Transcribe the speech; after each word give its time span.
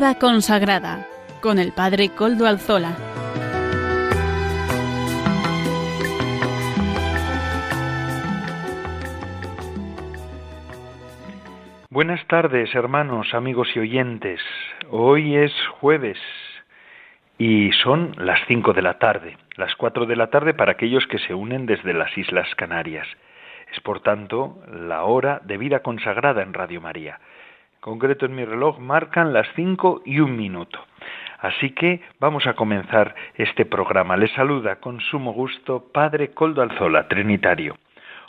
Vida 0.00 0.14
consagrada 0.14 1.06
con 1.42 1.58
el 1.58 1.72
Padre 1.72 2.08
Coldo 2.08 2.46
Alzola. 2.46 2.96
Buenas 11.90 12.26
tardes, 12.28 12.74
hermanos, 12.74 13.34
amigos 13.34 13.68
y 13.74 13.80
oyentes. 13.80 14.40
Hoy 14.88 15.36
es 15.36 15.52
jueves 15.80 16.16
y 17.36 17.70
son 17.82 18.14
las 18.16 18.40
cinco 18.48 18.72
de 18.72 18.80
la 18.80 18.98
tarde, 18.98 19.36
las 19.56 19.74
cuatro 19.74 20.06
de 20.06 20.16
la 20.16 20.30
tarde 20.30 20.54
para 20.54 20.72
aquellos 20.72 21.06
que 21.08 21.18
se 21.18 21.34
unen 21.34 21.66
desde 21.66 21.92
las 21.92 22.16
Islas 22.16 22.48
Canarias. 22.54 23.06
Es 23.70 23.80
por 23.80 24.00
tanto 24.00 24.62
la 24.66 25.04
hora 25.04 25.42
de 25.44 25.58
vida 25.58 25.80
consagrada 25.80 26.42
en 26.42 26.54
Radio 26.54 26.80
María 26.80 27.20
concreto 27.80 28.26
en 28.26 28.34
mi 28.34 28.44
reloj, 28.44 28.78
marcan 28.78 29.32
las 29.32 29.46
cinco 29.56 30.02
y 30.04 30.20
un 30.20 30.36
minuto. 30.36 30.78
Así 31.38 31.70
que 31.70 32.02
vamos 32.18 32.46
a 32.46 32.52
comenzar 32.52 33.14
este 33.34 33.64
programa. 33.64 34.16
Les 34.16 34.30
saluda 34.32 34.76
con 34.76 35.00
sumo 35.00 35.32
gusto 35.32 35.86
Padre 35.92 36.32
Coldo 36.32 36.60
Alzola, 36.60 37.08
Trinitario. 37.08 37.78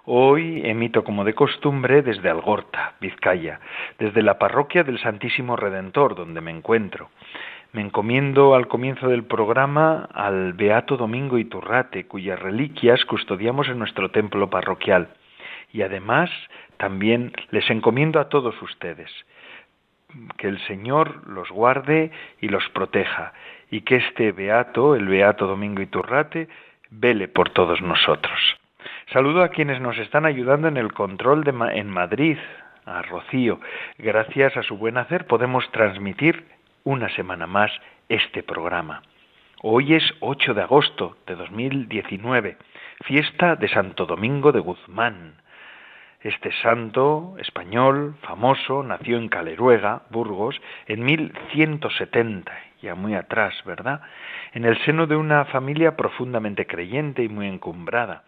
Hoy 0.05 0.61
emito 0.63 1.03
como 1.03 1.25
de 1.25 1.33
costumbre 1.33 2.02
desde 2.02 2.29
Algorta, 2.29 2.95
Vizcaya, 3.02 3.59
desde 3.99 4.23
la 4.23 4.39
parroquia 4.39 4.83
del 4.83 4.99
Santísimo 4.99 5.57
Redentor, 5.57 6.16
donde 6.16 6.41
me 6.41 6.52
encuentro. 6.52 7.09
Me 7.73 7.81
encomiendo 7.81 8.55
al 8.55 8.67
comienzo 8.67 9.09
del 9.09 9.25
programa 9.25 10.09
al 10.13 10.53
Beato 10.53 10.97
Domingo 10.97 11.38
Iturrate, 11.38 12.07
cuyas 12.07 12.39
reliquias 12.39 13.03
custodiamos 13.05 13.67
en 13.67 13.79
nuestro 13.79 14.09
templo 14.09 14.49
parroquial. 14.49 15.09
Y 15.72 15.83
además 15.83 16.29
también 16.77 17.33
les 17.52 17.69
encomiendo 17.69 18.19
a 18.19 18.29
todos 18.29 18.59
ustedes 18.61 19.09
que 20.37 20.47
el 20.47 20.59
Señor 20.67 21.27
los 21.27 21.49
guarde 21.49 22.11
y 22.39 22.47
los 22.49 22.67
proteja, 22.69 23.33
y 23.69 23.81
que 23.81 23.97
este 23.97 24.31
beato, 24.31 24.95
el 24.95 25.07
beato 25.07 25.47
Domingo 25.47 25.81
Iturrate, 25.81 26.47
vele 26.89 27.27
por 27.27 27.49
todos 27.49 27.81
nosotros. 27.81 28.39
Saludo 29.11 29.43
a 29.43 29.49
quienes 29.49 29.81
nos 29.81 29.97
están 29.97 30.25
ayudando 30.25 30.67
en 30.67 30.77
el 30.77 30.93
control 30.93 31.43
de 31.43 31.51
en 31.73 31.89
Madrid, 31.89 32.37
a 32.85 33.01
Rocío. 33.01 33.59
Gracias 33.97 34.57
a 34.57 34.63
su 34.63 34.77
buen 34.77 34.97
hacer 34.97 35.27
podemos 35.27 35.69
transmitir 35.71 36.45
una 36.83 37.09
semana 37.09 37.47
más 37.47 37.71
este 38.09 38.43
programa. 38.43 39.03
Hoy 39.61 39.93
es 39.93 40.03
8 40.21 40.53
de 40.53 40.61
agosto 40.63 41.17
de 41.27 41.35
2019, 41.35 42.57
fiesta 43.05 43.55
de 43.55 43.67
Santo 43.67 44.05
Domingo 44.05 44.51
de 44.51 44.59
Guzmán. 44.59 45.35
Este 46.23 46.52
santo 46.61 47.36
español 47.39 48.16
famoso 48.22 48.83
nació 48.83 49.17
en 49.17 49.27
Caleruega, 49.27 50.03
Burgos, 50.11 50.61
en 50.86 51.03
1170, 51.03 52.52
ya 52.80 52.94
muy 52.94 53.16
atrás, 53.16 53.55
¿verdad? 53.66 54.02
En 54.53 54.63
el 54.66 54.78
seno 54.86 55.08
de 55.08 55.16
una 55.16 55.45
familia 55.45 55.97
profundamente 55.97 56.67
creyente 56.67 57.23
y 57.23 57.30
muy 57.30 57.47
encumbrada. 57.47 58.23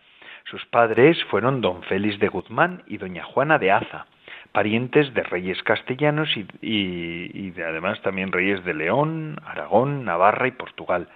Sus 0.46 0.66
padres 0.66 1.24
fueron 1.26 1.62
don 1.62 1.84
Félix 1.84 2.18
de 2.18 2.30
Guzmán 2.30 2.82
y 2.88 2.98
doña 2.98 3.24
Juana 3.26 3.60
de 3.60 3.72
Aza, 3.72 4.08
parientes 4.52 5.14
de 5.14 5.22
reyes 5.22 5.62
castellanos 5.62 6.30
y, 6.62 7.54
además 7.62 8.02
también 8.02 8.32
reyes 8.32 8.64
de 8.66 8.74
León, 8.74 9.38
Aragón, 9.46 10.04
Navarra 10.04 10.48
y 10.48 10.52
Portugal. 10.52 11.10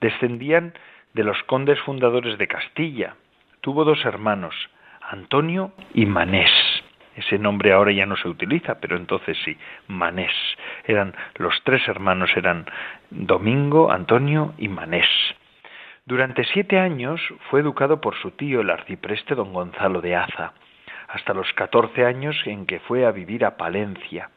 Descendían 0.00 0.74
de 1.12 1.22
los 1.22 1.40
condes 1.44 1.78
fundadores 1.82 2.38
de 2.38 2.48
Castilla. 2.48 3.14
Tuvo 3.60 3.84
dos 3.84 4.04
hermanos, 4.04 4.54
Antonio 5.10 5.72
y 5.92 6.06
Manés. 6.06 6.50
Ese 7.16 7.38
nombre 7.38 7.72
ahora 7.72 7.92
ya 7.92 8.06
no 8.06 8.16
se 8.16 8.28
utiliza, 8.28 8.80
pero 8.80 8.96
entonces 8.96 9.36
sí, 9.44 9.56
Manés. 9.86 10.32
Eran 10.84 11.14
los 11.36 11.54
tres 11.62 11.86
hermanos 11.86 12.30
eran 12.36 12.66
Domingo, 13.10 13.92
Antonio 13.92 14.54
y 14.58 14.68
Manés. 14.68 15.08
Durante 16.06 16.44
siete 16.44 16.78
años 16.78 17.20
fue 17.48 17.60
educado 17.60 18.00
por 18.00 18.14
su 18.16 18.32
tío, 18.32 18.60
el 18.60 18.70
arcipreste 18.70 19.34
don 19.34 19.52
Gonzalo 19.52 20.00
de 20.00 20.16
Aza, 20.16 20.52
hasta 21.08 21.32
los 21.32 21.50
catorce 21.52 22.04
años 22.04 22.36
en 22.46 22.66
que 22.66 22.80
fue 22.80 23.06
a 23.06 23.12
vivir 23.12 23.44
a 23.44 23.56
Palencia. 23.56 24.30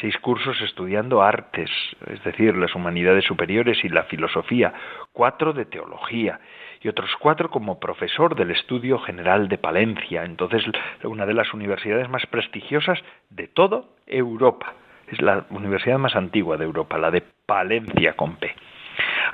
Seis 0.00 0.16
cursos 0.18 0.58
estudiando 0.62 1.22
artes, 1.22 1.70
es 2.06 2.24
decir, 2.24 2.56
las 2.56 2.74
humanidades 2.74 3.24
superiores 3.24 3.84
y 3.84 3.90
la 3.90 4.04
filosofía, 4.04 4.72
cuatro 5.12 5.52
de 5.52 5.66
teología, 5.66 6.40
y 6.82 6.88
otros 6.88 7.10
cuatro 7.18 7.50
como 7.50 7.78
profesor 7.78 8.34
del 8.34 8.50
Estudio 8.50 8.98
General 8.98 9.48
de 9.48 9.58
Palencia, 9.58 10.24
entonces 10.24 10.64
una 11.04 11.26
de 11.26 11.34
las 11.34 11.54
universidades 11.54 12.08
más 12.08 12.26
prestigiosas 12.26 12.98
de 13.30 13.48
toda 13.48 13.84
Europa. 14.06 14.74
Es 15.08 15.20
la 15.20 15.44
universidad 15.50 15.98
más 15.98 16.16
antigua 16.16 16.56
de 16.56 16.64
Europa, 16.64 16.98
la 16.98 17.10
de 17.10 17.22
Palencia 17.46 18.14
con 18.14 18.36
P. 18.36 18.54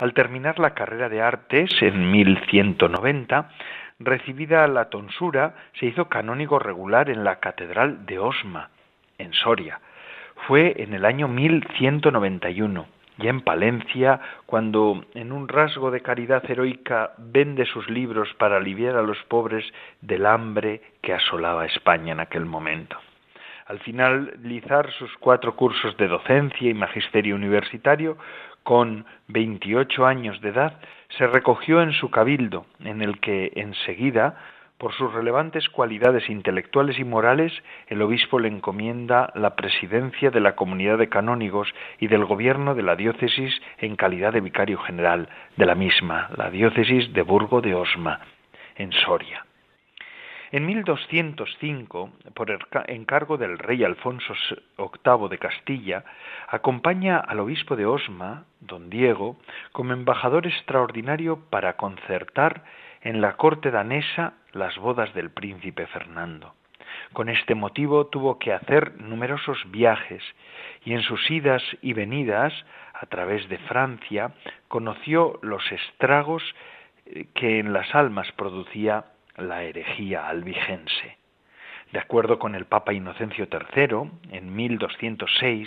Al 0.00 0.12
terminar 0.12 0.58
la 0.58 0.74
carrera 0.74 1.08
de 1.08 1.22
artes 1.22 1.70
en 1.80 2.10
1190, 2.10 3.50
recibida 3.98 4.66
la 4.68 4.90
tonsura, 4.90 5.54
se 5.78 5.86
hizo 5.86 6.08
canónigo 6.08 6.58
regular 6.58 7.10
en 7.10 7.24
la 7.24 7.40
Catedral 7.40 8.06
de 8.06 8.18
Osma, 8.18 8.70
en 9.18 9.32
Soria. 9.32 9.80
Fue 10.46 10.74
en 10.82 10.94
el 10.94 11.04
año 11.04 11.26
1191 11.26 12.97
ya 13.18 13.30
en 13.30 13.40
Palencia, 13.40 14.20
cuando 14.46 15.04
en 15.14 15.32
un 15.32 15.48
rasgo 15.48 15.90
de 15.90 16.00
caridad 16.00 16.48
heroica 16.48 17.12
vende 17.18 17.66
sus 17.66 17.88
libros 17.90 18.32
para 18.38 18.56
aliviar 18.56 18.96
a 18.96 19.02
los 19.02 19.18
pobres 19.24 19.64
del 20.00 20.24
hambre 20.26 20.80
que 21.02 21.12
asolaba 21.12 21.66
España 21.66 22.12
en 22.12 22.20
aquel 22.20 22.46
momento. 22.46 22.96
Al 23.66 23.80
finalizar 23.80 24.90
sus 24.92 25.14
cuatro 25.18 25.54
cursos 25.54 25.96
de 25.98 26.08
docencia 26.08 26.70
y 26.70 26.74
magisterio 26.74 27.34
universitario, 27.34 28.16
con 28.62 29.04
28 29.28 30.06
años 30.06 30.40
de 30.40 30.50
edad, 30.50 30.78
se 31.16 31.26
recogió 31.26 31.82
en 31.82 31.92
su 31.92 32.10
cabildo, 32.10 32.66
en 32.80 33.02
el 33.02 33.18
que 33.20 33.52
enseguida 33.56 34.36
por 34.78 34.94
sus 34.94 35.12
relevantes 35.12 35.68
cualidades 35.68 36.30
intelectuales 36.30 36.98
y 36.98 37.04
morales, 37.04 37.52
el 37.88 38.00
obispo 38.00 38.38
le 38.38 38.48
encomienda 38.48 39.32
la 39.34 39.56
presidencia 39.56 40.30
de 40.30 40.40
la 40.40 40.54
comunidad 40.54 40.98
de 40.98 41.08
canónigos 41.08 41.74
y 41.98 42.06
del 42.06 42.24
gobierno 42.24 42.76
de 42.76 42.84
la 42.84 42.94
diócesis 42.94 43.60
en 43.78 43.96
calidad 43.96 44.32
de 44.32 44.40
vicario 44.40 44.78
general 44.78 45.28
de 45.56 45.66
la 45.66 45.74
misma, 45.74 46.30
la 46.36 46.50
diócesis 46.50 47.12
de 47.12 47.22
Burgo 47.22 47.60
de 47.60 47.74
Osma, 47.74 48.20
en 48.76 48.92
Soria. 48.92 49.44
En 50.50 50.64
1205, 50.64 52.10
por 52.32 52.58
encargo 52.86 53.36
del 53.36 53.58
rey 53.58 53.84
Alfonso 53.84 54.32
VIII 54.78 55.28
de 55.28 55.38
Castilla, 55.38 56.04
acompaña 56.48 57.18
al 57.18 57.40
obispo 57.40 57.76
de 57.76 57.84
Osma, 57.84 58.44
don 58.60 58.88
Diego, 58.88 59.36
como 59.72 59.92
embajador 59.92 60.46
extraordinario 60.46 61.38
para 61.50 61.76
concertar 61.76 62.62
en 63.08 63.22
la 63.22 63.38
corte 63.38 63.70
danesa 63.70 64.34
las 64.52 64.76
bodas 64.76 65.14
del 65.14 65.30
príncipe 65.30 65.86
Fernando. 65.86 66.52
Con 67.14 67.30
este 67.30 67.54
motivo 67.54 68.08
tuvo 68.08 68.38
que 68.38 68.52
hacer 68.52 69.00
numerosos 69.00 69.58
viajes 69.70 70.22
y 70.84 70.92
en 70.92 71.00
sus 71.00 71.30
idas 71.30 71.62
y 71.80 71.94
venidas 71.94 72.52
a 72.92 73.06
través 73.06 73.48
de 73.48 73.56
Francia 73.60 74.34
conoció 74.68 75.38
los 75.40 75.72
estragos 75.72 76.42
eh, 77.06 77.28
que 77.32 77.60
en 77.60 77.72
las 77.72 77.94
almas 77.94 78.30
producía 78.32 79.06
la 79.38 79.62
herejía 79.62 80.28
albigense. 80.28 81.16
De 81.92 82.00
acuerdo 82.00 82.38
con 82.38 82.54
el 82.54 82.66
Papa 82.66 82.92
Inocencio 82.92 83.48
III, 83.50 84.36
en 84.36 84.54
1206, 84.54 85.66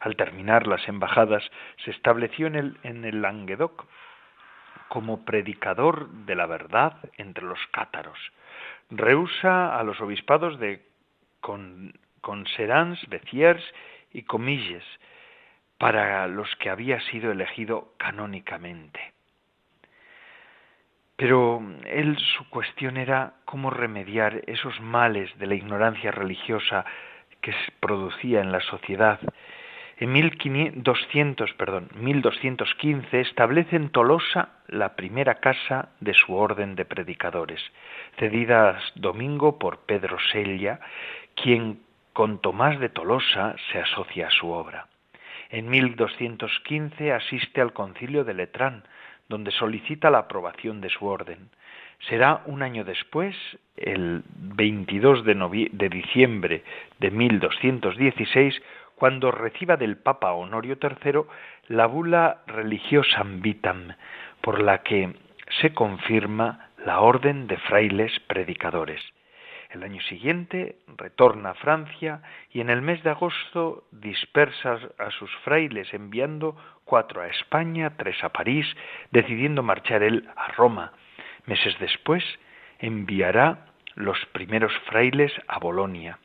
al 0.00 0.16
terminar 0.16 0.66
las 0.66 0.86
embajadas, 0.86 1.42
se 1.86 1.90
estableció 1.90 2.48
en 2.48 2.56
el, 2.56 2.76
en 2.82 3.06
el 3.06 3.22
Languedoc 3.22 3.86
como 4.92 5.24
predicador 5.24 6.10
de 6.26 6.34
la 6.34 6.44
verdad 6.44 6.98
entre 7.16 7.46
los 7.46 7.58
cátaros. 7.68 8.18
Rehúsa 8.90 9.78
a 9.78 9.82
los 9.84 9.98
obispados 10.02 10.60
de 10.60 10.84
Conserans, 12.20 13.00
Béziers 13.08 13.64
y 14.12 14.24
Comilles, 14.24 14.84
para 15.78 16.26
los 16.26 16.54
que 16.56 16.68
había 16.68 17.00
sido 17.06 17.32
elegido 17.32 17.94
canónicamente. 17.96 19.14
Pero 21.16 21.62
él 21.86 22.18
su 22.36 22.50
cuestión 22.50 22.98
era 22.98 23.32
cómo 23.46 23.70
remediar 23.70 24.42
esos 24.46 24.78
males 24.82 25.30
de 25.38 25.46
la 25.46 25.54
ignorancia 25.54 26.10
religiosa 26.10 26.84
que 27.40 27.52
se 27.52 27.72
producía 27.80 28.42
en 28.42 28.52
la 28.52 28.60
sociedad 28.60 29.18
1200, 30.06 31.52
perdón, 31.54 31.88
1215 31.96 33.20
establece 33.20 33.76
en 33.76 33.90
Tolosa 33.90 34.50
la 34.68 34.96
primera 34.96 35.36
casa 35.36 35.90
de 36.00 36.14
su 36.14 36.34
orden 36.34 36.74
de 36.74 36.84
predicadores, 36.84 37.60
cedida 38.18 38.78
domingo 38.94 39.58
por 39.58 39.80
Pedro 39.80 40.18
Sella, 40.32 40.80
quien 41.34 41.80
con 42.12 42.40
Tomás 42.40 42.78
de 42.80 42.88
Tolosa 42.88 43.54
se 43.70 43.78
asocia 43.78 44.28
a 44.28 44.30
su 44.30 44.50
obra. 44.50 44.88
En 45.50 45.68
1215 45.68 47.12
asiste 47.12 47.60
al 47.60 47.72
concilio 47.72 48.24
de 48.24 48.34
Letrán, 48.34 48.84
donde 49.28 49.50
solicita 49.50 50.10
la 50.10 50.18
aprobación 50.18 50.80
de 50.80 50.90
su 50.90 51.06
orden. 51.06 51.50
Será 52.08 52.42
un 52.46 52.62
año 52.62 52.84
después, 52.84 53.36
el 53.76 54.22
22 54.34 55.24
de, 55.24 55.68
de 55.72 55.88
diciembre 55.88 56.64
de 56.98 57.10
1216, 57.10 58.60
cuando 59.02 59.32
reciba 59.32 59.76
del 59.76 59.96
Papa 59.96 60.32
Honorio 60.32 60.78
III 60.80 61.22
la 61.66 61.86
bula 61.86 62.42
religiosam 62.46 63.42
vitam, 63.42 63.96
por 64.40 64.62
la 64.62 64.84
que 64.84 65.16
se 65.60 65.74
confirma 65.74 66.70
la 66.86 67.00
orden 67.00 67.48
de 67.48 67.56
frailes 67.56 68.12
predicadores. 68.28 69.00
El 69.70 69.82
año 69.82 70.00
siguiente 70.02 70.76
retorna 70.86 71.50
a 71.50 71.54
Francia 71.54 72.22
y 72.52 72.60
en 72.60 72.70
el 72.70 72.80
mes 72.80 73.02
de 73.02 73.10
agosto 73.10 73.88
dispersa 73.90 74.78
a 74.96 75.10
sus 75.10 75.34
frailes 75.38 75.92
enviando 75.92 76.56
cuatro 76.84 77.22
a 77.22 77.26
España, 77.26 77.96
tres 77.96 78.22
a 78.22 78.28
París, 78.28 78.68
decidiendo 79.10 79.64
marchar 79.64 80.04
él 80.04 80.28
a 80.36 80.52
Roma. 80.52 80.92
Meses 81.46 81.74
después 81.80 82.22
enviará 82.78 83.66
los 83.96 84.24
primeros 84.26 84.72
frailes 84.86 85.32
a 85.48 85.58
Bolonia. 85.58 86.20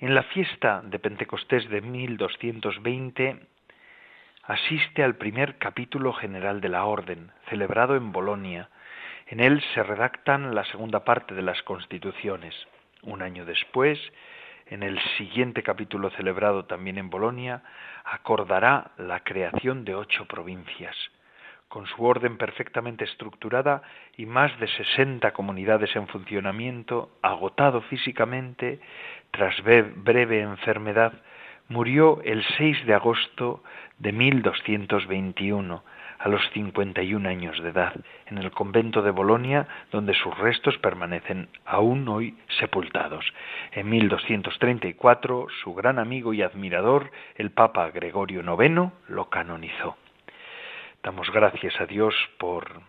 En 0.00 0.14
la 0.14 0.22
fiesta 0.22 0.80
de 0.82 0.98
Pentecostés 0.98 1.68
de 1.68 1.82
1220 1.82 3.38
asiste 4.44 5.04
al 5.04 5.16
primer 5.16 5.58
capítulo 5.58 6.14
general 6.14 6.62
de 6.62 6.70
la 6.70 6.86
Orden, 6.86 7.30
celebrado 7.50 7.96
en 7.96 8.10
Bolonia, 8.10 8.70
en 9.26 9.40
él 9.40 9.62
se 9.74 9.82
redactan 9.82 10.54
la 10.54 10.64
segunda 10.64 11.04
parte 11.04 11.34
de 11.34 11.42
las 11.42 11.62
constituciones. 11.64 12.54
Un 13.02 13.20
año 13.20 13.44
después, 13.44 13.98
en 14.68 14.82
el 14.82 14.98
siguiente 15.18 15.62
capítulo 15.62 16.08
celebrado 16.12 16.64
también 16.64 16.96
en 16.96 17.10
Bolonia, 17.10 17.62
acordará 18.02 18.92
la 18.96 19.20
creación 19.20 19.84
de 19.84 19.96
ocho 19.96 20.24
provincias. 20.24 20.96
Con 21.70 21.86
su 21.86 22.04
orden 22.04 22.36
perfectamente 22.36 23.04
estructurada 23.04 23.82
y 24.16 24.26
más 24.26 24.50
de 24.58 24.66
sesenta 24.66 25.30
comunidades 25.30 25.94
en 25.94 26.08
funcionamiento, 26.08 27.10
agotado 27.22 27.80
físicamente, 27.82 28.80
tras 29.30 29.54
breve 29.62 30.40
enfermedad, 30.40 31.12
murió 31.68 32.22
el 32.24 32.44
6 32.58 32.86
de 32.86 32.94
agosto 32.94 33.62
de 33.98 34.10
1221 34.10 35.84
a 36.18 36.28
los 36.28 36.42
51 36.54 37.28
años 37.28 37.62
de 37.62 37.68
edad, 37.68 37.94
en 38.26 38.38
el 38.38 38.50
convento 38.50 39.00
de 39.00 39.12
Bolonia, 39.12 39.68
donde 39.92 40.14
sus 40.14 40.36
restos 40.38 40.76
permanecen 40.78 41.50
aún 41.64 42.08
hoy 42.08 42.36
sepultados. 42.58 43.24
En 43.70 43.88
1234, 43.88 45.46
su 45.62 45.72
gran 45.74 46.00
amigo 46.00 46.34
y 46.34 46.42
admirador, 46.42 47.12
el 47.36 47.52
Papa 47.52 47.88
Gregorio 47.92 48.40
IX, 48.40 48.90
lo 49.06 49.30
canonizó. 49.30 49.96
Damos 51.02 51.30
gracias 51.30 51.80
a 51.80 51.86
Dios 51.86 52.14
por 52.38 52.82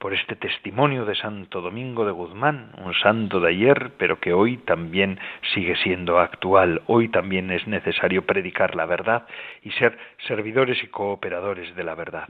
por 0.00 0.14
este 0.14 0.34
testimonio 0.34 1.04
de 1.04 1.14
Santo 1.14 1.60
Domingo 1.60 2.06
de 2.06 2.12
Guzmán, 2.12 2.72
un 2.78 2.94
santo 2.94 3.38
de 3.38 3.50
ayer, 3.50 3.92
pero 3.98 4.18
que 4.18 4.32
hoy 4.32 4.56
también 4.56 5.18
sigue 5.52 5.76
siendo 5.76 6.20
actual. 6.20 6.80
Hoy 6.86 7.10
también 7.10 7.50
es 7.50 7.66
necesario 7.66 8.24
predicar 8.24 8.76
la 8.76 8.86
verdad 8.86 9.26
y 9.62 9.72
ser 9.72 9.98
servidores 10.26 10.82
y 10.82 10.86
cooperadores 10.86 11.76
de 11.76 11.84
la 11.84 11.94
verdad. 11.94 12.26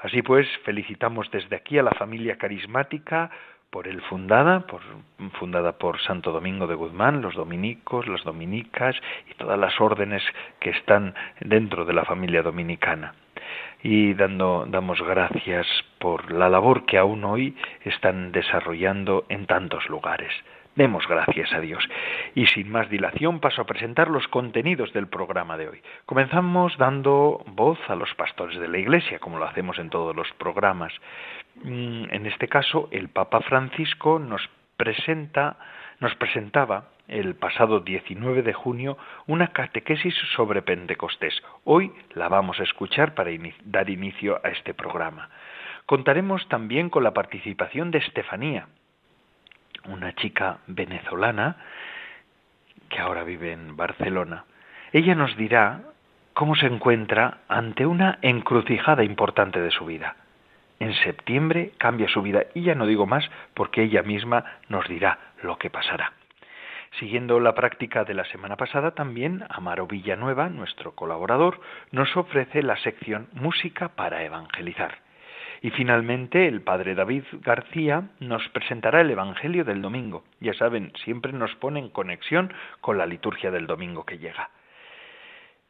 Así 0.00 0.20
pues, 0.20 0.46
felicitamos 0.64 1.30
desde 1.30 1.56
aquí 1.56 1.78
a 1.78 1.82
la 1.82 1.92
familia 1.92 2.36
carismática 2.36 3.30
por 3.70 3.88
él 3.88 4.02
fundada, 4.02 4.66
por, 4.66 4.82
fundada 5.40 5.78
por 5.78 5.98
Santo 6.02 6.30
Domingo 6.30 6.66
de 6.66 6.74
Guzmán, 6.74 7.22
los 7.22 7.34
dominicos, 7.34 8.06
las 8.06 8.22
dominicas 8.22 8.96
y 9.30 9.34
todas 9.34 9.58
las 9.58 9.80
órdenes 9.80 10.22
que 10.60 10.70
están 10.70 11.14
dentro 11.40 11.86
de 11.86 11.94
la 11.94 12.04
familia 12.04 12.42
dominicana 12.42 13.14
y 13.82 14.14
dando, 14.14 14.66
damos 14.68 15.00
gracias 15.02 15.66
por 15.98 16.32
la 16.32 16.48
labor 16.48 16.86
que 16.86 16.98
aún 16.98 17.24
hoy 17.24 17.56
están 17.84 18.32
desarrollando 18.32 19.26
en 19.28 19.46
tantos 19.46 19.88
lugares. 19.88 20.32
Demos 20.76 21.06
gracias 21.06 21.52
a 21.52 21.60
Dios. 21.60 21.88
Y 22.34 22.46
sin 22.46 22.70
más 22.70 22.90
dilación 22.90 23.38
paso 23.38 23.62
a 23.62 23.66
presentar 23.66 24.08
los 24.08 24.26
contenidos 24.28 24.92
del 24.92 25.06
programa 25.06 25.56
de 25.56 25.68
hoy. 25.68 25.82
Comenzamos 26.04 26.76
dando 26.78 27.44
voz 27.46 27.78
a 27.88 27.94
los 27.94 28.12
pastores 28.14 28.58
de 28.58 28.68
la 28.68 28.78
Iglesia, 28.78 29.20
como 29.20 29.38
lo 29.38 29.44
hacemos 29.44 29.78
en 29.78 29.90
todos 29.90 30.16
los 30.16 30.32
programas. 30.32 30.92
Mm, 31.62 32.06
en 32.10 32.26
este 32.26 32.48
caso, 32.48 32.88
el 32.90 33.08
Papa 33.08 33.40
Francisco 33.42 34.18
nos 34.18 34.48
presenta, 34.76 35.56
nos 36.00 36.14
presentaba 36.16 36.88
el 37.08 37.34
pasado 37.34 37.80
19 37.80 38.42
de 38.42 38.52
junio 38.52 38.96
una 39.26 39.48
catequesis 39.48 40.14
sobre 40.34 40.62
Pentecostés. 40.62 41.42
Hoy 41.64 41.92
la 42.14 42.28
vamos 42.28 42.60
a 42.60 42.62
escuchar 42.62 43.14
para 43.14 43.30
dar 43.64 43.90
inicio 43.90 44.40
a 44.42 44.48
este 44.48 44.74
programa. 44.74 45.28
Contaremos 45.86 46.48
también 46.48 46.88
con 46.88 47.04
la 47.04 47.12
participación 47.12 47.90
de 47.90 47.98
Estefanía, 47.98 48.68
una 49.86 50.14
chica 50.14 50.58
venezolana 50.66 51.56
que 52.88 53.00
ahora 53.00 53.22
vive 53.24 53.52
en 53.52 53.76
Barcelona. 53.76 54.44
Ella 54.92 55.14
nos 55.14 55.36
dirá 55.36 55.82
cómo 56.32 56.54
se 56.54 56.66
encuentra 56.66 57.38
ante 57.48 57.84
una 57.84 58.18
encrucijada 58.22 59.04
importante 59.04 59.60
de 59.60 59.70
su 59.70 59.84
vida. 59.84 60.16
En 60.80 60.94
septiembre 60.94 61.72
cambia 61.78 62.08
su 62.08 62.22
vida 62.22 62.44
y 62.54 62.62
ya 62.62 62.74
no 62.74 62.86
digo 62.86 63.06
más 63.06 63.28
porque 63.54 63.82
ella 63.82 64.02
misma 64.02 64.44
nos 64.68 64.88
dirá 64.88 65.18
lo 65.42 65.58
que 65.58 65.70
pasará. 65.70 66.12
Siguiendo 66.98 67.40
la 67.40 67.54
práctica 67.54 68.04
de 68.04 68.14
la 68.14 68.24
semana 68.26 68.56
pasada, 68.56 68.92
también 68.92 69.44
Amaro 69.48 69.88
Villanueva, 69.88 70.48
nuestro 70.48 70.92
colaborador, 70.94 71.60
nos 71.90 72.16
ofrece 72.16 72.62
la 72.62 72.76
sección 72.76 73.28
Música 73.32 73.88
para 73.88 74.22
Evangelizar. 74.22 74.98
Y 75.60 75.70
finalmente 75.70 76.46
el 76.46 76.60
padre 76.60 76.94
David 76.94 77.24
García 77.40 78.10
nos 78.20 78.46
presentará 78.50 79.00
el 79.00 79.10
Evangelio 79.10 79.64
del 79.64 79.82
domingo. 79.82 80.22
Ya 80.38 80.54
saben, 80.54 80.92
siempre 81.04 81.32
nos 81.32 81.52
pone 81.56 81.80
en 81.80 81.88
conexión 81.88 82.52
con 82.80 82.96
la 82.96 83.06
liturgia 83.06 83.50
del 83.50 83.66
domingo 83.66 84.04
que 84.04 84.18
llega. 84.18 84.50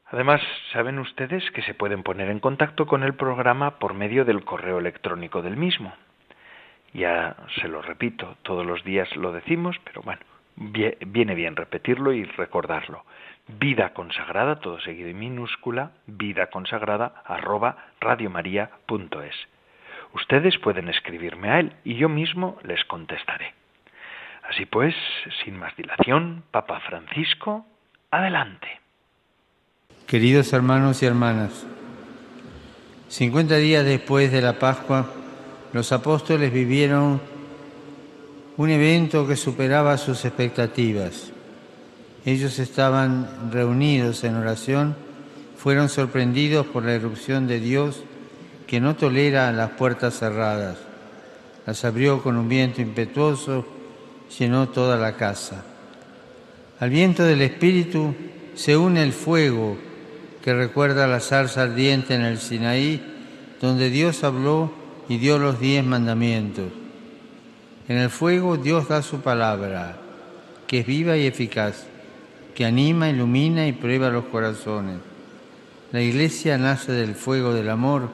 Además, 0.07 0.43
saben 0.73 0.99
ustedes 0.99 1.51
que 1.53 1.63
se 1.63 1.75
pueden 1.75 2.03
poner 2.03 2.29
en 2.29 2.41
contacto 2.41 2.87
con 2.87 3.03
el 3.03 3.15
programa 3.15 3.79
por 3.79 3.95
medio 3.95 4.27
del 4.27 4.45
correo 4.45 4.79
electrónico 4.79 5.41
del 5.41 5.57
mismo. 5.57 5.95
Ya 6.93 7.37
se 7.61 7.69
lo 7.69 7.81
repito, 7.81 8.37
todos 8.43 8.67
los 8.67 8.85
días 8.85 9.09
lo 9.17 9.33
decimos, 9.33 9.77
pero 9.85 10.03
bueno, 10.03 10.21
viene 10.57 11.35
bien 11.35 11.57
repetirlo 11.57 12.13
y 12.13 12.25
recordarlo. 12.25 13.05
Vida 13.47 13.93
consagrada, 13.93 14.61
todo 14.61 14.81
seguido 14.81 15.09
en 15.09 15.19
minúscula, 15.19 15.93
vida 16.07 16.47
consagrada, 16.47 17.23
arroba 17.25 17.91
radiomaria.es. 18.01 19.35
Ustedes 20.15 20.57
pueden 20.59 20.89
escribirme 20.89 21.51
a 21.51 21.61
él 21.61 21.73
y 21.85 21.97
yo 21.97 22.09
mismo 22.09 22.59
les 22.63 22.85
contestaré. 22.85 23.53
Así 24.49 24.67
pues, 24.67 24.95
sin 25.43 25.59
más 25.59 25.77
dilación, 25.77 26.45
Papa 26.51 26.81
Francisco, 26.81 27.67
adelante. 28.11 28.69
Queridos 30.07 30.53
hermanos 30.53 31.03
y 31.03 31.07
hermanas, 31.07 31.67
50 33.09 33.57
días 33.57 33.85
después 33.85 34.31
de 34.31 34.43
la 34.43 34.59
Pascua, 34.59 35.07
los 35.73 35.93
apóstoles 35.93 36.53
vivieron 36.53 37.21
un 38.57 38.71
evento 38.71 39.27
que 39.27 39.37
superaba 39.37 39.99
sus 39.99 40.25
expectativas. 40.25 41.31
Ellos 42.25 42.59
estaban 42.59 43.51
reunidos 43.51 44.23
en 44.25 44.37
oración, 44.37 44.95
fueron 45.57 45.89
sorprendidos 45.89 46.67
por 46.67 46.85
la 46.85 46.95
erupción 46.95 47.47
de 47.47 47.59
Dios 47.59 48.05
que 48.67 48.81
no 48.81 48.97
tolera 48.97 49.51
las 49.53 49.71
puertas 49.71 50.19
cerradas. 50.19 50.79
Las 51.67 51.85
abrió 51.85 52.23
con 52.23 52.37
un 52.37 52.49
viento 52.49 52.81
impetuoso, 52.81 53.67
llenó 54.39 54.69
toda 54.69 54.97
la 54.97 55.17
casa. 55.17 55.65
Al 56.79 56.91
viento 56.91 57.25
del 57.25 57.43
Espíritu 57.43 58.15
se 58.55 58.77
une 58.77 59.03
el 59.03 59.13
fuego 59.13 59.77
que 60.43 60.55
recuerda 60.55 61.07
la 61.07 61.21
zarza 61.21 61.63
ardiente 61.63 62.15
en 62.15 62.23
el 62.23 62.39
Sinaí, 62.39 63.03
donde 63.61 63.91
Dios 63.91 64.23
habló 64.25 64.73
y 65.09 65.19
dio 65.19 65.39
los 65.39 65.59
diez 65.59 65.85
mandamientos. 65.85 66.84
En 67.87 67.99
el 67.99 68.09
fuego 68.09 68.57
Dios 68.57 68.89
da 68.89 69.03
su 69.03 69.21
palabra, 69.21 69.97
que 70.67 70.81
es 70.81 70.87
viva 70.87 71.19
y 71.19 71.27
eficaz, 71.27 71.85
que 72.55 72.65
anima, 72.65 73.11
ilumina 73.11 73.67
y 73.67 73.73
prueba 73.73 74.09
los 74.09 74.25
corazones. 74.25 74.97
La 75.93 76.01
iglesia 76.01 76.57
nace 76.57 76.93
del 76.93 77.15
fuego 77.15 77.53
del 77.53 77.69
amor, 77.69 78.09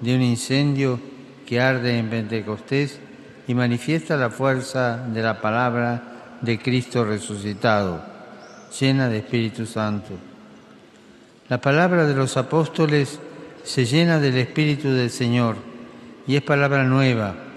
de 0.00 0.14
un 0.14 0.22
incendio 0.22 1.00
que 1.44 1.60
arde 1.60 1.98
en 1.98 2.08
Pentecostés 2.08 3.00
y 3.48 3.54
manifiesta 3.54 4.16
la 4.16 4.30
fuerza 4.30 5.04
de 5.08 5.22
la 5.22 5.40
palabra 5.40 6.38
de 6.40 6.60
Cristo 6.60 7.04
resucitado, 7.04 8.00
llena 8.78 9.08
de 9.08 9.18
Espíritu 9.18 9.66
Santo. 9.66 10.10
La 11.48 11.60
palabra 11.60 12.06
de 12.06 12.14
los 12.14 12.36
apóstoles 12.36 13.18
se 13.64 13.84
llena 13.84 14.20
del 14.20 14.36
Espíritu 14.36 14.88
del 14.90 15.10
Señor 15.10 15.56
y 16.28 16.36
es 16.36 16.42
palabra 16.42 16.84
nueva 16.84 17.49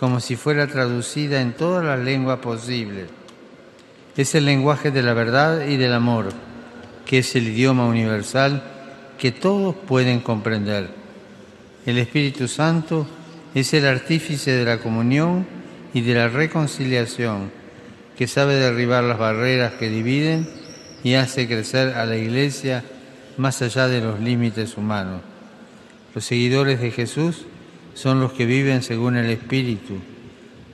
como 0.00 0.18
si 0.18 0.34
fuera 0.34 0.66
traducida 0.66 1.42
en 1.42 1.52
todas 1.52 1.84
las 1.84 1.98
lenguas 1.98 2.38
posibles. 2.38 3.10
Es 4.16 4.34
el 4.34 4.46
lenguaje 4.46 4.90
de 4.90 5.02
la 5.02 5.12
verdad 5.12 5.66
y 5.66 5.76
del 5.76 5.92
amor, 5.92 6.30
que 7.04 7.18
es 7.18 7.36
el 7.36 7.48
idioma 7.48 7.84
universal 7.84 8.62
que 9.18 9.30
todos 9.30 9.76
pueden 9.76 10.20
comprender. 10.20 10.88
El 11.84 11.98
Espíritu 11.98 12.48
Santo 12.48 13.06
es 13.54 13.74
el 13.74 13.84
artífice 13.84 14.52
de 14.52 14.64
la 14.64 14.78
comunión 14.78 15.46
y 15.92 16.00
de 16.00 16.14
la 16.14 16.28
reconciliación, 16.28 17.50
que 18.16 18.26
sabe 18.26 18.54
derribar 18.54 19.04
las 19.04 19.18
barreras 19.18 19.74
que 19.74 19.90
dividen 19.90 20.48
y 21.04 21.12
hace 21.12 21.46
crecer 21.46 21.92
a 21.92 22.06
la 22.06 22.16
Iglesia 22.16 22.84
más 23.36 23.60
allá 23.60 23.86
de 23.86 24.00
los 24.00 24.18
límites 24.18 24.78
humanos. 24.78 25.20
Los 26.14 26.24
seguidores 26.24 26.80
de 26.80 26.90
Jesús 26.90 27.44
son 27.94 28.20
los 28.20 28.32
que 28.32 28.46
viven 28.46 28.82
según 28.82 29.16
el 29.16 29.30
Espíritu, 29.30 29.98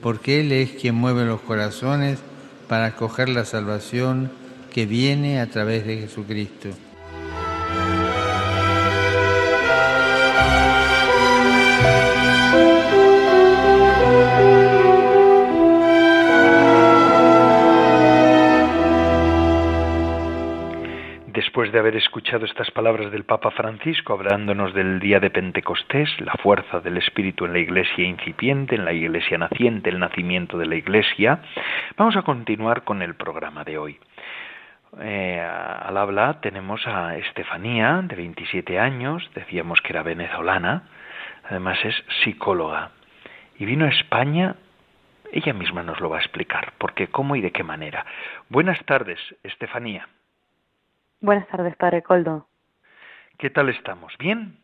porque 0.01 0.41
Él 0.41 0.51
es 0.51 0.71
quien 0.71 0.95
mueve 0.95 1.25
los 1.25 1.41
corazones 1.41 2.19
para 2.67 2.87
acoger 2.87 3.29
la 3.29 3.45
salvación 3.45 4.31
que 4.73 4.85
viene 4.85 5.39
a 5.39 5.49
través 5.49 5.85
de 5.85 5.97
Jesucristo. 5.97 6.69
Después 21.57 21.73
de 21.73 21.79
haber 21.79 21.95
escuchado 21.95 22.45
estas 22.45 22.69
palabras 22.69 23.11
del 23.11 23.23
Papa 23.23 23.49
Francisco 23.49 24.13
hablándonos 24.13 24.75
del 24.75 24.99
día 24.99 25.19
de 25.19 25.31
Pentecostés, 25.31 26.07
la 26.21 26.33
fuerza 26.33 26.81
del 26.81 26.97
Espíritu 26.97 27.45
en 27.45 27.53
la 27.53 27.57
Iglesia 27.57 28.05
incipiente, 28.05 28.75
en 28.75 28.85
la 28.85 28.93
Iglesia 28.93 29.39
naciente, 29.39 29.89
el 29.89 29.97
nacimiento 29.97 30.59
de 30.59 30.67
la 30.67 30.75
Iglesia, 30.75 31.39
vamos 31.97 32.15
a 32.15 32.21
continuar 32.21 32.83
con 32.83 33.01
el 33.01 33.15
programa 33.15 33.63
de 33.63 33.79
hoy. 33.79 33.99
Eh, 35.01 35.41
al 35.41 35.97
habla 35.97 36.39
tenemos 36.41 36.85
a 36.85 37.17
Estefanía, 37.17 38.03
de 38.03 38.15
27 38.15 38.77
años, 38.77 39.27
decíamos 39.33 39.81
que 39.81 39.93
era 39.93 40.03
venezolana, 40.03 40.83
además 41.49 41.79
es 41.83 41.95
psicóloga, 42.23 42.91
y 43.57 43.65
vino 43.65 43.85
a 43.85 43.89
España, 43.89 44.57
ella 45.31 45.53
misma 45.53 45.81
nos 45.81 45.99
lo 46.01 46.09
va 46.11 46.17
a 46.17 46.21
explicar, 46.21 46.73
porque 46.77 47.07
cómo 47.07 47.35
y 47.35 47.41
de 47.41 47.51
qué 47.51 47.63
manera. 47.63 48.05
Buenas 48.47 48.79
tardes, 48.85 49.17
Estefanía. 49.41 50.07
Buenas 51.19 51.47
tardes, 51.47 51.75
Padre 51.75 52.03
Coldo. 52.03 52.47
¿Qué 53.39 53.49
tal 53.49 53.69
estamos? 53.69 54.13
¿Bien? 54.19 54.59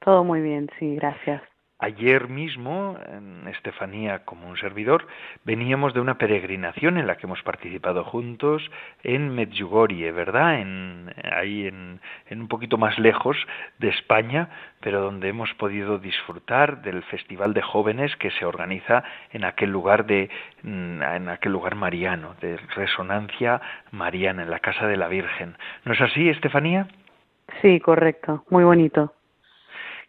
Todo 0.00 0.22
muy 0.22 0.42
bien, 0.42 0.68
sí, 0.78 0.96
gracias. 0.96 1.42
Ayer 1.80 2.28
mismo, 2.28 2.98
Estefanía 3.46 4.24
como 4.24 4.48
un 4.48 4.56
servidor, 4.56 5.06
veníamos 5.44 5.94
de 5.94 6.00
una 6.00 6.18
peregrinación 6.18 6.98
en 6.98 7.06
la 7.06 7.16
que 7.16 7.26
hemos 7.26 7.40
participado 7.44 8.02
juntos 8.02 8.68
en 9.04 9.32
Medjugorje, 9.32 10.10
¿verdad? 10.10 10.58
En, 10.58 11.14
ahí 11.32 11.68
en, 11.68 12.00
en, 12.30 12.40
un 12.40 12.48
poquito 12.48 12.78
más 12.78 12.98
lejos 12.98 13.36
de 13.78 13.90
España, 13.90 14.48
pero 14.80 15.00
donde 15.00 15.28
hemos 15.28 15.54
podido 15.54 15.98
disfrutar 15.98 16.82
del 16.82 17.04
Festival 17.04 17.54
de 17.54 17.62
Jóvenes 17.62 18.16
que 18.16 18.32
se 18.32 18.44
organiza 18.44 19.04
en 19.30 19.44
aquel 19.44 19.70
lugar 19.70 20.04
de, 20.06 20.30
en 20.64 21.28
aquel 21.28 21.52
lugar 21.52 21.76
mariano, 21.76 22.34
de 22.40 22.56
resonancia 22.74 23.60
mariana, 23.92 24.42
en 24.42 24.50
la 24.50 24.58
Casa 24.58 24.88
de 24.88 24.96
la 24.96 25.06
Virgen. 25.06 25.56
¿No 25.84 25.92
es 25.92 26.00
así, 26.00 26.28
Estefanía? 26.28 26.88
Sí, 27.62 27.78
correcto, 27.78 28.44
muy 28.50 28.64
bonito. 28.64 29.12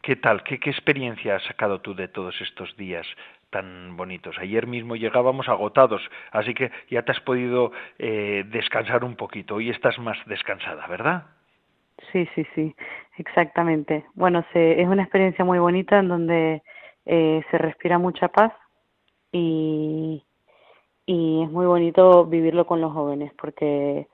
¿Qué 0.09 0.15
tal? 0.15 0.41
¿Qué, 0.41 0.59
¿Qué 0.59 0.71
experiencia 0.71 1.35
has 1.35 1.43
sacado 1.43 1.81
tú 1.81 1.93
de 1.93 2.07
todos 2.07 2.33
estos 2.41 2.75
días 2.77 3.05
tan 3.51 3.95
bonitos? 3.95 4.35
Ayer 4.39 4.65
mismo 4.65 4.95
llegábamos 4.95 5.47
agotados, 5.47 6.01
así 6.31 6.55
que 6.55 6.71
ya 6.89 7.03
te 7.03 7.11
has 7.11 7.19
podido 7.19 7.71
eh, 7.99 8.43
descansar 8.47 9.03
un 9.03 9.15
poquito. 9.15 9.53
Hoy 9.53 9.69
estás 9.69 9.99
más 9.99 10.17
descansada, 10.25 10.87
¿verdad? 10.87 11.25
Sí, 12.11 12.27
sí, 12.33 12.43
sí, 12.55 12.75
exactamente. 13.19 14.03
Bueno, 14.15 14.43
se, 14.51 14.81
es 14.81 14.87
una 14.87 15.03
experiencia 15.03 15.45
muy 15.45 15.59
bonita 15.59 15.99
en 15.99 16.07
donde 16.07 16.63
eh, 17.05 17.43
se 17.51 17.57
respira 17.59 17.99
mucha 17.99 18.29
paz 18.29 18.51
y, 19.31 20.25
es 21.05 21.51
muy 21.51 21.67
bonito 21.67 22.25
vivirlo 22.25 22.65
con 22.65 22.81
los 22.81 22.93
jóvenes 22.93 23.31
porque 23.39 24.07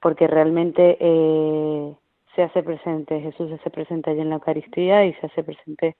porque 0.00 0.26
realmente 0.26 0.96
eh, 0.98 1.94
se 2.34 2.42
hace 2.42 2.62
presente, 2.62 3.20
Jesús 3.20 3.48
se 3.48 3.54
hace 3.54 3.70
presente 3.70 4.10
allí 4.10 4.20
en 4.20 4.30
la 4.30 4.36
Eucaristía 4.36 5.04
y 5.04 5.14
se 5.14 5.26
hace 5.26 5.42
presente 5.42 5.96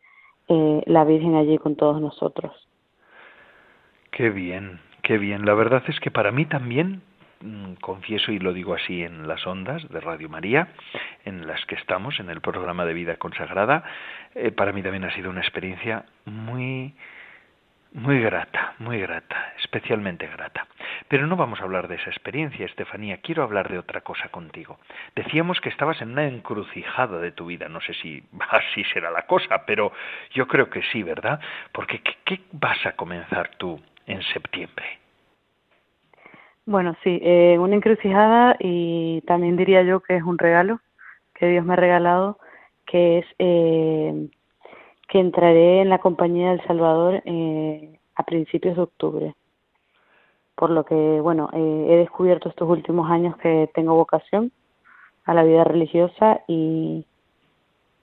eh, 0.49 0.83
la 0.87 1.05
Virgen 1.05 1.35
allí 1.37 1.59
con 1.59 1.77
todos 1.77 2.01
nosotros. 2.01 2.69
Qué 4.11 4.31
bien, 4.31 4.81
qué 5.03 5.19
bien. 5.19 5.45
La 5.45 5.55
verdad 5.55 5.83
es 5.89 5.99
que 6.01 6.11
para 6.11 6.31
mí 6.31 6.47
también, 6.47 7.03
mm, 7.41 7.75
confieso 7.81 8.33
y 8.33 8.39
lo 8.39 8.53
digo 8.53 8.75
así 8.75 9.03
en 9.03 9.27
las 9.27 9.47
ondas 9.47 9.89
de 9.89 10.01
Radio 10.01 10.29
María, 10.29 10.69
en 11.25 11.47
las 11.47 11.65
que 11.67 11.75
estamos, 11.75 12.21
en 12.21 12.31
el 12.31 12.41
programa 12.41 12.85
de 12.85 12.95
vida 12.95 13.17
consagrada, 13.17 13.85
eh, 14.35 14.53
para 14.53 14.73
mí 14.73 14.83
también 14.83 15.05
ha 15.05 15.15
sido 15.15 15.31
una 15.31 15.41
experiencia 15.41 16.05
muy 16.27 16.95
muy 17.95 18.21
grata, 18.21 18.75
muy 18.81 19.01
grata, 19.01 19.55
especialmente 19.63 20.27
grata. 20.27 20.67
Pero 21.07 21.29
no 21.29 21.37
vamos 21.37 21.61
a 21.61 21.63
hablar 21.63 21.87
de 21.87 21.95
esa 21.95 22.11
experiencia, 22.11 22.67
Estefanía, 22.67 23.19
quiero 23.19 23.45
hablar 23.45 23.71
de 23.71 23.79
otra 23.79 24.01
cosa 24.01 24.29
contigo. 24.31 24.79
Decíamos 25.15 25.61
que 25.61 25.69
estabas 25.69 26.03
en 26.03 26.11
una 26.11 26.27
encrucijada 26.27 27.21
de 27.21 27.31
tu 27.31 27.47
vida, 27.47 27.69
no 27.69 27.81
sé 27.81 27.95
si 27.95 28.23
así 28.51 28.83
será 28.93 29.13
la 29.13 29.23
cosa, 29.23 29.65
pero 29.65 29.93
yo 30.33 30.49
creo 30.49 30.69
que 30.69 30.83
sí, 30.93 31.05
¿verdad? 31.05 31.39
Porque 31.73 32.03
¿qué, 32.25 32.41
vas 32.51 32.85
a 32.85 32.93
comenzar 32.93 33.51
tú 33.59 33.81
en 34.07 34.23
septiembre? 34.23 34.99
Bueno, 36.67 36.97
sí, 37.05 37.21
eh, 37.23 37.57
una 37.61 37.77
encrucijada 37.77 38.57
y 38.59 39.21
también 39.23 39.57
diría 39.57 39.83
yo 39.83 40.01
que 40.01 40.17
es 40.17 40.23
un 40.25 40.39
regalo 40.39 40.81
que 41.35 41.47
Dios 41.47 41.65
me 41.65 41.75
ha 41.75 41.77
regalado, 41.77 42.39
que 42.87 43.19
es... 43.19 43.27
Eh, 43.39 44.29
que 45.09 45.19
entraré 45.19 45.83
en 45.83 45.91
la 45.91 45.99
Compañía 45.99 46.51
del 46.51 46.67
Salvador 46.67 47.23
eh, 47.25 47.99
a 48.15 48.23
principios 48.23 48.77
de 48.77 48.83
octubre. 48.83 49.35
Por 50.55 50.71
lo 50.71 50.85
que, 50.85 50.95
bueno, 50.95 51.51
eh, 51.53 51.87
he 51.89 51.97
descubierto 51.97 52.49
estos 52.49 52.69
últimos 52.69 53.11
años 53.11 53.37
que 53.39 53.69
tengo 53.75 53.95
vocación 53.95 54.53
a 55.25 55.35
la 55.35 55.43
vida 55.43 55.65
religiosa 55.65 56.41
y, 56.47 57.05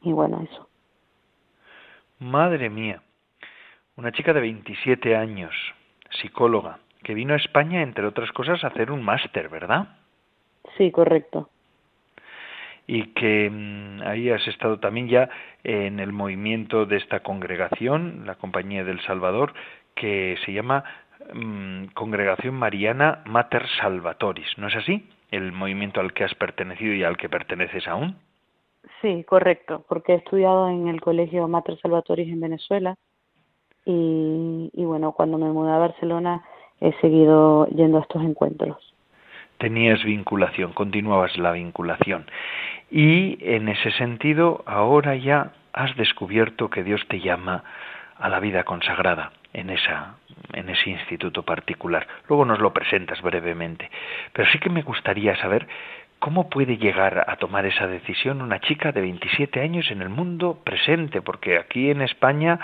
y 0.01 0.11
bueno, 0.11 0.41
eso. 0.41 0.67
Madre 2.19 2.69
mía, 2.69 3.01
una 3.95 4.11
chica 4.11 4.33
de 4.33 4.41
27 4.41 5.15
años, 5.15 5.53
psicóloga, 6.21 6.79
que 7.03 7.13
vino 7.13 7.33
a 7.33 7.37
España, 7.37 7.81
entre 7.81 8.05
otras 8.05 8.31
cosas, 8.31 8.63
a 8.63 8.67
hacer 8.67 8.91
un 8.91 9.03
máster, 9.03 9.49
¿verdad? 9.49 9.87
Sí, 10.77 10.91
correcto 10.91 11.49
y 12.91 13.13
que 13.13 13.49
mm, 13.49 14.01
ahí 14.03 14.29
has 14.29 14.45
estado 14.49 14.77
también 14.79 15.07
ya 15.07 15.29
en 15.63 16.01
el 16.01 16.11
movimiento 16.11 16.85
de 16.85 16.97
esta 16.97 17.21
congregación, 17.21 18.23
la 18.25 18.35
Compañía 18.35 18.83
del 18.83 18.99
Salvador, 19.03 19.53
que 19.95 20.35
se 20.45 20.51
llama 20.51 20.83
mm, 21.33 21.85
Congregación 21.93 22.53
Mariana 22.53 23.23
Mater 23.25 23.65
Salvatoris, 23.79 24.57
¿no 24.57 24.67
es 24.67 24.75
así? 24.75 25.07
El 25.31 25.53
movimiento 25.53 26.01
al 26.01 26.11
que 26.11 26.25
has 26.25 26.35
pertenecido 26.35 26.93
y 26.93 27.05
al 27.05 27.15
que 27.15 27.29
perteneces 27.29 27.87
aún. 27.87 28.17
Sí, 29.01 29.23
correcto, 29.23 29.85
porque 29.87 30.11
he 30.11 30.17
estudiado 30.17 30.67
en 30.67 30.89
el 30.89 30.99
Colegio 30.99 31.47
Mater 31.47 31.79
Salvatoris 31.79 32.27
en 32.27 32.41
Venezuela 32.41 32.97
y, 33.85 34.69
y 34.73 34.83
bueno, 34.83 35.13
cuando 35.13 35.37
me 35.37 35.49
mudé 35.49 35.71
a 35.71 35.77
Barcelona 35.77 36.43
he 36.81 36.91
seguido 36.99 37.67
yendo 37.67 37.99
a 37.99 38.01
estos 38.01 38.21
encuentros 38.21 38.90
tenías 39.61 40.03
vinculación, 40.03 40.73
continuabas 40.73 41.37
la 41.37 41.51
vinculación. 41.51 42.25
Y 42.89 43.37
en 43.41 43.69
ese 43.69 43.91
sentido, 43.91 44.63
ahora 44.65 45.15
ya 45.15 45.51
has 45.71 45.95
descubierto 45.95 46.71
que 46.71 46.83
Dios 46.83 47.01
te 47.07 47.19
llama 47.19 47.63
a 48.17 48.27
la 48.27 48.39
vida 48.39 48.63
consagrada 48.63 49.31
en 49.53 49.69
esa 49.69 50.15
en 50.53 50.69
ese 50.69 50.89
instituto 50.89 51.43
particular. 51.43 52.07
Luego 52.27 52.43
nos 52.45 52.59
lo 52.59 52.73
presentas 52.73 53.21
brevemente, 53.21 53.89
pero 54.33 54.49
sí 54.49 54.59
que 54.59 54.69
me 54.69 54.81
gustaría 54.81 55.35
saber 55.37 55.67
¿Cómo 56.21 56.51
puede 56.51 56.77
llegar 56.77 57.25
a 57.27 57.35
tomar 57.37 57.65
esa 57.65 57.87
decisión 57.87 58.43
una 58.43 58.59
chica 58.59 58.91
de 58.91 59.01
27 59.01 59.59
años 59.59 59.89
en 59.89 60.03
el 60.03 60.09
mundo 60.09 60.61
presente? 60.63 61.23
Porque 61.23 61.57
aquí 61.57 61.89
en 61.89 62.03
España 62.03 62.59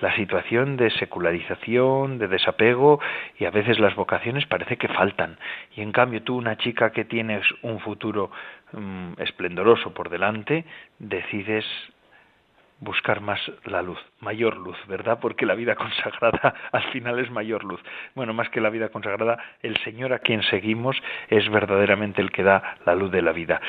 la 0.00 0.14
situación 0.14 0.76
de 0.76 0.90
secularización, 0.92 2.18
de 2.18 2.28
desapego 2.28 3.00
y 3.36 3.46
a 3.46 3.50
veces 3.50 3.80
las 3.80 3.96
vocaciones 3.96 4.46
parece 4.46 4.76
que 4.76 4.86
faltan. 4.86 5.38
Y 5.74 5.80
en 5.80 5.90
cambio 5.90 6.22
tú, 6.22 6.36
una 6.36 6.56
chica 6.56 6.92
que 6.92 7.04
tienes 7.04 7.42
un 7.62 7.80
futuro 7.80 8.30
mm, 8.74 9.14
esplendoroso 9.18 9.92
por 9.92 10.08
delante, 10.08 10.64
decides 11.00 11.64
buscar 12.80 13.20
más 13.20 13.40
la 13.64 13.82
luz, 13.82 13.98
mayor 14.20 14.56
luz, 14.56 14.76
¿verdad? 14.88 15.18
Porque 15.20 15.46
la 15.46 15.54
vida 15.54 15.74
consagrada 15.76 16.54
al 16.72 16.82
final 16.92 17.18
es 17.18 17.30
mayor 17.30 17.64
luz. 17.64 17.80
Bueno, 18.14 18.32
más 18.32 18.48
que 18.50 18.60
la 18.60 18.70
vida 18.70 18.88
consagrada, 18.88 19.38
el 19.62 19.76
Señor 19.78 20.12
a 20.12 20.18
quien 20.18 20.42
seguimos 20.44 20.96
es 21.28 21.48
verdaderamente 21.50 22.20
el 22.20 22.30
que 22.30 22.42
da 22.42 22.76
la 22.84 22.94
luz 22.94 23.10
de 23.10 23.22
la 23.22 23.32
vida. 23.32 23.60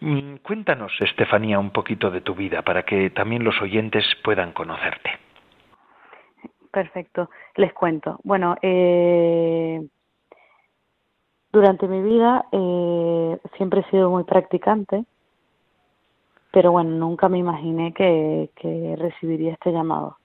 Mm, 0.00 0.36
cuéntanos, 0.36 0.92
Estefanía, 1.00 1.58
un 1.58 1.70
poquito 1.70 2.10
de 2.10 2.20
tu 2.20 2.34
vida 2.34 2.62
para 2.62 2.84
que 2.84 3.10
también 3.10 3.44
los 3.44 3.60
oyentes 3.60 4.04
puedan 4.22 4.52
conocerte. 4.52 5.10
Perfecto, 6.72 7.30
les 7.56 7.72
cuento. 7.72 8.20
Bueno, 8.22 8.56
eh, 8.62 9.80
durante 11.52 11.88
mi 11.88 12.00
vida 12.00 12.44
eh, 12.52 13.38
siempre 13.56 13.80
he 13.80 13.90
sido 13.90 14.08
muy 14.08 14.22
practicante 14.22 15.04
pero 16.52 16.72
bueno, 16.72 16.90
nunca 16.90 17.28
me 17.28 17.38
imaginé 17.38 17.92
que, 17.92 18.50
recibiría 18.98 19.52
este 19.52 19.72
llamado. 19.72 20.16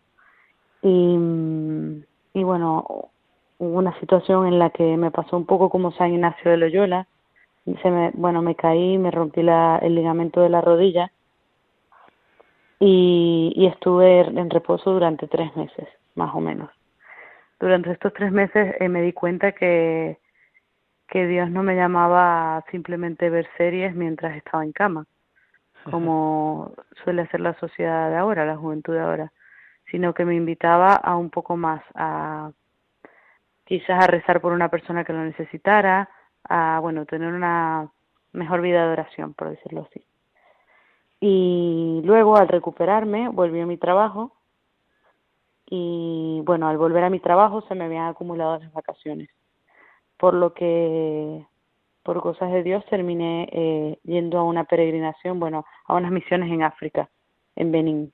Y, 0.81 1.17
y 2.33 2.43
bueno, 2.43 3.09
hubo 3.57 3.77
una 3.77 3.97
situación 3.99 4.47
en 4.47 4.59
la 4.59 4.69
que 4.69 4.97
me 4.97 5.11
pasó 5.11 5.37
un 5.37 5.45
poco 5.45 5.69
como 5.69 5.91
San 5.91 6.13
Ignacio 6.13 6.51
de 6.51 6.57
Loyola, 6.57 7.07
se 7.81 7.89
me, 7.89 8.11
bueno, 8.13 8.41
me 8.41 8.55
caí, 8.55 8.97
me 8.97 9.09
rompí 9.09 9.41
la, 9.41 9.79
el 9.81 9.95
ligamento 9.95 10.41
de 10.41 10.49
la 10.49 10.61
rodilla 10.61 11.11
y, 12.79 13.53
y 13.55 13.65
estuve 13.65 14.21
en 14.21 14.49
reposo 14.49 14.91
durante 14.91 15.27
tres 15.27 15.55
meses, 15.55 15.87
más 16.13 16.33
o 16.35 16.41
menos. 16.41 16.69
Durante 17.59 17.91
estos 17.91 18.13
tres 18.13 18.31
meses 18.31 18.75
eh, 18.79 18.89
me 18.89 19.01
di 19.01 19.13
cuenta 19.13 19.53
que, 19.53 20.19
que 21.07 21.25
Dios 21.25 21.49
no 21.49 21.63
me 21.63 21.75
llamaba 21.75 22.57
a 22.57 22.65
simplemente 22.69 23.29
ver 23.29 23.47
series 23.57 23.95
mientras 23.95 24.35
estaba 24.37 24.63
en 24.63 24.71
cama, 24.71 25.05
como 25.89 26.73
suele 27.03 27.23
hacer 27.23 27.41
la 27.41 27.57
sociedad 27.59 28.09
de 28.09 28.17
ahora, 28.17 28.45
la 28.45 28.57
juventud 28.57 28.93
de 28.93 29.01
ahora, 29.01 29.31
sino 29.91 30.13
que 30.13 30.25
me 30.25 30.35
invitaba 30.35 30.95
a 30.95 31.15
un 31.15 31.29
poco 31.29 31.55
más, 31.57 31.83
a 31.95 32.51
quizás 33.65 34.03
a 34.03 34.07
rezar 34.07 34.41
por 34.41 34.53
una 34.53 34.69
persona 34.69 35.03
que 35.03 35.13
lo 35.13 35.23
necesitara, 35.23 36.09
a 36.43 36.79
bueno, 36.81 37.05
tener 37.05 37.33
una 37.33 37.89
mejor 38.33 38.61
vida 38.61 38.85
de 38.85 38.93
oración, 38.93 39.33
por 39.33 39.49
decirlo 39.49 39.87
así. 39.89 40.05
Y 41.19 42.01
luego 42.03 42.37
al 42.37 42.47
recuperarme 42.47 43.29
volví 43.29 43.59
a 43.59 43.65
mi 43.65 43.77
trabajo 43.77 44.33
y 45.65 46.41
bueno, 46.45 46.67
al 46.67 46.77
volver 46.77 47.03
a 47.03 47.09
mi 47.09 47.19
trabajo 47.19 47.61
se 47.67 47.75
me 47.75 47.85
habían 47.85 48.07
acumulado 48.07 48.59
las 48.59 48.71
vacaciones, 48.71 49.29
por 50.17 50.33
lo 50.33 50.53
que 50.53 51.45
por 52.05 52.21
cosas 52.21 52.51
de 52.51 52.61
Dios 52.61 52.85
terminé 52.85 53.49
eh, 53.51 53.97
yendo 54.03 54.37
a 54.37 54.43
una 54.43 54.63
peregrinación, 54.63 55.39
bueno, 55.39 55.65
a 55.85 55.95
unas 55.95 56.11
misiones 56.11 56.51
en 56.51 56.61
África, 56.61 57.09
en 57.55 57.71
Benín, 57.71 58.11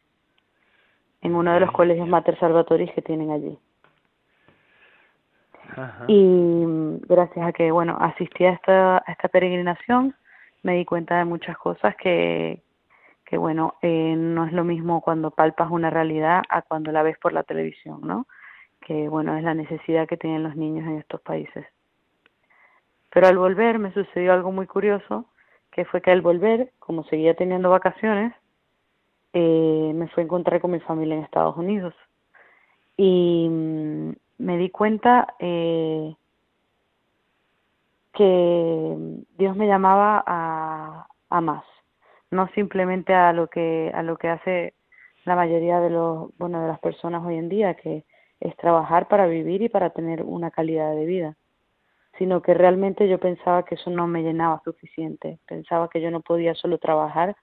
en 1.21 1.35
uno 1.35 1.53
de 1.53 1.59
los 1.59 1.71
colegios 1.73 2.07
Mater 2.07 2.39
Salvatoris 2.39 2.89
que 2.93 3.01
tienen 3.01 3.31
allí. 3.31 3.59
Y 6.07 6.65
gracias 7.07 7.45
a 7.45 7.51
que, 7.51 7.69
bueno, 7.71 7.97
asistí 7.99 8.45
a 8.45 8.51
esta, 8.51 8.97
a 8.97 9.11
esta 9.11 9.27
peregrinación, 9.27 10.15
me 10.63 10.75
di 10.75 10.85
cuenta 10.85 11.17
de 11.17 11.25
muchas 11.25 11.57
cosas 11.57 11.93
que, 11.97 12.61
que 13.25 13.37
bueno, 13.37 13.75
eh, 13.81 14.15
no 14.17 14.45
es 14.45 14.53
lo 14.53 14.63
mismo 14.63 15.01
cuando 15.01 15.31
palpas 15.31 15.69
una 15.69 15.89
realidad 15.89 16.43
a 16.49 16.61
cuando 16.61 16.93
la 16.93 17.03
ves 17.03 17.17
por 17.17 17.33
la 17.33 17.43
televisión, 17.43 17.99
¿no? 18.03 18.25
Que, 18.79 19.09
bueno, 19.09 19.35
es 19.35 19.43
la 19.43 19.53
necesidad 19.53 20.07
que 20.07 20.17
tienen 20.17 20.43
los 20.43 20.55
niños 20.55 20.87
en 20.87 20.97
estos 20.97 21.19
países. 21.21 21.65
Pero 23.11 23.27
al 23.27 23.37
volver 23.37 23.77
me 23.77 23.93
sucedió 23.93 24.33
algo 24.33 24.51
muy 24.51 24.67
curioso, 24.67 25.25
que 25.71 25.85
fue 25.85 26.01
que 26.01 26.11
al 26.11 26.21
volver, 26.21 26.71
como 26.79 27.03
seguía 27.05 27.35
teniendo 27.35 27.69
vacaciones, 27.69 28.33
eh, 29.33 29.91
me 29.93 30.07
fui 30.09 30.21
a 30.21 30.25
encontrar 30.25 30.59
con 30.61 30.71
mi 30.71 30.79
familia 30.79 31.15
en 31.15 31.23
Estados 31.23 31.57
Unidos. 31.57 31.93
Y 32.97 33.47
mm, 33.49 34.11
me 34.39 34.57
di 34.57 34.69
cuenta 34.69 35.35
eh, 35.39 36.15
que 38.13 38.97
Dios 39.37 39.55
me 39.55 39.67
llamaba 39.67 40.23
a, 40.25 41.07
a 41.29 41.41
más, 41.41 41.65
no 42.29 42.47
simplemente 42.49 43.13
a 43.13 43.33
lo 43.33 43.47
que 43.47 43.91
a 43.93 44.03
lo 44.03 44.17
que 44.17 44.29
hace 44.29 44.73
la 45.25 45.35
mayoría 45.35 45.79
de 45.79 45.89
los 45.89 46.35
bueno 46.37 46.61
de 46.61 46.67
las 46.67 46.79
personas 46.79 47.23
hoy 47.25 47.37
en 47.37 47.49
día 47.49 47.75
que 47.75 48.05
es 48.39 48.55
trabajar 48.57 49.07
para 49.07 49.27
vivir 49.27 49.61
y 49.61 49.69
para 49.69 49.91
tener 49.91 50.23
una 50.23 50.51
calidad 50.51 50.95
de 50.95 51.05
vida 51.05 51.35
sino 52.21 52.43
que 52.43 52.53
realmente 52.53 53.09
yo 53.09 53.17
pensaba 53.17 53.65
que 53.65 53.73
eso 53.73 53.89
no 53.89 54.05
me 54.05 54.21
llenaba 54.21 54.61
suficiente 54.63 55.39
pensaba 55.47 55.89
que 55.89 56.01
yo 56.01 56.11
no 56.11 56.21
podía 56.21 56.53
solo 56.53 56.77
trabajar 56.77 57.35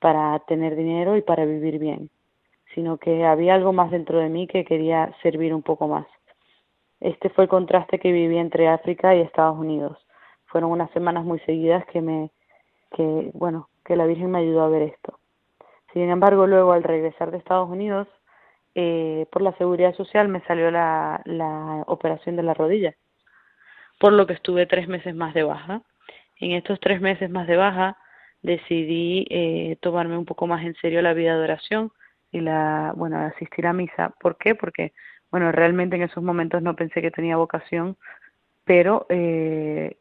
para 0.00 0.36
tener 0.40 0.74
dinero 0.74 1.16
y 1.16 1.22
para 1.22 1.44
vivir 1.44 1.78
bien 1.78 2.10
sino 2.74 2.98
que 2.98 3.24
había 3.24 3.54
algo 3.54 3.72
más 3.72 3.92
dentro 3.92 4.18
de 4.18 4.28
mí 4.28 4.48
que 4.48 4.64
quería 4.64 5.14
servir 5.22 5.54
un 5.54 5.62
poco 5.62 5.86
más 5.86 6.06
este 7.00 7.28
fue 7.30 7.44
el 7.44 7.50
contraste 7.50 7.98
que 7.98 8.12
viví 8.12 8.38
entre 8.38 8.68
África 8.68 9.14
y 9.14 9.20
Estados 9.20 9.58
Unidos. 9.58 9.98
Fueron 10.46 10.70
unas 10.70 10.90
semanas 10.92 11.24
muy 11.24 11.38
seguidas 11.40 11.84
que 11.86 12.00
me, 12.00 12.30
que, 12.92 13.30
bueno, 13.34 13.68
que 13.84 13.96
la 13.96 14.06
Virgen 14.06 14.30
me 14.30 14.38
ayudó 14.38 14.62
a 14.62 14.68
ver 14.68 14.82
esto. 14.82 15.18
Sin 15.92 16.08
embargo, 16.10 16.46
luego 16.46 16.72
al 16.72 16.82
regresar 16.82 17.30
de 17.30 17.38
Estados 17.38 17.68
Unidos, 17.68 18.08
eh, 18.74 19.26
por 19.30 19.42
la 19.42 19.52
seguridad 19.56 19.94
social 19.94 20.28
me 20.28 20.40
salió 20.42 20.70
la, 20.70 21.20
la 21.24 21.84
operación 21.86 22.36
de 22.36 22.42
la 22.42 22.54
rodilla, 22.54 22.94
por 23.98 24.12
lo 24.12 24.26
que 24.26 24.34
estuve 24.34 24.66
tres 24.66 24.88
meses 24.88 25.14
más 25.14 25.34
de 25.34 25.42
baja. 25.42 25.82
En 26.38 26.52
estos 26.52 26.80
tres 26.80 27.00
meses 27.00 27.30
más 27.30 27.46
de 27.46 27.56
baja 27.56 27.96
decidí 28.42 29.26
eh, 29.30 29.76
tomarme 29.80 30.18
un 30.18 30.24
poco 30.24 30.46
más 30.46 30.64
en 30.64 30.74
serio 30.76 31.02
la 31.02 31.14
vida 31.14 31.36
de 31.36 31.44
oración 31.44 31.92
y 32.30 32.40
la, 32.40 32.92
bueno, 32.96 33.18
asistir 33.18 33.66
a 33.66 33.72
misa. 33.72 34.14
¿Por 34.20 34.36
qué? 34.36 34.54
Porque 34.54 34.92
bueno, 35.30 35.52
realmente 35.52 35.96
en 35.96 36.02
esos 36.02 36.22
momentos 36.22 36.62
no 36.62 36.76
pensé 36.76 37.02
que 37.02 37.10
tenía 37.10 37.36
vocación, 37.36 37.96
pero 38.64 39.06
eh, 39.08 39.96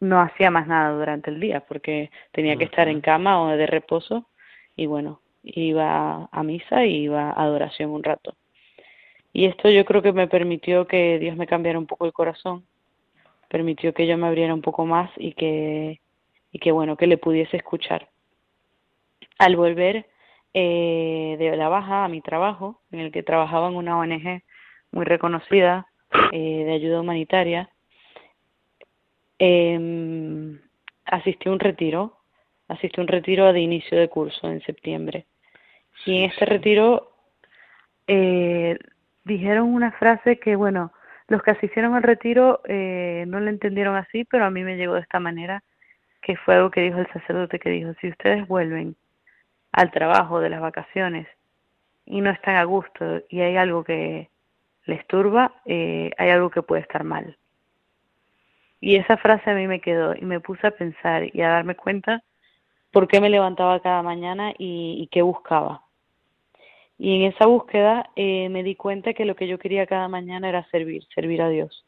no 0.00 0.20
hacía 0.20 0.50
más 0.50 0.66
nada 0.66 0.90
durante 0.96 1.30
el 1.30 1.40
día 1.40 1.60
porque 1.60 2.10
tenía 2.32 2.56
que 2.56 2.64
estar 2.64 2.88
en 2.88 3.00
cama 3.00 3.40
o 3.42 3.56
de 3.56 3.66
reposo 3.66 4.28
y 4.76 4.86
bueno, 4.86 5.20
iba 5.42 6.28
a 6.30 6.42
misa 6.42 6.84
y 6.84 7.04
iba 7.04 7.30
a 7.30 7.42
adoración 7.42 7.90
un 7.90 8.02
rato. 8.02 8.34
Y 9.32 9.46
esto 9.46 9.68
yo 9.70 9.84
creo 9.84 10.02
que 10.02 10.12
me 10.12 10.28
permitió 10.28 10.86
que 10.86 11.18
Dios 11.18 11.36
me 11.36 11.46
cambiara 11.46 11.78
un 11.78 11.86
poco 11.86 12.06
el 12.06 12.12
corazón, 12.12 12.64
permitió 13.54 13.94
que 13.94 14.08
yo 14.08 14.18
me 14.18 14.26
abriera 14.26 14.52
un 14.52 14.62
poco 14.62 14.84
más 14.84 15.12
y 15.16 15.32
que, 15.32 16.00
y 16.50 16.58
que 16.58 16.72
bueno, 16.72 16.96
que 16.96 17.06
le 17.06 17.18
pudiese 17.18 17.56
escuchar. 17.56 18.08
Al 19.38 19.54
volver 19.54 20.08
eh, 20.54 21.36
de 21.38 21.56
la 21.56 21.68
baja 21.68 22.04
a 22.04 22.08
mi 22.08 22.20
trabajo, 22.20 22.80
en 22.90 22.98
el 22.98 23.12
que 23.12 23.22
trabajaba 23.22 23.68
en 23.68 23.76
una 23.76 23.96
ONG 23.96 24.42
muy 24.90 25.04
reconocida 25.04 25.86
eh, 26.32 26.64
de 26.64 26.72
ayuda 26.72 27.00
humanitaria. 27.00 27.70
Eh, 29.38 30.58
asistí 31.04 31.48
a 31.48 31.52
un 31.52 31.60
retiro, 31.60 32.18
asistí 32.66 33.00
a 33.00 33.02
un 33.02 33.08
retiro 33.08 33.52
de 33.52 33.60
inicio 33.60 33.96
de 33.96 34.08
curso 34.08 34.48
en 34.48 34.62
septiembre. 34.62 35.26
Y 36.06 36.16
en 36.16 36.24
este 36.24 36.44
retiro 36.44 37.12
eh, 38.08 38.76
dijeron 39.24 39.72
una 39.72 39.92
frase 39.92 40.40
que, 40.40 40.56
bueno, 40.56 40.92
los 41.28 41.42
que 41.42 41.52
asistieron 41.52 41.94
al 41.94 42.02
retiro 42.02 42.60
eh, 42.66 43.24
no 43.26 43.40
lo 43.40 43.48
entendieron 43.48 43.96
así, 43.96 44.24
pero 44.24 44.44
a 44.44 44.50
mí 44.50 44.62
me 44.62 44.76
llegó 44.76 44.94
de 44.94 45.00
esta 45.00 45.20
manera, 45.20 45.62
que 46.22 46.36
fue 46.36 46.54
algo 46.54 46.70
que 46.70 46.82
dijo 46.82 46.98
el 46.98 47.12
sacerdote 47.12 47.58
que 47.58 47.70
dijo, 47.70 47.92
si 48.00 48.08
ustedes 48.08 48.46
vuelven 48.46 48.96
al 49.72 49.90
trabajo 49.90 50.40
de 50.40 50.50
las 50.50 50.60
vacaciones 50.60 51.26
y 52.06 52.20
no 52.20 52.30
están 52.30 52.56
a 52.56 52.64
gusto 52.64 53.22
y 53.28 53.40
hay 53.40 53.56
algo 53.56 53.84
que 53.84 54.30
les 54.86 55.06
turba, 55.06 55.54
eh, 55.64 56.10
hay 56.18 56.30
algo 56.30 56.50
que 56.50 56.62
puede 56.62 56.82
estar 56.82 57.04
mal. 57.04 57.36
Y 58.80 58.96
esa 58.96 59.16
frase 59.16 59.50
a 59.50 59.54
mí 59.54 59.66
me 59.66 59.80
quedó 59.80 60.14
y 60.14 60.22
me 60.22 60.40
puse 60.40 60.66
a 60.66 60.70
pensar 60.70 61.34
y 61.34 61.40
a 61.40 61.48
darme 61.48 61.74
cuenta 61.74 62.22
por 62.92 63.08
qué 63.08 63.20
me 63.20 63.30
levantaba 63.30 63.80
cada 63.80 64.02
mañana 64.02 64.52
y, 64.58 65.08
qué 65.10 65.22
buscaba. 65.22 65.83
Y 66.98 67.16
en 67.16 67.32
esa 67.32 67.46
búsqueda 67.46 68.10
eh, 68.16 68.48
me 68.48 68.62
di 68.62 68.76
cuenta 68.76 69.14
que 69.14 69.24
lo 69.24 69.34
que 69.34 69.48
yo 69.48 69.58
quería 69.58 69.86
cada 69.86 70.08
mañana 70.08 70.48
era 70.48 70.64
servir, 70.70 71.04
servir 71.14 71.42
a 71.42 71.48
Dios, 71.48 71.84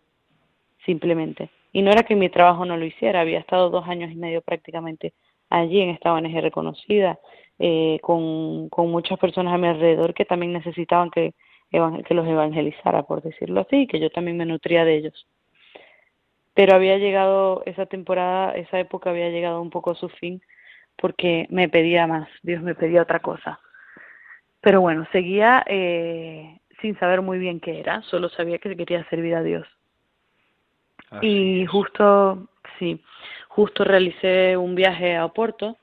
simplemente. 0.85 1.51
Y 1.73 1.83
no 1.83 1.91
era 1.91 2.03
que 2.03 2.17
mi 2.17 2.29
trabajo 2.29 2.65
no 2.65 2.77
lo 2.77 2.85
hiciera, 2.85 3.21
había 3.21 3.39
estado 3.39 3.71
dos 3.71 3.87
años 3.87 4.11
y 4.11 4.17
medio 4.17 4.43
prácticamente 4.43 5.13
allí 5.51 5.81
en 5.81 5.91
esta 5.91 6.13
ONG 6.13 6.41
reconocida, 6.41 7.19
eh, 7.59 7.99
con, 8.03 8.69
muchas 8.91 9.19
personas 9.19 9.55
a 9.55 9.59
mi 9.59 9.69
alrededor 9.69 10.13
que 10.13 10.25
también 10.25 10.53
necesitaban 10.53 11.11
que, 11.11 11.35
que 11.71 12.15
los 12.15 12.27
evangelizara, 12.27 13.05
por 13.05 13.23
decirlo 13.23 13.61
así, 13.61 13.83
y 13.83 13.87
que 13.87 14.01
yo 14.01 14.11
también 14.11 14.37
me 14.37 14.47
nutría 14.47 14.85
de 14.85 14.97
ellos. 14.97 15.27
Pero 16.55 16.75
había 16.75 16.99
llegado 16.99 17.63
esa 17.67 17.87
temporada, 17.87 18.53
esa 18.53 18.81
época 18.81 19.11
había 19.11 19.29
llegado 19.31 19.61
un 19.61 19.71
poco 19.71 19.91
a 19.91 19.95
su 19.95 20.09
fin 20.09 20.41
porque 20.97 21.47
me 21.51 21.69
pedía 21.69 22.07
más, 22.07 22.29
Dios 22.43 22.63
me 22.63 22.75
pedía 22.75 23.03
otra 23.03 23.21
cosa. 23.21 23.61
Pero 24.67 24.81
bueno, 24.81 25.07
seguía 25.13 25.63
eh, 25.69 26.59
sin 26.81 26.99
saber 26.99 27.23
muy 27.23 27.39
bien 27.39 27.61
qué 27.61 27.79
era, 27.79 28.03
solo 28.03 28.29
sabía 28.31 28.59
que 28.59 28.77
quería 28.77 29.09
servir 29.09 29.37
a 29.37 29.45
Dios. 29.45 29.65
y 31.23 31.65
justo, 31.67 32.49
sí, 32.77 33.01
justo 33.47 33.85
realicé 33.85 34.57
un 34.57 34.75
viaje 34.75 35.15
a 35.15 35.25
Oporto 35.25 35.77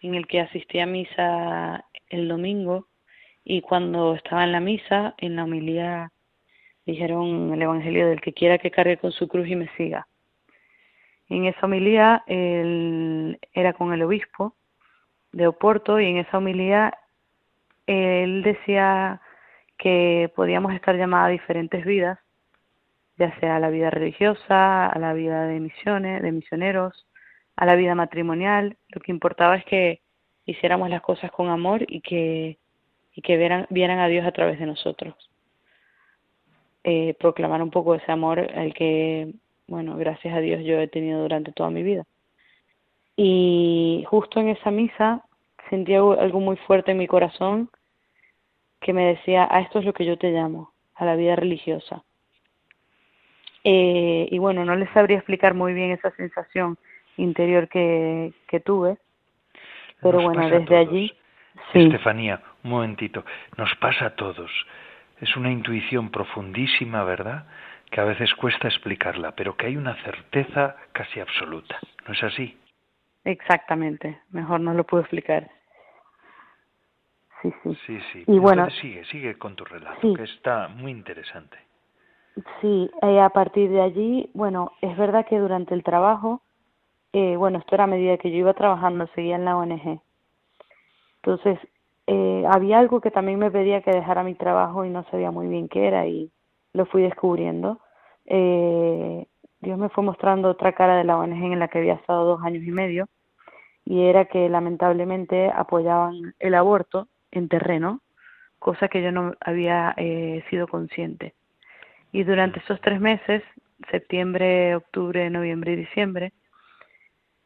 en 0.00 0.14
el 0.14 0.26
que 0.26 0.40
asistí 0.40 0.80
a 0.80 0.86
misa 0.86 1.84
el 2.08 2.26
domingo 2.26 2.86
y 3.44 3.60
cuando 3.60 4.14
estaba 4.14 4.44
en 4.44 4.52
la 4.52 4.60
misa, 4.60 5.12
en 5.18 5.36
la 5.36 5.44
homilía 5.44 6.10
dijeron 6.86 7.52
el 7.52 7.60
Evangelio 7.60 8.08
del 8.08 8.22
que 8.22 8.32
quiera 8.32 8.56
que 8.56 8.70
cargue 8.70 8.96
con 8.96 9.12
su 9.12 9.28
cruz 9.28 9.46
y 9.46 9.56
me 9.56 9.68
siga. 9.76 10.08
En 11.28 11.44
esa 11.44 11.66
homilía 11.66 12.24
él 12.26 13.38
era 13.52 13.74
con 13.74 13.92
el 13.92 14.02
obispo 14.02 14.54
de 15.32 15.46
Oporto 15.46 16.00
y 16.00 16.06
en 16.06 16.16
esa 16.16 16.38
homilía 16.38 16.94
él 17.86 18.42
decía 18.42 19.20
que 19.78 20.30
podíamos 20.34 20.72
estar 20.74 20.96
llamadas 20.96 21.28
a 21.28 21.32
diferentes 21.32 21.84
vidas, 21.84 22.18
ya 23.16 23.38
sea 23.40 23.56
a 23.56 23.60
la 23.60 23.70
vida 23.70 23.90
religiosa, 23.90 24.86
a 24.86 24.98
la 24.98 25.12
vida 25.12 25.46
de 25.46 25.60
misiones, 25.60 26.22
de 26.22 26.32
misioneros, 26.32 27.06
a 27.56 27.66
la 27.66 27.74
vida 27.74 27.94
matrimonial. 27.94 28.76
Lo 28.88 29.00
que 29.00 29.12
importaba 29.12 29.56
es 29.56 29.64
que 29.64 30.00
hiciéramos 30.46 30.90
las 30.90 31.02
cosas 31.02 31.30
con 31.30 31.48
amor 31.48 31.84
y 31.88 32.00
que, 32.00 32.58
y 33.14 33.22
que 33.22 33.36
vieran, 33.36 33.66
vieran 33.70 33.98
a 33.98 34.08
Dios 34.08 34.26
a 34.26 34.32
través 34.32 34.58
de 34.58 34.66
nosotros. 34.66 35.14
Eh, 36.84 37.14
proclamar 37.18 37.62
un 37.62 37.70
poco 37.70 37.94
ese 37.94 38.10
amor 38.10 38.40
al 38.40 38.74
que, 38.74 39.32
bueno, 39.68 39.96
gracias 39.96 40.34
a 40.34 40.40
Dios 40.40 40.64
yo 40.64 40.80
he 40.80 40.88
tenido 40.88 41.22
durante 41.22 41.52
toda 41.52 41.70
mi 41.70 41.82
vida. 41.82 42.04
Y 43.16 44.04
justo 44.08 44.40
en 44.40 44.48
esa 44.48 44.70
misa 44.70 45.24
sentí 45.72 45.94
algo 45.94 46.38
muy 46.38 46.56
fuerte 46.56 46.90
en 46.90 46.98
mi 46.98 47.06
corazón 47.06 47.70
que 48.78 48.92
me 48.92 49.06
decía, 49.06 49.48
a 49.50 49.60
esto 49.60 49.78
es 49.78 49.86
lo 49.86 49.94
que 49.94 50.04
yo 50.04 50.18
te 50.18 50.30
llamo, 50.30 50.70
a 50.96 51.06
la 51.06 51.16
vida 51.16 51.34
religiosa. 51.34 52.02
Eh, 53.64 54.28
y 54.30 54.38
bueno, 54.38 54.66
no 54.66 54.76
les 54.76 54.90
sabría 54.90 55.16
explicar 55.16 55.54
muy 55.54 55.72
bien 55.72 55.92
esa 55.92 56.10
sensación 56.10 56.76
interior 57.16 57.68
que, 57.68 58.34
que 58.48 58.60
tuve, 58.60 58.98
pero 60.02 60.20
bueno, 60.20 60.46
desde 60.46 60.76
allí... 60.76 61.10
Estefanía, 61.72 62.42
un 62.64 62.70
momentito, 62.70 63.24
nos 63.56 63.74
pasa 63.76 64.06
a 64.06 64.16
todos. 64.16 64.50
Es 65.22 65.34
una 65.36 65.50
intuición 65.50 66.10
profundísima, 66.10 67.02
¿verdad? 67.04 67.46
Que 67.90 68.02
a 68.02 68.04
veces 68.04 68.34
cuesta 68.34 68.68
explicarla, 68.68 69.32
pero 69.36 69.56
que 69.56 69.66
hay 69.66 69.78
una 69.78 69.94
certeza 70.02 70.76
casi 70.92 71.20
absoluta. 71.20 71.78
¿No 72.06 72.12
es 72.12 72.22
así? 72.24 72.58
Exactamente, 73.24 74.18
mejor 74.32 74.60
no 74.60 74.74
lo 74.74 74.84
puedo 74.84 75.02
explicar. 75.02 75.48
Sí, 77.42 77.52
sí. 77.62 77.78
Sí, 77.86 77.98
sí. 78.12 78.24
Y 78.26 78.38
bueno, 78.38 78.68
sigue, 78.70 79.04
sigue 79.06 79.36
con 79.36 79.56
tu 79.56 79.64
relato, 79.64 80.14
que 80.14 80.22
está 80.22 80.68
muy 80.68 80.92
interesante. 80.92 81.58
Sí, 82.60 82.90
eh, 83.02 83.20
a 83.20 83.28
partir 83.30 83.68
de 83.70 83.82
allí, 83.82 84.30
bueno, 84.32 84.72
es 84.80 84.96
verdad 84.96 85.26
que 85.26 85.38
durante 85.38 85.74
el 85.74 85.82
trabajo, 85.82 86.40
eh, 87.12 87.36
bueno, 87.36 87.58
esto 87.58 87.74
era 87.74 87.84
a 87.84 87.88
medida 87.88 88.16
que 88.16 88.30
yo 88.30 88.38
iba 88.38 88.54
trabajando, 88.54 89.06
seguía 89.14 89.36
en 89.36 89.44
la 89.44 89.56
ONG. 89.56 90.00
Entonces, 91.16 91.58
eh, 92.06 92.44
había 92.48 92.78
algo 92.78 93.00
que 93.00 93.10
también 93.10 93.38
me 93.38 93.50
pedía 93.50 93.82
que 93.82 93.90
dejara 93.90 94.22
mi 94.22 94.34
trabajo 94.34 94.84
y 94.84 94.90
no 94.90 95.04
sabía 95.10 95.30
muy 95.30 95.48
bien 95.48 95.68
qué 95.68 95.86
era 95.86 96.06
y 96.06 96.30
lo 96.72 96.86
fui 96.86 97.02
descubriendo. 97.02 97.80
Eh, 98.26 99.26
Dios 99.60 99.78
me 99.78 99.88
fue 99.90 100.02
mostrando 100.02 100.48
otra 100.48 100.72
cara 100.72 100.96
de 100.96 101.04
la 101.04 101.18
ONG 101.18 101.52
en 101.52 101.58
la 101.58 101.68
que 101.68 101.78
había 101.78 101.94
estado 101.94 102.24
dos 102.24 102.42
años 102.42 102.64
y 102.64 102.70
medio 102.70 103.08
y 103.84 104.02
era 104.02 104.24
que 104.26 104.48
lamentablemente 104.48 105.50
apoyaban 105.50 106.34
el 106.38 106.54
aborto 106.54 107.08
en 107.32 107.48
terreno, 107.48 108.00
cosa 108.58 108.88
que 108.88 109.02
yo 109.02 109.10
no 109.10 109.34
había 109.40 109.94
eh, 109.96 110.44
sido 110.50 110.68
consciente. 110.68 111.34
Y 112.12 112.22
durante 112.22 112.60
esos 112.60 112.80
tres 112.80 113.00
meses, 113.00 113.42
septiembre, 113.90 114.76
octubre, 114.76 115.28
noviembre 115.30 115.72
y 115.72 115.76
diciembre, 115.76 116.32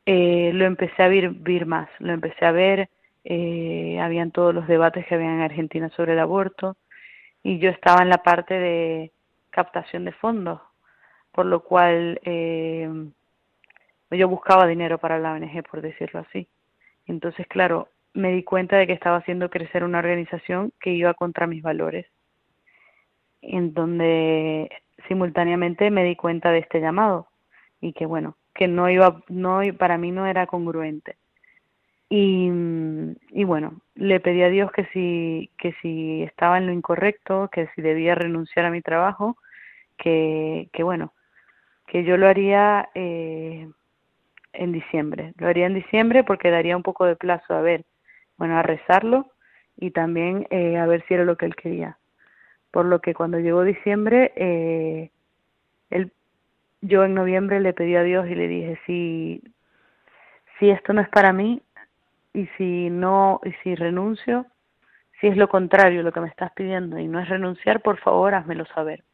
eh, 0.05 0.51
lo 0.53 0.67
empecé 0.67 1.03
a 1.03 1.09
vivir 1.09 1.67
más, 1.67 1.89
lo 1.99 2.13
empecé 2.13 2.45
a 2.45 2.53
ver, 2.53 2.91
eh, 3.25 3.99
habían 4.01 4.31
todos 4.31 4.55
los 4.55 4.69
debates 4.69 5.07
que 5.07 5.17
había 5.17 5.33
en 5.33 5.41
Argentina 5.41 5.89
sobre 5.91 6.13
el 6.13 6.21
aborto 6.21 6.77
y 7.43 7.59
yo 7.59 7.71
estaba 7.71 8.03
en 8.03 8.11
la 8.11 8.23
parte 8.23 8.55
de 8.55 9.13
captación 9.51 10.05
de 10.05 10.13
fondos, 10.13 10.61
por 11.33 11.47
lo 11.47 11.61
cual 11.65 12.21
eh, 12.25 12.89
yo 14.11 14.29
buscaba 14.29 14.67
dinero 14.67 14.99
para 14.99 15.19
la 15.19 15.33
ONG, 15.33 15.63
por 15.69 15.81
decirlo 15.81 16.21
así. 16.21 16.49
Entonces, 17.07 17.47
claro, 17.49 17.89
me 18.17 18.33
di 18.33 18.43
cuenta 18.43 18.77
de 18.77 18.87
que 18.87 18.93
estaba 18.93 19.19
haciendo 19.19 19.51
crecer 19.51 19.85
una 19.85 19.99
organización 19.99 20.73
que 20.81 20.91
iba 20.91 21.15
contra 21.15 21.47
mis 21.47 21.63
valores 21.63 22.07
en 23.43 23.75
donde 23.75 24.71
simultáneamente 25.09 25.91
me 25.91 26.05
di 26.05 26.17
cuenta 26.17 26.51
de 26.51 26.59
este 26.59 26.81
llamado 26.81 27.29
y 27.81 27.93
que 27.93 28.07
bueno, 28.07 28.37
que 28.55 28.69
no 28.69 28.91
iba, 28.91 29.23
no, 29.29 29.61
para 29.79 29.99
mí 29.99 30.11
no 30.11 30.27
era 30.27 30.47
congruente. 30.47 31.17
Y, 32.09 32.51
y 33.31 33.45
bueno, 33.45 33.81
le 33.95 34.21
pedí 34.21 34.43
a 34.43 34.49
Dios 34.49 34.71
que 34.73 34.87
si, 34.87 35.51
que 35.59 35.75
si 35.83 36.23
estaba 36.23 36.59
en 36.59 36.67
lo 36.67 36.73
incorrecto, 36.73 37.49
que 37.53 37.69
si 37.75 37.83
debía 37.83 38.15
renunciar 38.15 38.65
a 38.65 38.71
mi 38.71 38.81
trabajo, 38.81 39.37
que, 39.99 40.69
que 40.73 40.83
bueno, 40.83 41.13
que 41.87 42.05
yo 42.05 42.17
lo 42.17 42.29
haría 42.29 42.89
eh, 42.95 43.69
en 44.53 44.73
diciembre. 44.73 45.35
Lo 45.37 45.49
haría 45.49 45.67
en 45.67 45.75
diciembre 45.75 46.25
porque 46.25 46.51
daría 46.51 46.77
un 46.77 46.83
poco 46.83 47.05
de 47.05 47.17
plazo 47.17 47.55
a 47.55 47.61
ver, 47.61 47.85
bueno, 48.39 48.59
a 48.59 48.63
rezarlo 48.63 49.33
y 49.77 49.91
también 49.91 50.47
eh, 50.51 50.77
a 50.79 50.87
ver 50.87 51.05
si 51.07 51.15
era 51.15 51.25
lo 51.25 51.37
que 51.37 51.47
él 51.47 51.57
quería 51.57 51.99
por 52.77 52.85
lo 52.85 53.01
que 53.01 53.15
cuando 53.15 53.39
llegó 53.39 53.65
diciembre, 53.65 54.35
eh, 54.37 55.11
él, 55.89 56.13
yo 56.83 57.05
en 57.05 57.15
noviembre 57.15 57.59
le 57.59 57.73
pedí 57.73 57.97
a 57.97 58.03
Dios 58.03 58.29
y 58.29 58.35
le 58.35 58.49
dije, 58.49 58.79
si, 58.85 59.43
si 60.59 60.69
esto 60.69 60.93
no 60.93 61.01
es 61.01 61.09
para 61.09 61.33
mí 61.33 61.63
y 62.35 62.47
si 62.59 62.91
no, 62.91 63.41
y 63.45 63.53
si 63.63 63.75
renuncio, 63.75 64.45
si 65.19 65.27
es 65.27 65.39
lo 65.39 65.49
contrario 65.49 66.03
lo 66.03 66.13
que 66.13 66.21
me 66.21 66.29
estás 66.29 66.53
pidiendo 66.53 66.99
y 66.99 67.09
no 67.09 67.19
es 67.19 67.31
renunciar, 67.31 67.81
por 67.81 67.97
favor, 67.97 68.35
házmelo 68.35 68.67
saber. 68.67 69.05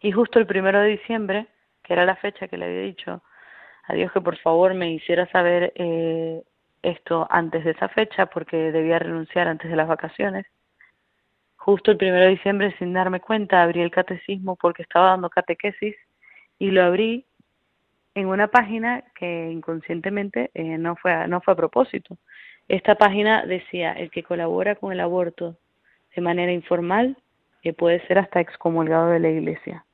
Y 0.00 0.12
justo 0.12 0.38
el 0.38 0.46
primero 0.46 0.78
de 0.82 0.90
diciembre, 0.90 1.48
que 1.82 1.94
era 1.94 2.04
la 2.04 2.14
fecha 2.14 2.46
que 2.46 2.58
le 2.58 2.66
había 2.66 2.82
dicho 2.82 3.22
a 3.88 3.92
Dios 3.92 4.12
que 4.12 4.20
por 4.20 4.38
favor 4.38 4.72
me 4.74 4.92
hiciera 4.92 5.26
saber 5.32 5.72
eh, 5.74 6.44
esto 6.84 7.26
antes 7.30 7.64
de 7.64 7.72
esa 7.72 7.88
fecha, 7.88 8.26
porque 8.26 8.72
debía 8.72 8.98
renunciar 8.98 9.48
antes 9.48 9.70
de 9.70 9.76
las 9.76 9.88
vacaciones, 9.88 10.46
Justo 11.64 11.92
el 11.92 11.96
primero 11.96 12.24
de 12.24 12.32
diciembre, 12.32 12.74
sin 12.78 12.92
darme 12.92 13.20
cuenta, 13.20 13.62
abrí 13.62 13.80
el 13.80 13.90
catecismo 13.90 14.54
porque 14.54 14.82
estaba 14.82 15.12
dando 15.12 15.30
catequesis 15.30 15.96
y 16.58 16.70
lo 16.70 16.84
abrí 16.84 17.24
en 18.14 18.26
una 18.26 18.48
página 18.48 19.02
que 19.14 19.50
inconscientemente 19.50 20.50
eh, 20.52 20.76
no, 20.76 20.94
fue 20.96 21.14
a, 21.14 21.26
no 21.26 21.40
fue 21.40 21.54
a 21.54 21.56
propósito. 21.56 22.18
Esta 22.68 22.96
página 22.96 23.46
decía, 23.46 23.94
el 23.94 24.10
que 24.10 24.22
colabora 24.22 24.74
con 24.74 24.92
el 24.92 25.00
aborto 25.00 25.56
de 26.14 26.20
manera 26.20 26.52
informal 26.52 27.16
eh, 27.62 27.72
puede 27.72 28.06
ser 28.08 28.18
hasta 28.18 28.40
excomulgado 28.40 29.06
de 29.08 29.20
la 29.20 29.30
iglesia. 29.30 29.86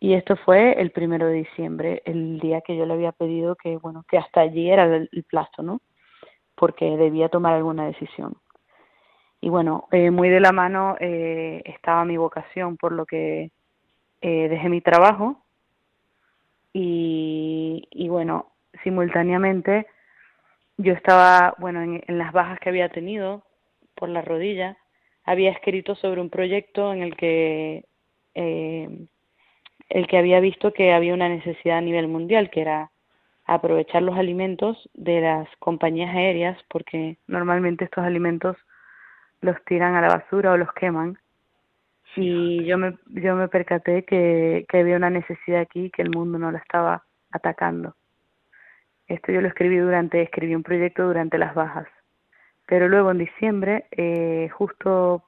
Y 0.00 0.14
esto 0.14 0.36
fue 0.36 0.80
el 0.80 0.92
primero 0.92 1.26
de 1.26 1.34
diciembre, 1.34 2.02
el 2.04 2.38
día 2.40 2.60
que 2.60 2.76
yo 2.76 2.86
le 2.86 2.94
había 2.94 3.12
pedido 3.12 3.56
que, 3.56 3.76
bueno, 3.78 4.04
que 4.08 4.18
hasta 4.18 4.40
allí 4.40 4.70
era 4.70 4.84
el, 4.84 5.08
el 5.12 5.24
plazo, 5.24 5.62
¿no? 5.62 5.80
Porque 6.54 6.96
debía 6.96 7.28
tomar 7.28 7.54
alguna 7.54 7.86
decisión 7.86 8.36
y 9.40 9.48
bueno, 9.48 9.88
eh, 9.92 10.10
muy 10.10 10.28
de 10.28 10.40
la 10.40 10.52
mano 10.52 10.96
eh, 11.00 11.62
estaba 11.64 12.04
mi 12.04 12.16
vocación, 12.16 12.76
por 12.76 12.92
lo 12.92 13.06
que 13.06 13.50
eh, 14.20 14.48
dejé 14.48 14.68
mi 14.68 14.80
trabajo 14.80 15.44
y, 16.72 17.86
y 17.90 18.08
bueno, 18.08 18.52
simultáneamente 18.82 19.86
yo 20.76 20.92
estaba, 20.92 21.54
bueno, 21.58 21.82
en, 21.82 22.02
en, 22.06 22.18
las 22.18 22.32
bajas 22.32 22.58
que 22.60 22.68
había 22.68 22.88
tenido 22.88 23.44
por 23.94 24.08
la 24.08 24.22
rodilla, 24.22 24.76
había 25.24 25.50
escrito 25.50 25.94
sobre 25.94 26.20
un 26.20 26.30
proyecto 26.30 26.92
en 26.92 27.02
el 27.02 27.16
que 27.16 27.84
el 29.88 30.06
que 30.06 30.18
había 30.18 30.40
visto 30.40 30.72
que 30.72 30.92
había 30.92 31.14
una 31.14 31.28
necesidad 31.28 31.78
a 31.78 31.82
nivel 31.82 32.08
mundial, 32.08 32.50
que 32.50 32.60
era 32.60 32.90
aprovechar 33.46 34.02
los 34.02 34.18
alimentos 34.18 34.88
de 34.94 35.20
las 35.20 35.48
compañías 35.58 36.14
aéreas, 36.14 36.58
porque 36.68 37.16
normalmente 37.26 37.84
estos 37.84 38.04
alimentos 38.04 38.56
los 39.40 39.56
tiran 39.64 39.94
a 39.94 40.02
la 40.02 40.08
basura 40.08 40.52
o 40.52 40.56
los 40.56 40.72
queman. 40.72 41.18
Y 42.16 42.64
yo 42.64 42.78
me, 42.78 42.98
yo 43.06 43.36
me 43.36 43.48
percaté 43.48 44.04
que, 44.04 44.66
que 44.68 44.78
había 44.78 44.96
una 44.96 45.10
necesidad 45.10 45.60
aquí 45.60 45.90
que 45.90 46.02
el 46.02 46.10
mundo 46.10 46.38
no 46.38 46.50
la 46.50 46.58
estaba 46.58 47.04
atacando. 47.30 47.94
Esto 49.06 49.32
yo 49.32 49.40
lo 49.40 49.48
escribí 49.48 49.78
durante, 49.78 50.20
escribí 50.20 50.54
un 50.54 50.62
proyecto 50.62 51.06
durante 51.06 51.38
las 51.38 51.54
bajas. 51.54 51.86
Pero 52.66 52.88
luego 52.88 53.10
en 53.10 53.18
diciembre, 53.18 53.86
eh, 53.92 54.50
justo 54.52 55.22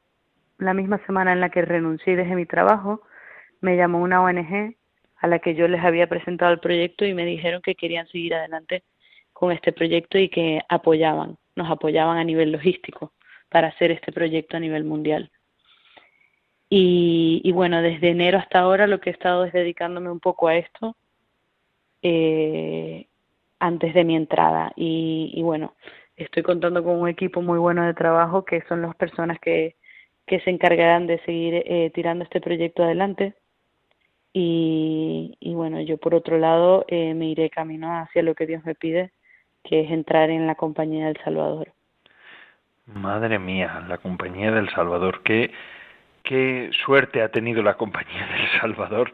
la 0.58 0.74
misma 0.74 0.98
semana 1.06 1.32
en 1.32 1.40
la 1.40 1.48
que 1.48 1.62
renuncié 1.62 2.12
y 2.12 2.16
dejé 2.16 2.34
mi 2.34 2.44
trabajo, 2.44 3.02
me 3.60 3.76
llamó 3.76 4.00
una 4.00 4.22
ONG 4.22 4.74
a 5.16 5.26
la 5.26 5.38
que 5.38 5.54
yo 5.54 5.68
les 5.68 5.84
había 5.84 6.08
presentado 6.08 6.52
el 6.52 6.60
proyecto 6.60 7.04
y 7.04 7.14
me 7.14 7.24
dijeron 7.24 7.62
que 7.62 7.74
querían 7.74 8.06
seguir 8.08 8.34
adelante 8.34 8.82
con 9.32 9.52
este 9.52 9.72
proyecto 9.72 10.18
y 10.18 10.28
que 10.28 10.60
apoyaban, 10.68 11.36
nos 11.56 11.70
apoyaban 11.70 12.18
a 12.18 12.24
nivel 12.24 12.52
logístico 12.52 13.12
para 13.48 13.68
hacer 13.68 13.90
este 13.90 14.12
proyecto 14.12 14.56
a 14.56 14.60
nivel 14.60 14.84
mundial. 14.84 15.30
Y, 16.72 17.50
bueno, 17.52 17.82
desde 17.82 18.10
enero 18.10 18.38
hasta 18.38 18.60
ahora 18.60 18.86
lo 18.86 19.00
que 19.00 19.10
he 19.10 19.12
estado 19.12 19.44
es 19.44 19.52
dedicándome 19.52 20.08
un 20.08 20.20
poco 20.20 20.46
a 20.46 20.56
esto 20.56 20.96
eh, 22.00 23.08
antes 23.58 23.92
de 23.92 24.04
mi 24.04 24.14
entrada. 24.14 24.72
Y, 24.76 25.40
bueno, 25.42 25.74
estoy 26.16 26.44
contando 26.44 26.84
con 26.84 26.96
un 27.00 27.08
equipo 27.08 27.42
muy 27.42 27.58
bueno 27.58 27.84
de 27.84 27.94
trabajo 27.94 28.44
que 28.44 28.62
son 28.68 28.82
las 28.82 28.94
personas 28.94 29.40
que, 29.40 29.74
que 30.26 30.38
se 30.40 30.50
encargarán 30.50 31.08
de 31.08 31.18
seguir 31.24 31.54
eh, 31.66 31.90
tirando 31.92 32.22
este 32.22 32.40
proyecto 32.40 32.84
adelante. 32.84 33.34
Y, 34.32 35.36
y, 35.40 35.54
bueno, 35.54 35.80
yo 35.80 35.96
por 35.96 36.14
otro 36.14 36.38
lado 36.38 36.84
eh, 36.88 37.14
me 37.14 37.26
iré 37.26 37.50
camino 37.50 37.98
hacia 37.98 38.22
lo 38.22 38.34
que 38.34 38.46
Dios 38.46 38.64
me 38.64 38.74
pide, 38.74 39.10
que 39.64 39.80
es 39.80 39.90
entrar 39.90 40.30
en 40.30 40.46
la 40.46 40.54
compañía 40.54 41.06
del 41.06 41.18
Salvador. 41.24 41.72
Madre 42.86 43.38
mía, 43.38 43.84
la 43.88 43.98
Compañía 43.98 44.50
del 44.50 44.68
Salvador. 44.70 45.22
Qué, 45.22 45.52
qué 46.22 46.70
suerte 46.84 47.22
ha 47.22 47.28
tenido 47.28 47.62
la 47.62 47.74
Compañía 47.74 48.26
del 48.26 48.60
Salvador 48.60 49.12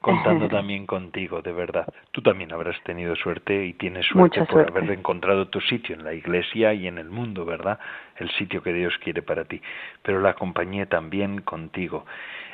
contando 0.00 0.48
también 0.48 0.86
contigo, 0.86 1.42
de 1.42 1.52
verdad. 1.52 1.86
Tú 2.12 2.22
también 2.22 2.52
habrás 2.52 2.82
tenido 2.84 3.14
suerte 3.16 3.66
y 3.66 3.74
tienes 3.74 4.06
suerte 4.06 4.44
por 4.46 4.68
haber 4.68 4.90
encontrado 4.90 5.48
tu 5.48 5.60
sitio 5.60 5.94
en 5.94 6.04
la 6.04 6.14
iglesia 6.14 6.72
y 6.72 6.86
en 6.86 6.98
el 6.98 7.10
mundo, 7.10 7.44
¿verdad? 7.44 7.78
El 8.16 8.30
sitio 8.32 8.62
que 8.62 8.72
Dios 8.72 8.94
quiere 9.02 9.22
para 9.22 9.44
ti. 9.44 9.60
Pero 10.02 10.20
la 10.20 10.34
compañía 10.34 10.86
también 10.86 11.42
contigo. 11.42 12.06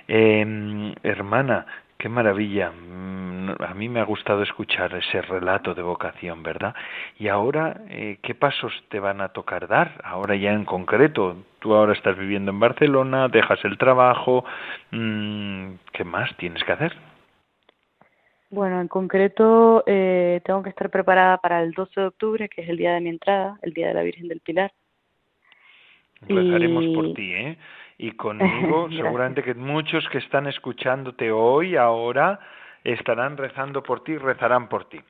Eh, 0.09 0.95
hermana, 1.03 1.67
Qué 1.99 2.09
maravilla. 2.09 2.71
Mm, 2.71 3.51
a 3.63 3.75
mí 3.75 3.89
me 3.89 4.01
ha 4.01 4.05
gustado 4.05 4.43
escuchar 4.43 4.95
ese 4.95 5.23
relato 5.23 5.75
de 5.75 5.83
vocación, 5.83 6.43
¿verdad? 6.43 6.75
Y 7.19 7.29
ahora, 7.29 7.81
eh, 7.89 8.19
¿qué 8.23 8.35
pasos 8.35 8.73
te 8.89 9.01
van 9.01 9.21
a 9.21 9.29
tocar 9.29 9.67
dar? 9.67 10.01
Ahora 10.05 10.37
ya 10.37 10.53
en 10.53 10.65
concreto, 10.65 11.37
tú 11.59 11.75
ahora 11.75 11.95
estás 11.95 12.19
viviendo 12.19 12.51
en 12.51 12.61
Barcelona, 12.61 13.29
dejas 13.29 13.65
el 13.65 13.79
trabajo, 13.79 14.45
mm, 14.91 15.75
¿qué 15.93 16.05
más 16.05 16.37
tienes 16.37 16.63
que 16.65 16.73
hacer? 16.73 16.93
Bueno, 18.51 18.81
en 18.81 18.89
concreto 18.89 19.83
eh, 19.87 20.41
tengo 20.45 20.63
que 20.63 20.71
estar 20.71 20.91
preparada 20.91 21.39
para 21.39 21.63
el 21.63 21.73
12 21.73 22.01
de 22.01 22.07
octubre, 22.07 22.49
que 22.49 22.63
es 22.63 22.69
el 22.69 22.77
día 22.77 22.93
de 22.95 23.01
mi 23.01 23.09
entrada, 23.09 23.59
el 23.63 23.73
día 23.73 23.89
de 23.89 23.95
la 23.95 24.03
Virgen 24.03 24.29
del 24.29 24.41
Pilar. 24.41 24.73
Rezaremos 26.23 26.85
por 26.95 27.15
ti, 27.15 27.33
¿eh? 27.33 27.59
Y 27.99 28.13
conmigo, 28.17 28.89
seguramente 28.91 29.43
que 29.43 29.55
muchos 29.55 30.09
que 30.11 30.19
están 30.19 30.47
escuchándote 30.47 31.31
hoy, 31.31 31.77
ahora, 31.77 32.41
estarán 32.85 33.37
rezando 33.37 33.83
por 33.83 34.05
ti, 34.05 34.17
rezarán 34.17 34.69
por 34.69 34.89
ti, 34.89 35.01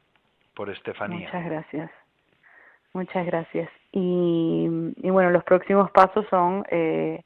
por 0.54 0.70
Estefanía. 0.70 1.26
Muchas 1.26 1.44
gracias. 1.44 1.90
Muchas 2.92 3.26
gracias. 3.26 3.70
Y, 3.92 4.68
y 5.02 5.10
bueno, 5.10 5.30
los 5.30 5.44
próximos 5.44 5.90
pasos 5.90 6.24
son 6.30 6.64
eh, 6.70 7.22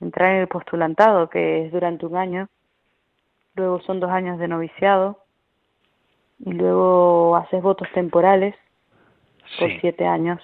entrar 0.00 0.32
en 0.32 0.40
el 0.40 0.48
postulantado, 0.48 1.30
que 1.30 1.66
es 1.66 1.72
durante 1.72 2.06
un 2.06 2.16
año. 2.16 2.48
Luego 3.54 3.80
son 3.82 4.00
dos 4.00 4.10
años 4.10 4.38
de 4.38 4.48
noviciado. 4.48 5.20
Y 6.40 6.52
luego 6.52 7.36
haces 7.36 7.62
votos 7.62 7.88
temporales 7.94 8.56
por 9.58 9.70
siete 9.80 10.04
años. 10.06 10.42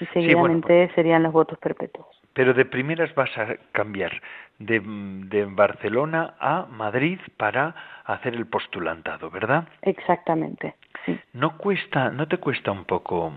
Y 0.00 0.06
seguidamente 0.06 0.90
serían 0.94 1.22
los 1.22 1.32
votos 1.32 1.58
perpetuos. 1.58 2.21
Pero 2.34 2.54
de 2.54 2.64
primeras 2.64 3.14
vas 3.14 3.36
a 3.36 3.56
cambiar 3.72 4.12
de, 4.58 4.80
de, 4.80 5.44
Barcelona 5.46 6.34
a 6.38 6.66
Madrid 6.66 7.18
para 7.36 7.74
hacer 8.04 8.34
el 8.34 8.46
postulantado, 8.46 9.30
¿verdad? 9.30 9.68
Exactamente. 9.82 10.74
Sí. 11.04 11.18
No 11.34 11.58
cuesta, 11.58 12.10
no 12.10 12.28
te 12.28 12.38
cuesta 12.38 12.70
un 12.70 12.84
poco, 12.84 13.32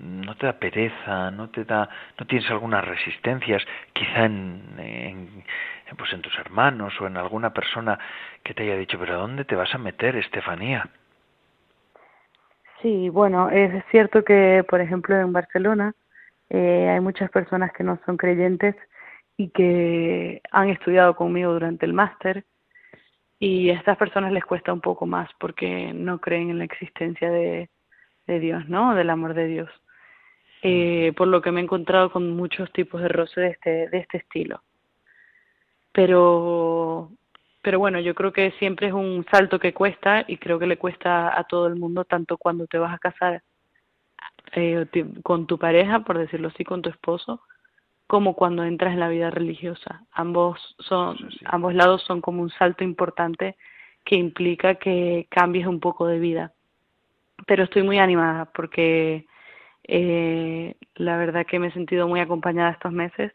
no 0.00 0.34
te 0.36 0.46
da 0.46 0.52
pereza, 0.54 1.30
no 1.30 1.50
te 1.50 1.64
da, 1.64 1.88
no 2.18 2.26
tienes 2.26 2.48
algunas 2.50 2.84
resistencias, 2.84 3.62
quizá 3.92 4.24
en, 4.24 4.62
en, 4.78 5.44
pues 5.96 6.12
en 6.12 6.22
tus 6.22 6.36
hermanos 6.38 6.98
o 7.00 7.06
en 7.06 7.16
alguna 7.16 7.52
persona 7.52 7.98
que 8.42 8.54
te 8.54 8.62
haya 8.62 8.76
dicho, 8.76 8.98
pero 8.98 9.14
¿a 9.14 9.18
dónde 9.18 9.44
te 9.44 9.56
vas 9.56 9.74
a 9.74 9.78
meter, 9.78 10.16
Estefanía? 10.16 10.88
Sí, 12.82 13.08
bueno, 13.08 13.50
es 13.50 13.84
cierto 13.90 14.22
que, 14.22 14.64
por 14.68 14.80
ejemplo, 14.80 15.16
en 15.16 15.32
Barcelona 15.32 15.94
eh, 16.50 16.88
hay 16.88 17.00
muchas 17.00 17.30
personas 17.30 17.72
que 17.72 17.84
no 17.84 18.00
son 18.06 18.16
creyentes 18.16 18.74
y 19.36 19.50
que 19.50 20.40
han 20.50 20.70
estudiado 20.70 21.14
conmigo 21.14 21.52
durante 21.52 21.86
el 21.86 21.92
máster 21.92 22.44
y 23.38 23.70
a 23.70 23.74
estas 23.74 23.96
personas 23.96 24.32
les 24.32 24.44
cuesta 24.44 24.72
un 24.72 24.80
poco 24.80 25.06
más 25.06 25.28
porque 25.38 25.92
no 25.92 26.20
creen 26.20 26.50
en 26.50 26.58
la 26.58 26.64
existencia 26.64 27.30
de, 27.30 27.70
Dios, 28.26 28.68
¿no? 28.68 28.94
Del 28.94 29.08
amor 29.08 29.32
de 29.32 29.46
Dios. 29.46 29.70
Eh, 30.62 31.14
por 31.16 31.28
lo 31.28 31.40
que 31.40 31.50
me 31.50 31.60
he 31.60 31.64
encontrado 31.64 32.10
con 32.10 32.36
muchos 32.36 32.70
tipos 32.72 33.00
de 33.00 33.08
roce 33.08 33.40
de 33.40 33.48
este, 33.48 33.88
de 33.88 33.98
este 33.98 34.18
estilo. 34.18 34.62
Pero, 35.92 37.10
pero 37.62 37.78
bueno, 37.78 38.00
yo 38.00 38.14
creo 38.14 38.32
que 38.32 38.50
siempre 38.58 38.88
es 38.88 38.92
un 38.92 39.24
salto 39.30 39.58
que 39.58 39.72
cuesta 39.72 40.24
y 40.26 40.36
creo 40.36 40.58
que 40.58 40.66
le 40.66 40.76
cuesta 40.76 41.38
a 41.38 41.44
todo 41.44 41.68
el 41.68 41.76
mundo, 41.76 42.04
tanto 42.04 42.36
cuando 42.36 42.66
te 42.66 42.76
vas 42.76 42.92
a 42.92 42.98
casar 42.98 43.42
eh, 44.52 44.86
con 45.22 45.46
tu 45.46 45.58
pareja, 45.58 46.00
por 46.00 46.18
decirlo 46.18 46.48
así, 46.48 46.64
con 46.64 46.82
tu 46.82 46.90
esposo, 46.90 47.40
como 48.06 48.34
cuando 48.34 48.64
entras 48.64 48.94
en 48.94 49.00
la 49.00 49.08
vida 49.08 49.30
religiosa. 49.30 50.04
Ambos 50.12 50.76
son, 50.78 51.16
ambos 51.44 51.74
lados 51.74 52.02
son 52.02 52.20
como 52.20 52.42
un 52.42 52.50
salto 52.50 52.84
importante 52.84 53.56
que 54.04 54.16
implica 54.16 54.76
que 54.76 55.26
cambies 55.30 55.66
un 55.66 55.80
poco 55.80 56.06
de 56.06 56.18
vida. 56.18 56.52
Pero 57.46 57.64
estoy 57.64 57.82
muy 57.82 57.98
animada 57.98 58.46
porque 58.46 59.26
eh, 59.84 60.74
la 60.94 61.18
verdad 61.18 61.46
que 61.46 61.58
me 61.58 61.68
he 61.68 61.72
sentido 61.72 62.08
muy 62.08 62.20
acompañada 62.20 62.70
estos 62.70 62.92
meses 62.92 63.32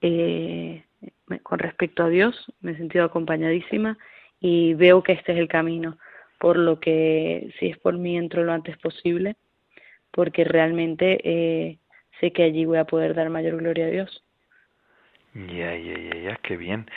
eh, 0.00 0.84
con 1.42 1.58
respecto 1.58 2.04
a 2.04 2.08
Dios, 2.08 2.46
me 2.60 2.72
he 2.72 2.76
sentido 2.76 3.04
acompañadísima 3.04 3.98
y 4.40 4.74
veo 4.74 5.02
que 5.02 5.12
este 5.12 5.32
es 5.32 5.38
el 5.38 5.48
camino, 5.48 5.98
por 6.38 6.56
lo 6.56 6.80
que 6.80 7.52
si 7.58 7.66
es 7.66 7.78
por 7.78 7.96
mí 7.98 8.16
entro 8.16 8.44
lo 8.44 8.52
antes 8.52 8.76
posible 8.78 9.36
porque 10.16 10.42
realmente 10.44 11.20
eh, 11.22 11.78
sé 12.18 12.32
que 12.32 12.42
allí 12.42 12.64
voy 12.64 12.78
a 12.78 12.86
poder 12.86 13.14
dar 13.14 13.28
mayor 13.28 13.58
gloria 13.58 13.86
a 13.86 13.90
Dios. 13.90 14.24
Ya, 15.34 15.76
ya, 15.76 15.98
ya, 15.98 16.16
ya, 16.16 16.36
qué 16.42 16.56
bien. 16.56 16.90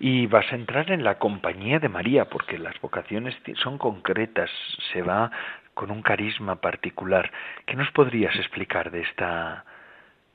Y 0.00 0.26
vas 0.26 0.50
a 0.50 0.56
entrar 0.56 0.90
en 0.90 1.04
la 1.04 1.18
compañía 1.18 1.78
de 1.78 1.90
María, 1.90 2.24
porque 2.24 2.58
las 2.58 2.80
vocaciones 2.80 3.36
son 3.62 3.76
concretas, 3.76 4.50
se 4.92 5.02
va 5.02 5.30
con 5.74 5.90
un 5.90 6.02
carisma 6.02 6.56
particular. 6.56 7.30
¿Qué 7.66 7.76
nos 7.76 7.90
podrías 7.92 8.34
explicar 8.36 8.90
de 8.90 9.02
esta 9.02 9.64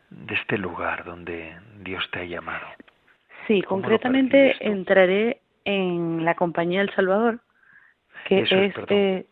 de 0.10 0.36
este 0.36 0.58
lugar 0.58 1.04
donde 1.04 1.58
Dios 1.84 2.08
te 2.12 2.20
ha 2.20 2.26
llamado? 2.26 2.68
Sí, 3.48 3.62
concretamente 3.64 4.56
entraré 4.62 5.42
en 5.66 6.24
la 6.24 6.36
compañía 6.36 6.80
del 6.80 6.94
Salvador, 6.94 7.40
que 8.28 8.42
es, 8.42 8.52
eh, 8.90 9.26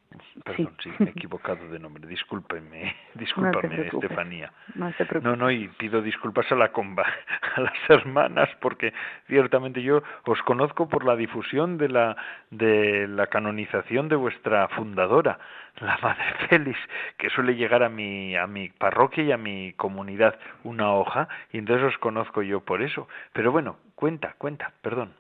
Perdón, 0.44 0.74
sí. 0.82 0.90
me 1.00 1.08
he 1.08 1.10
equivocado 1.10 1.68
de 1.68 1.80
nombre. 1.80 2.08
Discúlpeme, 2.08 2.96
discúlpame, 3.16 3.88
Estefanía. 3.88 4.52
No, 4.76 4.92
no, 5.22 5.36
no, 5.36 5.52
y 5.52 5.68
pido 5.68 6.02
disculpas 6.02 6.50
a 6.52 6.56
la 6.56 6.72
comba, 6.72 7.06
a 7.56 7.62
las 7.62 7.74
hermanas, 7.90 8.50
porque 8.62 8.94
ciertamente 9.28 9.82
yo 9.82 10.02
os 10.26 10.42
conozco 10.44 10.88
por 10.88 11.04
la 11.04 11.16
difusión 11.16 11.78
de 11.78 11.90
la 11.90 12.16
de 12.52 13.08
la 13.08 13.28
canonización 13.28 14.08
de 14.08 14.16
vuestra 14.16 14.68
fundadora, 14.70 15.40
la 15.82 15.98
Madre 16.02 16.48
Félix, 16.50 16.80
que 17.18 17.30
suele 17.30 17.56
llegar 17.56 17.84
a 17.84 17.90
mi 17.90 18.36
a 18.38 18.48
mi 18.48 18.70
parroquia 18.70 19.24
y 19.26 19.32
a 19.34 19.38
mi 19.38 19.74
comunidad 19.74 20.40
una 20.64 20.94
hoja, 20.94 21.28
y 21.52 21.58
entonces 21.58 21.88
os 21.88 21.98
conozco 21.98 22.42
yo 22.42 22.62
por 22.62 22.82
eso. 22.82 23.08
Pero 23.34 23.52
bueno, 23.52 23.78
cuenta, 23.96 24.36
cuenta, 24.38 24.72
perdón. 24.82 25.14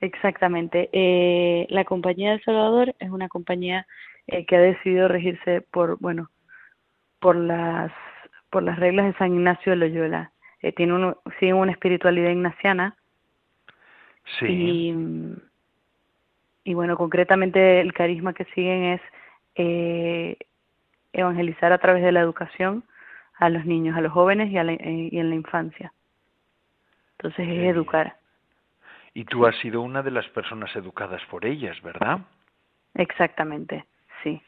Exactamente. 0.00 0.88
Eh, 0.92 1.66
la 1.70 1.84
Compañía 1.84 2.30
del 2.30 2.42
Salvador 2.42 2.94
es 2.98 3.10
una 3.10 3.28
compañía 3.28 3.86
eh, 4.26 4.44
que 4.44 4.56
ha 4.56 4.60
decidido 4.60 5.08
regirse 5.08 5.62
por, 5.62 5.98
bueno, 5.98 6.30
por 7.18 7.36
las, 7.36 7.92
por 8.50 8.62
las 8.62 8.78
reglas 8.78 9.06
de 9.06 9.18
San 9.18 9.34
Ignacio 9.34 9.72
de 9.72 9.76
Loyola. 9.76 10.32
Eh, 10.60 10.72
tiene 10.72 10.94
uno, 10.94 11.18
sigue 11.38 11.54
una 11.54 11.72
espiritualidad 11.72 12.30
ignaciana. 12.30 12.96
Sí. 14.38 14.46
Y, 14.48 14.94
y 16.64 16.74
bueno, 16.74 16.96
concretamente 16.96 17.80
el 17.80 17.92
carisma 17.92 18.34
que 18.34 18.44
siguen 18.46 18.84
es 18.84 19.00
eh, 19.54 20.36
evangelizar 21.12 21.72
a 21.72 21.78
través 21.78 22.02
de 22.02 22.12
la 22.12 22.20
educación 22.20 22.84
a 23.38 23.48
los 23.48 23.64
niños, 23.64 23.96
a 23.96 24.00
los 24.00 24.12
jóvenes 24.12 24.50
y, 24.50 24.58
a 24.58 24.64
la, 24.64 24.72
eh, 24.72 25.08
y 25.12 25.18
en 25.18 25.30
la 25.30 25.36
infancia. 25.36 25.92
Entonces 27.12 27.48
es 27.48 27.64
educar. 27.64 28.16
Y 29.16 29.24
tú 29.24 29.46
has 29.46 29.56
sido 29.60 29.80
una 29.80 30.02
de 30.02 30.10
las 30.10 30.28
personas 30.28 30.76
educadas 30.76 31.22
por 31.30 31.46
ellas, 31.46 31.80
¿verdad? 31.80 32.18
Exactamente. 32.92 33.86
Sí. 34.22 34.42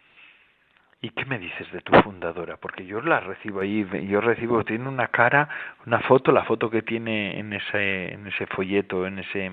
¿Y 1.00 1.08
qué 1.08 1.24
me 1.24 1.38
dices 1.38 1.72
de 1.72 1.80
tu 1.80 1.98
fundadora? 2.02 2.58
Porque 2.58 2.84
yo 2.84 3.00
la 3.00 3.20
recibo 3.20 3.60
ahí, 3.60 3.88
yo 4.06 4.20
recibo, 4.20 4.62
tiene 4.64 4.86
una 4.86 5.08
cara, 5.08 5.48
una 5.86 6.00
foto, 6.00 6.32
la 6.32 6.44
foto 6.44 6.68
que 6.68 6.82
tiene 6.82 7.38
en 7.38 7.54
ese, 7.54 8.12
en 8.12 8.26
ese 8.26 8.44
folleto, 8.44 9.06
en 9.06 9.20
ese 9.20 9.50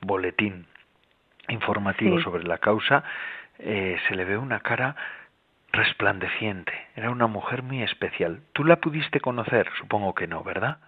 boletín 0.00 0.64
informativo 1.48 2.18
sobre 2.22 2.44
la 2.44 2.56
causa, 2.56 3.04
eh, 3.58 3.98
se 4.08 4.16
le 4.16 4.24
ve 4.24 4.38
una 4.38 4.60
cara 4.60 4.96
resplandeciente. 5.72 6.72
Era 6.96 7.10
una 7.10 7.26
mujer 7.26 7.62
muy 7.62 7.82
especial. 7.82 8.40
¿Tú 8.54 8.64
la 8.64 8.76
pudiste 8.76 9.20
conocer? 9.20 9.68
Supongo 9.76 10.14
que 10.14 10.26
no, 10.26 10.42
¿verdad? 10.42 10.78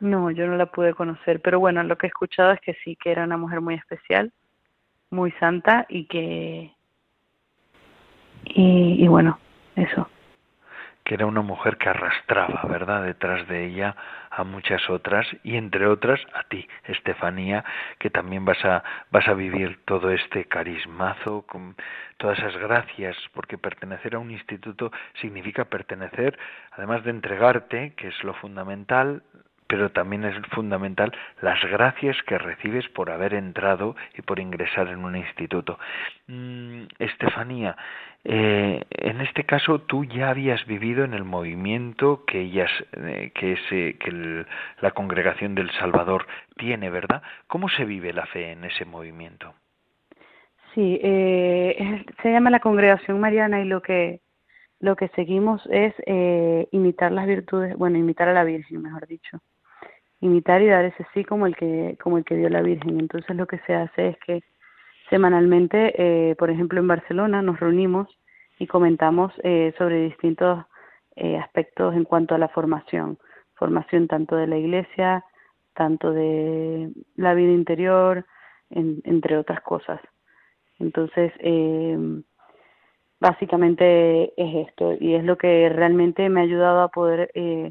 No, 0.00 0.30
yo 0.30 0.46
no 0.46 0.56
la 0.56 0.66
pude 0.66 0.94
conocer, 0.94 1.40
pero 1.40 1.60
bueno, 1.60 1.82
lo 1.82 1.96
que 1.96 2.06
he 2.06 2.08
escuchado 2.08 2.52
es 2.52 2.60
que 2.60 2.74
sí, 2.84 2.96
que 2.96 3.10
era 3.10 3.24
una 3.24 3.36
mujer 3.36 3.60
muy 3.60 3.74
especial, 3.74 4.32
muy 5.10 5.30
santa 5.32 5.86
y 5.88 6.06
que 6.06 6.72
y, 8.46 9.06
bueno, 9.08 9.38
eso. 9.76 10.08
Que 11.04 11.14
era 11.14 11.26
una 11.26 11.42
mujer 11.42 11.76
que 11.76 11.88
arrastraba, 11.88 12.62
¿verdad?, 12.68 13.04
detrás 13.04 13.46
de 13.48 13.66
ella 13.66 13.94
a 14.30 14.42
muchas 14.42 14.88
otras 14.88 15.26
y 15.42 15.56
entre 15.56 15.86
otras 15.86 16.20
a 16.34 16.44
ti, 16.44 16.66
Estefanía, 16.84 17.64
que 17.98 18.10
también 18.10 18.44
vas 18.44 18.64
a 18.64 18.82
vas 19.10 19.28
a 19.28 19.34
vivir 19.34 19.80
todo 19.84 20.10
este 20.10 20.46
carismazo 20.46 21.42
con 21.42 21.76
todas 22.16 22.38
esas 22.38 22.56
gracias, 22.56 23.16
porque 23.32 23.58
pertenecer 23.58 24.14
a 24.14 24.18
un 24.18 24.30
instituto 24.30 24.90
significa 25.20 25.66
pertenecer, 25.66 26.38
además 26.72 27.04
de 27.04 27.10
entregarte, 27.10 27.92
que 27.96 28.08
es 28.08 28.24
lo 28.24 28.34
fundamental, 28.34 29.22
pero 29.74 29.90
también 29.90 30.24
es 30.24 30.36
fundamental 30.52 31.12
las 31.42 31.60
gracias 31.64 32.16
que 32.28 32.38
recibes 32.38 32.88
por 32.90 33.10
haber 33.10 33.34
entrado 33.34 33.96
y 34.16 34.22
por 34.22 34.38
ingresar 34.38 34.86
en 34.86 35.04
un 35.04 35.16
instituto. 35.16 35.80
Mm, 36.28 36.84
Estefanía, 37.00 37.76
eh, 38.22 38.84
en 38.88 39.20
este 39.20 39.42
caso 39.42 39.80
tú 39.80 40.04
ya 40.04 40.30
habías 40.30 40.64
vivido 40.66 41.02
en 41.02 41.12
el 41.12 41.24
movimiento 41.24 42.24
que 42.24 42.42
ellas, 42.42 42.70
eh, 42.92 43.32
que, 43.34 43.54
ese, 43.54 43.98
que 43.98 44.46
la 44.80 44.92
congregación 44.92 45.56
del 45.56 45.72
Salvador 45.72 46.24
tiene, 46.56 46.88
¿verdad? 46.88 47.24
¿Cómo 47.48 47.68
se 47.68 47.84
vive 47.84 48.12
la 48.12 48.26
fe 48.26 48.52
en 48.52 48.62
ese 48.62 48.84
movimiento? 48.84 49.54
Sí, 50.72 51.00
eh, 51.02 52.04
se 52.22 52.30
llama 52.30 52.50
la 52.50 52.60
Congregación 52.60 53.18
Mariana 53.18 53.60
y 53.60 53.64
lo 53.64 53.82
que 53.82 54.20
lo 54.84 54.96
que 54.96 55.08
seguimos 55.08 55.66
es 55.70 55.94
eh, 56.06 56.68
imitar 56.70 57.10
las 57.10 57.26
virtudes, 57.26 57.74
bueno, 57.76 57.96
imitar 57.96 58.28
a 58.28 58.34
la 58.34 58.44
Virgen, 58.44 58.82
mejor 58.82 59.06
dicho, 59.06 59.40
imitar 60.24 60.62
y 60.62 60.66
dar 60.68 60.84
ese 60.84 61.06
sí 61.12 61.24
como 61.24 61.46
el 61.46 61.54
que 61.54 61.96
como 62.02 62.18
el 62.18 62.24
que 62.24 62.36
dio 62.36 62.48
la 62.48 62.62
Virgen. 62.62 62.98
Entonces 62.98 63.36
lo 63.36 63.46
que 63.46 63.58
se 63.66 63.74
hace 63.74 64.08
es 64.08 64.18
que 64.26 64.42
semanalmente, 65.10 65.94
eh, 65.98 66.34
por 66.36 66.50
ejemplo 66.50 66.80
en 66.80 66.88
Barcelona, 66.88 67.42
nos 67.42 67.60
reunimos 67.60 68.08
y 68.58 68.66
comentamos 68.66 69.32
eh, 69.42 69.74
sobre 69.78 70.02
distintos 70.04 70.64
eh, 71.16 71.36
aspectos 71.38 71.94
en 71.94 72.04
cuanto 72.04 72.34
a 72.34 72.38
la 72.38 72.48
formación, 72.48 73.18
formación 73.54 74.08
tanto 74.08 74.36
de 74.36 74.46
la 74.46 74.56
Iglesia, 74.56 75.24
tanto 75.74 76.12
de 76.12 76.90
la 77.16 77.34
vida 77.34 77.52
interior, 77.52 78.24
entre 78.70 79.36
otras 79.36 79.60
cosas. 79.60 80.00
Entonces, 80.78 81.32
eh, 81.38 81.96
básicamente 83.20 84.32
es 84.36 84.68
esto 84.68 84.94
y 84.98 85.14
es 85.14 85.24
lo 85.24 85.38
que 85.38 85.68
realmente 85.68 86.28
me 86.28 86.40
ha 86.40 86.44
ayudado 86.44 86.82
a 86.82 86.88
poder 86.88 87.30
eh, 87.34 87.70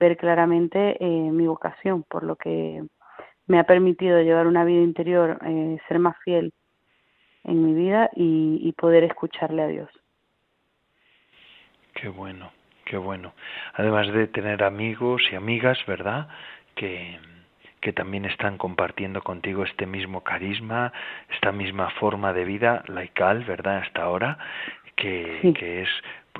ver 0.00 0.16
claramente 0.16 0.96
eh, 0.98 1.30
mi 1.30 1.46
vocación, 1.46 2.02
por 2.02 2.24
lo 2.24 2.34
que 2.34 2.82
me 3.46 3.58
ha 3.58 3.64
permitido 3.64 4.20
llevar 4.22 4.46
una 4.46 4.64
vida 4.64 4.80
interior, 4.80 5.38
eh, 5.44 5.78
ser 5.86 5.98
más 5.98 6.16
fiel 6.24 6.52
en 7.44 7.64
mi 7.64 7.74
vida 7.74 8.10
y, 8.16 8.58
y 8.62 8.72
poder 8.72 9.04
escucharle 9.04 9.62
a 9.62 9.68
Dios. 9.68 9.90
Qué 11.94 12.08
bueno, 12.08 12.50
qué 12.86 12.96
bueno. 12.96 13.34
Además 13.74 14.10
de 14.12 14.26
tener 14.26 14.62
amigos 14.62 15.22
y 15.30 15.34
amigas, 15.34 15.78
¿verdad? 15.86 16.28
Que, 16.74 17.18
que 17.80 17.92
también 17.92 18.24
están 18.24 18.56
compartiendo 18.56 19.22
contigo 19.22 19.64
este 19.64 19.86
mismo 19.86 20.22
carisma, 20.22 20.92
esta 21.34 21.52
misma 21.52 21.90
forma 21.98 22.32
de 22.32 22.44
vida 22.44 22.84
laical, 22.86 23.44
¿verdad? 23.44 23.78
Hasta 23.78 24.02
ahora, 24.02 24.38
que, 24.96 25.52
que 25.58 25.82
es 25.82 25.88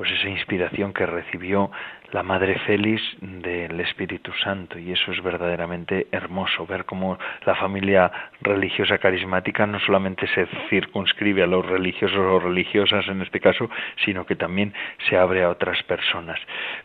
pues 0.00 0.12
esa 0.12 0.30
inspiración 0.30 0.94
que 0.94 1.04
recibió 1.04 1.70
la 2.12 2.22
Madre 2.22 2.58
Félix 2.60 3.02
del 3.20 3.78
Espíritu 3.80 4.32
Santo 4.42 4.78
y 4.78 4.92
eso 4.92 5.12
es 5.12 5.22
verdaderamente 5.22 6.06
hermoso 6.10 6.64
ver 6.64 6.86
cómo 6.86 7.18
la 7.44 7.54
familia 7.56 8.10
religiosa 8.40 8.96
carismática 8.96 9.66
no 9.66 9.78
solamente 9.78 10.26
se 10.28 10.46
circunscribe 10.70 11.42
a 11.42 11.46
los 11.46 11.66
religiosos 11.66 12.16
o 12.16 12.38
religiosas 12.38 13.06
en 13.08 13.20
este 13.20 13.40
caso, 13.40 13.68
sino 14.02 14.24
que 14.24 14.36
también 14.36 14.72
se 15.06 15.18
abre 15.18 15.42
a 15.42 15.50
otras 15.50 15.82
personas. 15.82 16.40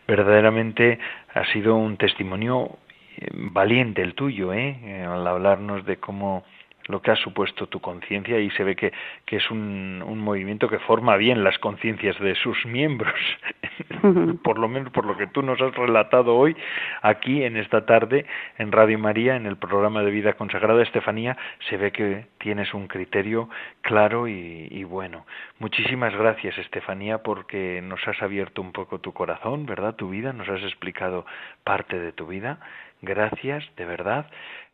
Verdaderamente 0.06 0.98
ha 1.32 1.46
sido 1.54 1.74
un 1.74 1.96
testimonio 1.96 2.76
eh, 3.16 3.28
valiente 3.32 4.02
el 4.02 4.12
tuyo, 4.12 4.52
¿eh? 4.52 5.06
al 5.08 5.26
hablarnos 5.26 5.86
de 5.86 5.96
cómo 5.96 6.44
lo 6.86 7.02
que 7.02 7.10
ha 7.10 7.16
supuesto 7.16 7.66
tu 7.66 7.80
conciencia 7.80 8.38
y 8.38 8.50
se 8.50 8.64
ve 8.64 8.76
que, 8.76 8.92
que 9.24 9.36
es 9.36 9.50
un, 9.50 10.02
un, 10.06 10.20
movimiento 10.20 10.68
que 10.68 10.78
forma 10.78 11.16
bien 11.16 11.44
las 11.44 11.58
conciencias 11.58 12.18
de 12.20 12.34
sus 12.36 12.64
miembros, 12.66 13.14
por 14.42 14.58
lo 14.58 14.68
menos 14.68 14.92
por 14.92 15.04
lo 15.04 15.16
que 15.16 15.26
tú 15.26 15.42
nos 15.42 15.60
has 15.60 15.74
relatado 15.74 16.36
hoy 16.36 16.56
aquí 17.02 17.42
en 17.42 17.56
esta 17.56 17.86
tarde 17.86 18.26
en 18.58 18.72
Radio 18.72 18.98
María, 18.98 19.36
en 19.36 19.46
el 19.46 19.56
programa 19.56 20.02
de 20.02 20.10
vida 20.10 20.34
consagrada, 20.34 20.82
Estefanía, 20.82 21.36
se 21.68 21.76
ve 21.76 21.92
que 21.92 22.26
tienes 22.38 22.72
un 22.74 22.86
criterio 22.86 23.48
claro 23.82 24.28
y, 24.28 24.68
y 24.70 24.84
bueno. 24.84 25.26
Muchísimas 25.58 26.14
gracias, 26.14 26.58
Estefanía, 26.58 27.22
porque 27.22 27.80
nos 27.82 28.06
has 28.06 28.20
abierto 28.22 28.60
un 28.62 28.72
poco 28.72 29.00
tu 29.00 29.12
corazón, 29.12 29.66
¿verdad? 29.66 29.96
Tu 29.96 30.10
vida, 30.10 30.32
nos 30.32 30.48
has 30.48 30.62
explicado 30.62 31.26
parte 31.64 31.98
de 31.98 32.12
tu 32.12 32.26
vida. 32.26 32.60
Gracias, 33.02 33.64
de 33.76 33.84
verdad. 33.84 34.26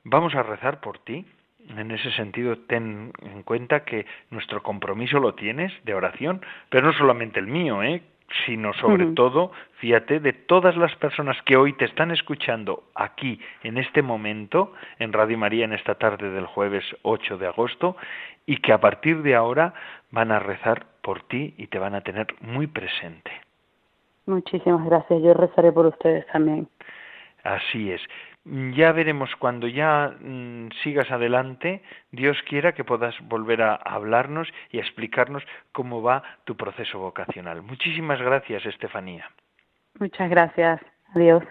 Vamos 0.04 0.34
a 0.34 0.42
rezar 0.42 0.80
por 0.80 0.98
ti 0.98 1.24
en 1.68 1.90
ese 1.90 2.10
sentido, 2.12 2.56
ten 2.66 3.12
en 3.22 3.42
cuenta 3.42 3.84
que 3.84 4.06
nuestro 4.30 4.62
compromiso 4.62 5.18
lo 5.18 5.34
tienes 5.34 5.72
de 5.84 5.94
oración, 5.94 6.40
pero 6.68 6.86
no 6.86 6.92
solamente 6.92 7.40
el 7.40 7.46
mío, 7.46 7.82
¿eh? 7.82 8.02
sino 8.46 8.72
sobre 8.74 9.06
todo, 9.12 9.52
fíjate, 9.74 10.20
de 10.20 10.32
todas 10.32 10.76
las 10.76 10.94
personas 10.96 11.36
que 11.42 11.56
hoy 11.56 11.74
te 11.74 11.84
están 11.84 12.10
escuchando 12.10 12.84
aquí, 12.94 13.38
en 13.62 13.78
este 13.78 14.02
momento, 14.02 14.72
en 14.98 15.12
Radio 15.12 15.36
María, 15.36 15.64
en 15.64 15.72
esta 15.72 15.96
tarde 15.96 16.30
del 16.30 16.46
jueves 16.46 16.84
8 17.02 17.38
de 17.38 17.46
agosto, 17.46 17.96
y 18.46 18.56
que 18.56 18.72
a 18.72 18.80
partir 18.80 19.22
de 19.22 19.34
ahora 19.34 19.74
van 20.10 20.32
a 20.32 20.38
rezar 20.38 20.86
por 21.02 21.22
ti 21.24 21.54
y 21.58 21.66
te 21.66 21.78
van 21.78 21.94
a 21.94 22.00
tener 22.00 22.26
muy 22.40 22.66
presente. 22.66 23.30
Muchísimas 24.26 24.84
gracias, 24.86 25.22
yo 25.22 25.34
rezaré 25.34 25.72
por 25.72 25.86
ustedes 25.86 26.26
también. 26.28 26.68
Así 27.44 27.90
es 27.90 28.00
ya 28.44 28.90
veremos 28.92 29.30
cuando 29.36 29.68
ya 29.68 30.14
mm, 30.20 30.70
sigas 30.82 31.10
adelante, 31.10 31.82
Dios 32.10 32.36
quiera 32.48 32.72
que 32.72 32.84
puedas 32.84 33.14
volver 33.28 33.62
a 33.62 33.74
hablarnos 33.76 34.48
y 34.70 34.78
a 34.78 34.80
explicarnos 34.80 35.44
cómo 35.70 36.02
va 36.02 36.22
tu 36.44 36.56
proceso 36.56 36.98
vocacional. 36.98 37.62
Muchísimas 37.62 38.20
gracias, 38.20 38.66
Estefanía. 38.66 39.30
Muchas 39.98 40.28
gracias. 40.28 40.80
Adiós. 41.14 41.44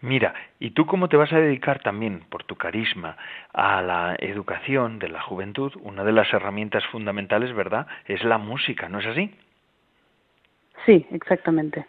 Mira, 0.00 0.34
¿y 0.58 0.70
tú 0.70 0.84
cómo 0.86 1.08
te 1.08 1.16
vas 1.16 1.32
a 1.32 1.38
dedicar 1.38 1.80
también, 1.80 2.24
por 2.28 2.44
tu 2.44 2.56
carisma, 2.56 3.16
a 3.52 3.80
la 3.80 4.16
educación 4.18 4.98
de 4.98 5.08
la 5.08 5.22
juventud? 5.22 5.72
Una 5.80 6.04
de 6.04 6.12
las 6.12 6.32
herramientas 6.32 6.84
fundamentales, 6.86 7.54
¿verdad?, 7.54 7.86
es 8.06 8.22
la 8.24 8.38
música, 8.38 8.88
¿no 8.88 8.98
es 8.98 9.06
así? 9.06 9.34
Sí, 10.84 11.06
exactamente 11.10 11.86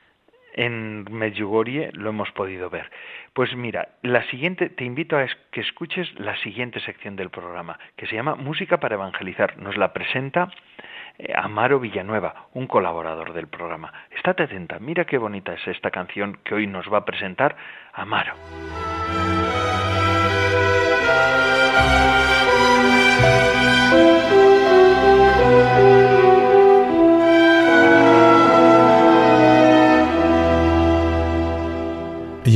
en 0.57 1.05
Medjugorje 1.09 1.91
lo 1.93 2.09
hemos 2.09 2.31
podido 2.31 2.69
ver. 2.69 2.89
Pues 3.33 3.55
mira, 3.55 3.89
la 4.01 4.23
siguiente, 4.29 4.69
te 4.69 4.83
invito 4.83 5.17
a 5.17 5.25
que 5.51 5.61
escuches 5.61 6.11
la 6.19 6.35
siguiente 6.37 6.79
sección 6.81 7.15
del 7.15 7.29
programa, 7.29 7.79
que 7.95 8.07
se 8.07 8.15
llama 8.15 8.35
Música 8.35 8.79
para 8.79 8.95
Evangelizar. 8.95 9.57
Nos 9.57 9.77
la 9.77 9.93
presenta 9.93 10.49
eh, 11.19 11.31
Amaro 11.35 11.79
Villanueva, 11.79 12.47
un 12.53 12.67
colaborador 12.67 13.33
del 13.33 13.47
programa. 13.47 13.93
Estate 14.09 14.43
atenta, 14.43 14.79
mira 14.79 15.05
qué 15.05 15.17
bonita 15.17 15.53
es 15.53 15.67
esta 15.67 15.91
canción 15.91 16.39
que 16.43 16.55
hoy 16.55 16.67
nos 16.67 16.91
va 16.91 16.99
a 16.99 17.05
presentar 17.05 17.55
Amaro. 17.93 18.33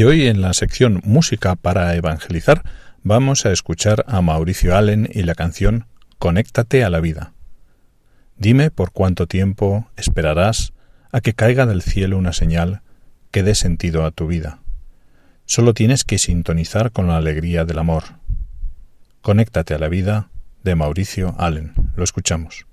Y 0.01 0.03
hoy 0.03 0.25
en 0.25 0.41
la 0.41 0.55
sección 0.55 0.99
Música 1.03 1.55
para 1.55 1.93
Evangelizar 1.93 2.63
vamos 3.03 3.45
a 3.45 3.51
escuchar 3.51 4.03
a 4.07 4.19
Mauricio 4.23 4.75
Allen 4.75 5.07
y 5.13 5.21
la 5.21 5.35
canción 5.35 5.85
Conéctate 6.17 6.83
a 6.83 6.89
la 6.89 6.99
vida. 6.99 7.33
Dime 8.35 8.71
por 8.71 8.93
cuánto 8.93 9.27
tiempo 9.27 9.91
esperarás 9.97 10.73
a 11.11 11.21
que 11.21 11.33
caiga 11.33 11.67
del 11.67 11.83
cielo 11.83 12.17
una 12.17 12.33
señal 12.33 12.81
que 13.29 13.43
dé 13.43 13.53
sentido 13.53 14.03
a 14.03 14.09
tu 14.09 14.25
vida. 14.25 14.63
Solo 15.45 15.75
tienes 15.75 16.03
que 16.03 16.17
sintonizar 16.17 16.91
con 16.91 17.05
la 17.05 17.17
alegría 17.17 17.63
del 17.63 17.77
amor. 17.77 18.05
Conéctate 19.21 19.75
a 19.75 19.77
la 19.77 19.87
vida 19.87 20.31
de 20.63 20.73
Mauricio 20.73 21.35
Allen. 21.37 21.73
Lo 21.95 22.03
escuchamos. 22.03 22.65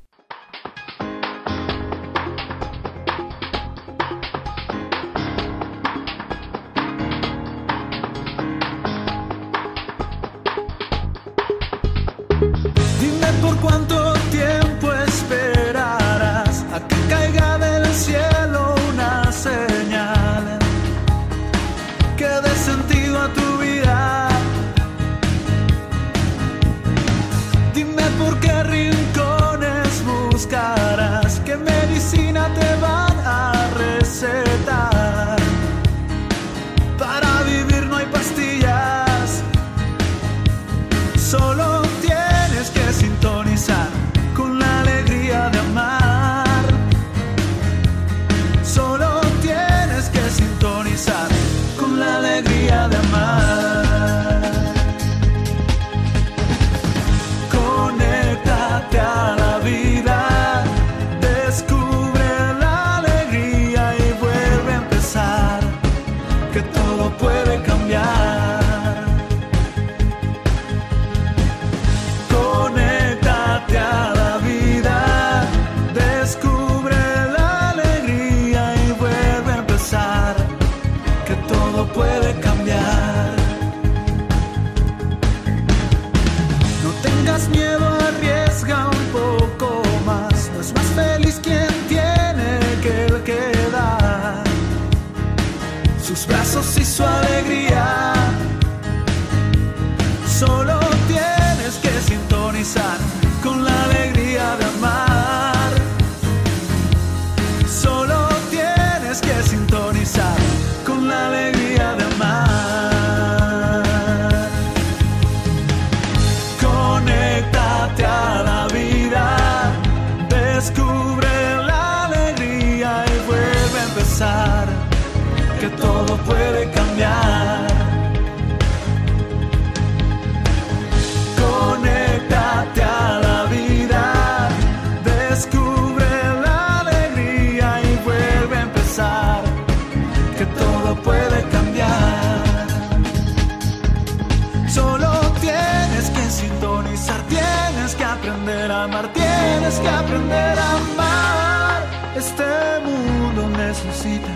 Amar, 148.70 149.12
tienes 149.12 149.78
que 149.80 149.88
aprender 149.88 150.58
a 150.58 150.76
amar. 150.76 151.82
Este 152.16 152.44
mundo 152.84 153.48
necesita 153.56 154.28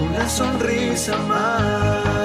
una 0.00 0.28
sonrisa 0.28 1.16
más. 1.28 2.19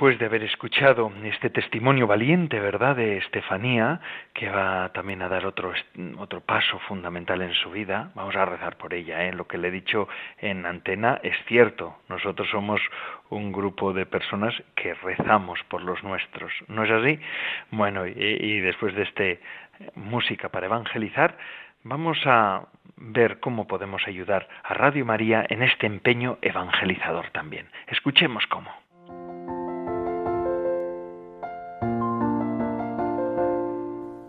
Después 0.00 0.18
de 0.18 0.24
haber 0.24 0.44
escuchado 0.44 1.12
este 1.24 1.50
testimonio 1.50 2.06
valiente, 2.06 2.58
¿verdad?, 2.58 2.96
de 2.96 3.18
Estefanía, 3.18 4.00
que 4.32 4.48
va 4.48 4.90
también 4.94 5.20
a 5.20 5.28
dar 5.28 5.44
otro, 5.44 5.74
otro 6.16 6.40
paso 6.40 6.78
fundamental 6.88 7.42
en 7.42 7.52
su 7.52 7.70
vida, 7.70 8.10
vamos 8.14 8.34
a 8.34 8.46
rezar 8.46 8.78
por 8.78 8.94
ella, 8.94 9.26
¿eh? 9.26 9.34
Lo 9.34 9.46
que 9.46 9.58
le 9.58 9.68
he 9.68 9.70
dicho 9.70 10.08
en 10.38 10.64
antena 10.64 11.20
es 11.22 11.36
cierto, 11.44 11.98
nosotros 12.08 12.48
somos 12.48 12.80
un 13.28 13.52
grupo 13.52 13.92
de 13.92 14.06
personas 14.06 14.54
que 14.74 14.94
rezamos 14.94 15.62
por 15.64 15.82
los 15.82 16.02
nuestros, 16.02 16.50
¿no 16.68 16.84
es 16.84 16.90
así? 16.90 17.20
Bueno, 17.70 18.06
y, 18.06 18.12
y 18.16 18.60
después 18.60 18.94
de 18.94 19.02
este 19.02 19.40
música 19.96 20.48
para 20.48 20.64
evangelizar, 20.64 21.36
vamos 21.84 22.16
a 22.24 22.62
ver 22.96 23.38
cómo 23.38 23.66
podemos 23.66 24.00
ayudar 24.06 24.48
a 24.64 24.72
Radio 24.72 25.04
María 25.04 25.44
en 25.46 25.62
este 25.62 25.86
empeño 25.86 26.38
evangelizador 26.40 27.28
también. 27.32 27.66
Escuchemos 27.86 28.46
cómo. 28.46 28.79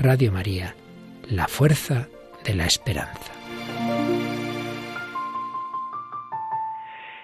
Radio 0.00 0.30
María, 0.30 0.74
la 1.28 1.48
fuerza 1.48 2.06
de 2.44 2.54
la 2.54 2.66
esperanza. 2.66 3.32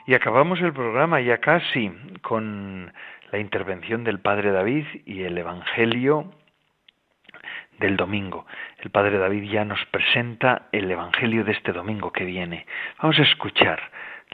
Y 0.07 0.14
acabamos 0.14 0.61
el 0.61 0.72
programa 0.72 1.20
ya 1.20 1.39
casi 1.39 1.93
con 2.20 2.93
la 3.31 3.39
intervención 3.39 4.03
del 4.03 4.18
Padre 4.18 4.51
David 4.51 4.87
y 5.07 5.22
el 5.22 5.39
Evangelio 5.39 6.35
del 7.79 7.97
domingo. 7.97 8.45
El 8.81 8.91
Padre 8.91 9.18
David 9.18 9.49
ya 9.53 9.64
nos 9.64 9.85
presenta 9.87 10.66
el 10.72 10.91
Evangelio 10.91 11.45
de 11.45 11.53
este 11.53 11.72
domingo 11.72 12.11
que 12.11 12.25
viene. 12.25 12.66
Vamos 13.01 13.20
a 13.20 13.22
escuchar 13.22 13.81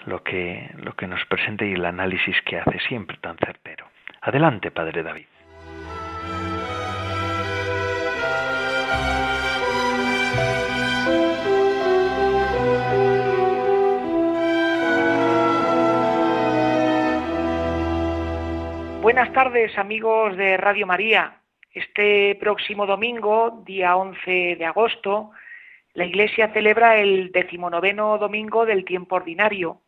lo 0.07 0.23
que, 0.23 0.71
lo 0.79 0.95
que 0.97 1.07
nos 1.07 1.23
presenta 1.27 1.67
y 1.67 1.75
el 1.75 1.85
análisis 1.85 2.41
que 2.47 2.59
hace 2.59 2.81
siempre 2.89 3.19
tan 3.19 3.37
certero. 3.37 3.87
Adelante, 4.23 4.71
Padre 4.71 5.03
David. 5.03 5.27
Buenas 19.03 19.33
tardes 19.33 19.79
amigos 19.79 20.37
de 20.37 20.59
Radio 20.59 20.87
María. 20.87 21.41
Este 21.73 22.37
próximo 22.39 22.85
domingo, 22.85 23.63
día 23.65 23.97
11 23.97 24.57
de 24.57 24.67
agosto, 24.67 25.31
la 25.95 26.05
Iglesia 26.05 26.53
celebra 26.53 26.99
el 26.99 27.33
decimonoveno 27.33 28.19
domingo 28.19 28.67
del 28.67 28.85
tiempo 28.85 29.17
ordinario. 29.17 29.81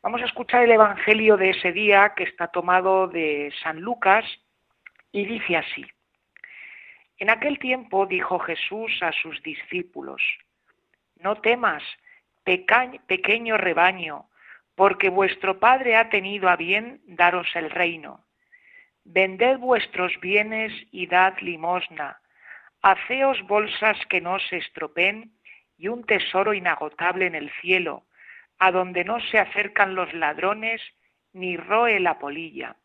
Vamos 0.00 0.22
a 0.22 0.26
escuchar 0.26 0.62
el 0.62 0.70
Evangelio 0.70 1.36
de 1.36 1.50
ese 1.50 1.72
día 1.72 2.12
que 2.14 2.22
está 2.22 2.46
tomado 2.46 3.08
de 3.08 3.52
San 3.64 3.80
Lucas 3.80 4.24
y 5.10 5.26
dice 5.26 5.56
así. 5.56 5.84
En 7.18 7.30
aquel 7.30 7.58
tiempo 7.58 8.06
dijo 8.06 8.38
Jesús 8.38 8.96
a 9.02 9.10
sus 9.10 9.42
discípulos, 9.42 10.22
No 11.18 11.34
temas, 11.40 11.82
pequeño 12.44 13.56
rebaño, 13.56 14.26
porque 14.76 15.08
vuestro 15.08 15.58
Padre 15.58 15.96
ha 15.96 16.10
tenido 16.10 16.48
a 16.48 16.54
bien 16.54 17.00
daros 17.06 17.48
el 17.56 17.68
reino. 17.68 18.24
Vended 19.04 19.58
vuestros 19.58 20.12
bienes 20.20 20.72
y 20.90 21.06
dad 21.06 21.34
limosna. 21.40 22.20
Haceos 22.82 23.42
bolsas 23.42 23.98
que 24.06 24.20
no 24.20 24.38
se 24.38 24.58
estropen 24.58 25.32
y 25.76 25.88
un 25.88 26.04
tesoro 26.04 26.54
inagotable 26.54 27.26
en 27.26 27.34
el 27.34 27.50
cielo, 27.60 28.04
a 28.58 28.70
donde 28.70 29.04
no 29.04 29.20
se 29.20 29.38
acercan 29.38 29.94
los 29.94 30.12
ladrones 30.14 30.80
ni 31.32 31.56
roe 31.56 31.98
la 31.98 32.18
polilla. 32.18 32.76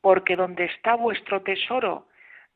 Porque 0.00 0.36
donde 0.36 0.64
está 0.64 0.94
vuestro 0.94 1.42
tesoro, 1.42 2.08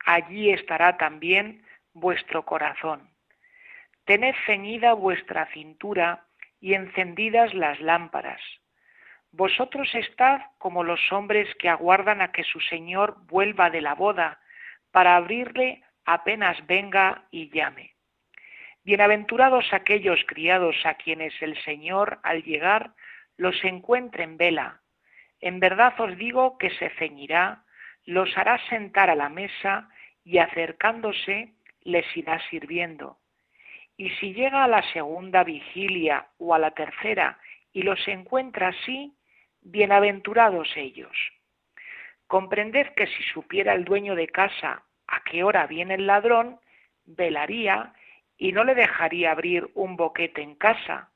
allí 0.06 0.50
estará 0.50 0.96
también 0.96 1.64
vuestro 1.92 2.44
corazón. 2.46 3.10
Tened 4.04 4.34
ceñida 4.46 4.94
vuestra 4.94 5.46
cintura 5.52 6.24
y 6.60 6.74
encendidas 6.74 7.52
las 7.54 7.80
lámparas. 7.80 8.40
Vosotros 9.32 9.94
estad 9.94 10.40
como 10.58 10.82
los 10.82 11.00
hombres 11.12 11.48
que 11.56 11.68
aguardan 11.68 12.20
a 12.20 12.32
que 12.32 12.42
su 12.42 12.60
Señor 12.60 13.16
vuelva 13.26 13.70
de 13.70 13.80
la 13.80 13.94
boda, 13.94 14.40
para 14.90 15.16
abrirle 15.16 15.82
apenas 16.04 16.66
venga 16.66 17.24
y 17.30 17.48
llame. 17.50 17.94
Bienaventurados 18.82 19.72
aquellos 19.72 20.20
criados 20.26 20.74
a 20.84 20.94
quienes 20.94 21.32
el 21.42 21.56
Señor 21.62 22.18
al 22.22 22.42
llegar 22.42 22.92
los 23.36 23.62
encuentre 23.64 24.24
en 24.24 24.36
vela. 24.36 24.80
En 25.40 25.60
verdad 25.60 25.98
os 26.00 26.16
digo 26.16 26.58
que 26.58 26.70
se 26.70 26.90
ceñirá, 26.90 27.64
los 28.04 28.36
hará 28.36 28.58
sentar 28.68 29.10
a 29.10 29.14
la 29.14 29.28
mesa 29.28 29.88
y 30.24 30.38
acercándose 30.38 31.54
les 31.82 32.04
irá 32.16 32.40
sirviendo. 32.50 33.18
Y 33.96 34.10
si 34.10 34.34
llega 34.34 34.64
a 34.64 34.68
la 34.68 34.82
segunda 34.92 35.44
vigilia 35.44 36.26
o 36.38 36.54
a 36.54 36.58
la 36.58 36.72
tercera 36.72 37.38
y 37.72 37.82
los 37.82 38.06
encuentra 38.08 38.68
así, 38.68 39.14
bienaventurados 39.62 40.68
ellos. 40.76 41.16
Comprended 42.26 42.88
que 42.94 43.06
si 43.06 43.22
supiera 43.24 43.74
el 43.74 43.84
dueño 43.84 44.14
de 44.14 44.28
casa 44.28 44.84
a 45.06 45.22
qué 45.24 45.42
hora 45.42 45.66
viene 45.66 45.94
el 45.94 46.06
ladrón, 46.06 46.60
velaría 47.04 47.92
y 48.38 48.52
no 48.52 48.64
le 48.64 48.74
dejaría 48.74 49.32
abrir 49.32 49.68
un 49.74 49.96
boquete 49.96 50.42
en 50.42 50.54
casa. 50.54 51.10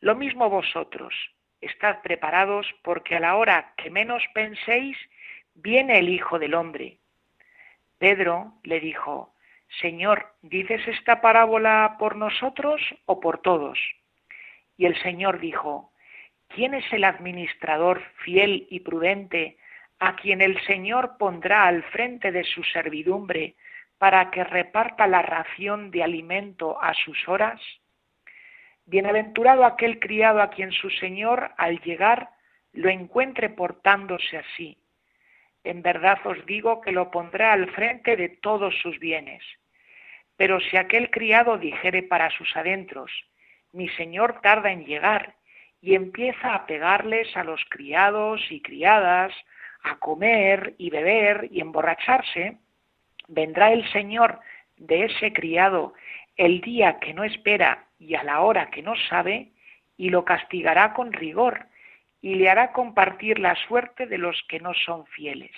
Lo 0.00 0.14
mismo 0.14 0.50
vosotros, 0.50 1.14
estad 1.60 2.02
preparados 2.02 2.66
porque 2.82 3.16
a 3.16 3.20
la 3.20 3.36
hora 3.36 3.72
que 3.76 3.90
menos 3.90 4.22
penséis, 4.34 4.98
viene 5.54 5.98
el 5.98 6.08
Hijo 6.08 6.38
del 6.38 6.54
Hombre. 6.54 6.98
Pedro 7.98 8.54
le 8.64 8.80
dijo, 8.80 9.34
Señor, 9.80 10.34
¿dices 10.42 10.86
esta 10.86 11.20
parábola 11.20 11.96
por 11.98 12.16
nosotros 12.16 12.80
o 13.06 13.18
por 13.18 13.38
todos? 13.38 13.78
Y 14.76 14.86
el 14.86 15.00
Señor 15.02 15.40
dijo, 15.40 15.93
¿quién 16.54 16.74
es 16.74 16.90
el 16.92 17.04
administrador 17.04 18.02
fiel 18.24 18.66
y 18.70 18.80
prudente 18.80 19.56
a 19.98 20.14
quien 20.16 20.40
el 20.40 20.60
Señor 20.66 21.16
pondrá 21.18 21.66
al 21.66 21.82
frente 21.84 22.30
de 22.30 22.44
su 22.44 22.62
servidumbre 22.62 23.56
para 23.98 24.30
que 24.30 24.44
reparta 24.44 25.06
la 25.06 25.22
ración 25.22 25.90
de 25.90 26.02
alimento 26.02 26.80
a 26.80 26.94
sus 26.94 27.28
horas? 27.28 27.60
Bienaventurado 28.86 29.64
aquel 29.64 29.98
criado 29.98 30.42
a 30.42 30.50
quien 30.50 30.70
su 30.70 30.90
Señor 30.90 31.50
al 31.56 31.80
llegar 31.80 32.30
lo 32.72 32.88
encuentre 32.88 33.48
portándose 33.48 34.38
así. 34.38 34.78
En 35.64 35.82
verdad 35.82 36.18
os 36.24 36.44
digo 36.46 36.80
que 36.82 36.92
lo 36.92 37.10
pondrá 37.10 37.52
al 37.52 37.70
frente 37.70 38.16
de 38.16 38.28
todos 38.28 38.74
sus 38.80 38.98
bienes. 38.98 39.42
Pero 40.36 40.60
si 40.60 40.76
aquel 40.76 41.10
criado 41.10 41.58
dijere 41.58 42.02
para 42.02 42.30
sus 42.30 42.54
adentros, 42.56 43.10
mi 43.72 43.88
Señor 43.90 44.40
tarda 44.42 44.70
en 44.70 44.84
llegar, 44.84 45.34
y 45.84 45.94
empieza 45.94 46.54
a 46.54 46.64
pegarles 46.64 47.36
a 47.36 47.44
los 47.44 47.62
criados 47.68 48.40
y 48.50 48.62
criadas, 48.62 49.34
a 49.82 49.96
comer 49.96 50.74
y 50.78 50.88
beber 50.88 51.46
y 51.50 51.60
emborracharse, 51.60 52.56
vendrá 53.28 53.70
el 53.70 53.86
Señor 53.92 54.40
de 54.78 55.04
ese 55.04 55.34
criado 55.34 55.92
el 56.38 56.62
día 56.62 56.98
que 57.00 57.12
no 57.12 57.22
espera 57.22 57.84
y 57.98 58.14
a 58.14 58.24
la 58.24 58.40
hora 58.40 58.70
que 58.70 58.80
no 58.80 58.94
sabe, 59.10 59.52
y 59.98 60.08
lo 60.08 60.24
castigará 60.24 60.94
con 60.94 61.12
rigor, 61.12 61.66
y 62.22 62.36
le 62.36 62.48
hará 62.48 62.72
compartir 62.72 63.38
la 63.38 63.54
suerte 63.54 64.06
de 64.06 64.16
los 64.16 64.42
que 64.48 64.60
no 64.60 64.72
son 64.72 65.04
fieles. 65.08 65.52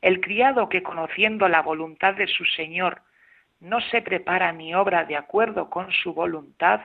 El 0.00 0.20
criado 0.20 0.68
que 0.68 0.82
conociendo 0.82 1.46
la 1.48 1.62
voluntad 1.62 2.14
de 2.14 2.26
su 2.26 2.44
Señor 2.44 3.02
no 3.60 3.80
se 3.82 4.02
prepara 4.02 4.50
ni 4.50 4.74
obra 4.74 5.04
de 5.04 5.14
acuerdo 5.14 5.70
con 5.70 5.92
su 5.92 6.12
voluntad, 6.12 6.80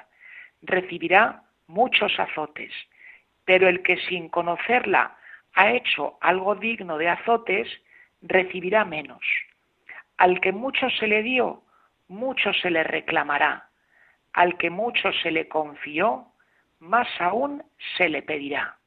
recibirá 0.61 1.45
muchos 1.72 2.19
azotes, 2.19 2.72
pero 3.45 3.67
el 3.67 3.82
que 3.82 3.97
sin 3.97 4.30
conocerla 4.30 5.17
ha 5.53 5.72
hecho 5.72 6.17
algo 6.22 6.55
digno 6.55 6.97
de 6.97 7.09
azotes, 7.09 7.67
recibirá 8.22 8.86
menos. 8.86 9.22
Al 10.17 10.39
que 10.39 10.51
mucho 10.51 10.89
se 10.89 11.07
le 11.07 11.24
dio, 11.24 11.63
mucho 12.07 12.53
se 12.53 12.69
le 12.69 12.84
reclamará. 12.84 13.69
Al 14.34 14.57
que 14.57 14.69
mucho 14.69 15.11
se 15.24 15.32
le 15.32 15.47
confió, 15.47 16.28
más 16.80 17.07
aún 17.19 17.63
se 17.97 18.09
le 18.09 18.22
pedirá. 18.22 18.78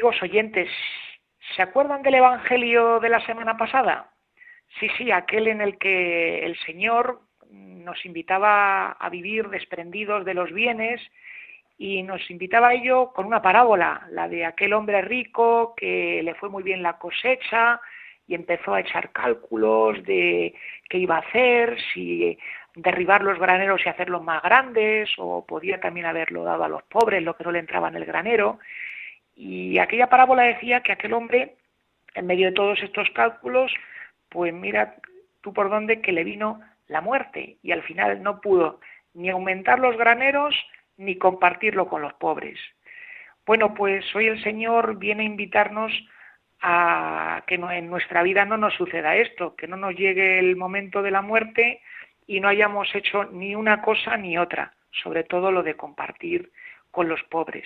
Amigos 0.00 0.22
oyentes, 0.22 0.70
¿se 1.54 1.60
acuerdan 1.60 2.00
del 2.00 2.14
Evangelio 2.14 3.00
de 3.00 3.10
la 3.10 3.20
semana 3.26 3.58
pasada? 3.58 4.08
Sí, 4.78 4.88
sí, 4.96 5.10
aquel 5.10 5.46
en 5.46 5.60
el 5.60 5.76
que 5.76 6.42
el 6.46 6.56
Señor 6.60 7.20
nos 7.50 8.06
invitaba 8.06 8.92
a 8.92 9.10
vivir 9.10 9.50
desprendidos 9.50 10.24
de 10.24 10.32
los 10.32 10.50
bienes 10.54 11.02
y 11.76 12.02
nos 12.02 12.30
invitaba 12.30 12.68
a 12.68 12.72
ello 12.72 13.12
con 13.12 13.26
una 13.26 13.42
parábola, 13.42 14.06
la 14.10 14.26
de 14.26 14.46
aquel 14.46 14.72
hombre 14.72 15.02
rico 15.02 15.74
que 15.76 16.22
le 16.22 16.32
fue 16.32 16.48
muy 16.48 16.62
bien 16.62 16.82
la 16.82 16.96
cosecha 16.96 17.78
y 18.26 18.34
empezó 18.34 18.72
a 18.72 18.80
echar 18.80 19.12
cálculos 19.12 20.02
de 20.04 20.54
qué 20.88 20.96
iba 20.96 21.16
a 21.16 21.28
hacer, 21.28 21.76
si 21.92 22.38
derribar 22.74 23.22
los 23.22 23.38
graneros 23.38 23.82
y 23.84 23.90
hacerlos 23.90 24.22
más 24.22 24.42
grandes, 24.42 25.10
o 25.18 25.44
podía 25.44 25.78
también 25.78 26.06
haberlo 26.06 26.42
dado 26.42 26.64
a 26.64 26.68
los 26.70 26.84
pobres, 26.84 27.22
lo 27.22 27.36
que 27.36 27.44
no 27.44 27.52
le 27.52 27.58
entraba 27.58 27.88
en 27.88 27.96
el 27.96 28.06
granero. 28.06 28.60
Y 29.42 29.78
aquella 29.78 30.10
parábola 30.10 30.42
decía 30.42 30.82
que 30.82 30.92
aquel 30.92 31.14
hombre, 31.14 31.54
en 32.14 32.26
medio 32.26 32.48
de 32.48 32.52
todos 32.52 32.78
estos 32.82 33.08
cálculos, 33.12 33.72
pues 34.28 34.52
mira 34.52 34.96
tú 35.40 35.54
por 35.54 35.70
dónde 35.70 36.02
que 36.02 36.12
le 36.12 36.24
vino 36.24 36.60
la 36.88 37.00
muerte 37.00 37.56
y 37.62 37.72
al 37.72 37.82
final 37.82 38.22
no 38.22 38.42
pudo 38.42 38.80
ni 39.14 39.30
aumentar 39.30 39.78
los 39.78 39.96
graneros 39.96 40.54
ni 40.98 41.16
compartirlo 41.16 41.88
con 41.88 42.02
los 42.02 42.12
pobres. 42.12 42.60
Bueno, 43.46 43.72
pues 43.72 44.04
hoy 44.14 44.26
el 44.26 44.42
Señor 44.42 44.98
viene 44.98 45.22
a 45.22 45.26
invitarnos 45.26 45.90
a 46.60 47.42
que 47.46 47.54
en 47.54 47.88
nuestra 47.88 48.22
vida 48.22 48.44
no 48.44 48.58
nos 48.58 48.74
suceda 48.74 49.16
esto, 49.16 49.56
que 49.56 49.66
no 49.66 49.78
nos 49.78 49.96
llegue 49.96 50.38
el 50.38 50.54
momento 50.56 51.00
de 51.00 51.12
la 51.12 51.22
muerte 51.22 51.80
y 52.26 52.40
no 52.40 52.48
hayamos 52.48 52.94
hecho 52.94 53.24
ni 53.24 53.54
una 53.54 53.80
cosa 53.80 54.18
ni 54.18 54.36
otra, 54.36 54.74
sobre 54.90 55.24
todo 55.24 55.50
lo 55.50 55.62
de 55.62 55.78
compartir 55.78 56.52
con 56.90 57.08
los 57.08 57.22
pobres 57.22 57.64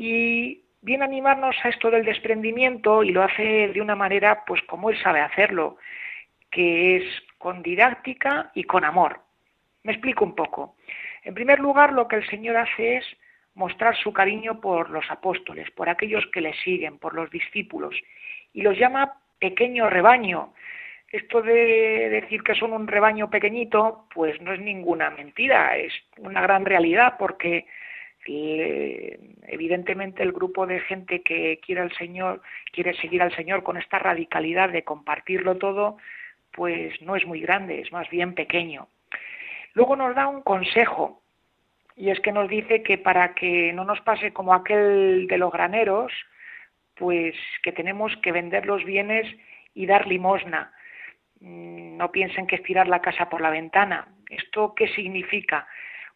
y 0.00 0.62
viene 0.80 1.02
a 1.02 1.08
animarnos 1.08 1.56
a 1.64 1.70
esto 1.70 1.90
del 1.90 2.04
desprendimiento 2.04 3.02
y 3.02 3.10
lo 3.10 3.24
hace 3.24 3.66
de 3.74 3.80
una 3.80 3.96
manera 3.96 4.44
pues 4.46 4.62
como 4.62 4.90
él 4.90 5.02
sabe 5.02 5.20
hacerlo, 5.20 5.76
que 6.52 6.96
es 6.96 7.04
con 7.36 7.64
didáctica 7.64 8.52
y 8.54 8.62
con 8.62 8.84
amor. 8.84 9.20
Me 9.82 9.92
explico 9.92 10.24
un 10.24 10.36
poco. 10.36 10.76
En 11.24 11.34
primer 11.34 11.58
lugar, 11.58 11.92
lo 11.92 12.06
que 12.06 12.14
el 12.14 12.26
Señor 12.28 12.58
hace 12.58 12.98
es 12.98 13.04
mostrar 13.54 13.96
su 13.96 14.12
cariño 14.12 14.60
por 14.60 14.90
los 14.90 15.04
apóstoles, 15.10 15.68
por 15.72 15.88
aquellos 15.88 16.24
que 16.28 16.42
le 16.42 16.54
siguen, 16.62 16.98
por 16.98 17.12
los 17.14 17.28
discípulos, 17.28 17.96
y 18.52 18.62
los 18.62 18.78
llama 18.78 19.14
pequeño 19.40 19.90
rebaño. 19.90 20.54
Esto 21.10 21.42
de 21.42 22.08
decir 22.08 22.44
que 22.44 22.54
son 22.54 22.72
un 22.72 22.86
rebaño 22.86 23.28
pequeñito, 23.30 24.06
pues 24.14 24.40
no 24.42 24.52
es 24.52 24.60
ninguna 24.60 25.10
mentira, 25.10 25.76
es 25.76 25.92
una 26.18 26.40
gran 26.40 26.64
realidad, 26.64 27.16
porque 27.18 27.66
evidentemente 28.28 30.22
el 30.22 30.32
grupo 30.32 30.66
de 30.66 30.80
gente 30.80 31.22
que 31.22 31.60
quiere 31.64 31.80
al 31.80 31.92
Señor, 31.96 32.42
quiere 32.72 32.94
seguir 32.94 33.22
al 33.22 33.34
Señor 33.34 33.62
con 33.62 33.76
esta 33.76 33.98
radicalidad 33.98 34.70
de 34.70 34.84
compartirlo 34.84 35.56
todo, 35.56 35.96
pues 36.52 37.00
no 37.02 37.16
es 37.16 37.26
muy 37.26 37.40
grande, 37.40 37.80
es 37.80 37.92
más 37.92 38.08
bien 38.10 38.34
pequeño. 38.34 38.88
Luego 39.74 39.96
nos 39.96 40.14
da 40.14 40.28
un 40.28 40.42
consejo, 40.42 41.22
y 41.96 42.10
es 42.10 42.20
que 42.20 42.32
nos 42.32 42.48
dice 42.48 42.82
que 42.82 42.96
para 42.96 43.34
que 43.34 43.72
no 43.72 43.84
nos 43.84 44.00
pase 44.02 44.32
como 44.32 44.54
aquel 44.54 45.26
de 45.26 45.38
los 45.38 45.52
graneros, 45.52 46.12
pues 46.94 47.34
que 47.62 47.72
tenemos 47.72 48.16
que 48.18 48.32
vender 48.32 48.66
los 48.66 48.84
bienes 48.84 49.26
y 49.74 49.86
dar 49.86 50.06
limosna. 50.06 50.72
Mm, 51.40 51.96
no 51.96 52.12
piensen 52.12 52.46
que 52.46 52.56
es 52.56 52.62
tirar 52.62 52.88
la 52.88 53.00
casa 53.00 53.28
por 53.28 53.40
la 53.40 53.50
ventana. 53.50 54.08
¿Esto 54.30 54.74
qué 54.74 54.88
significa? 54.88 55.66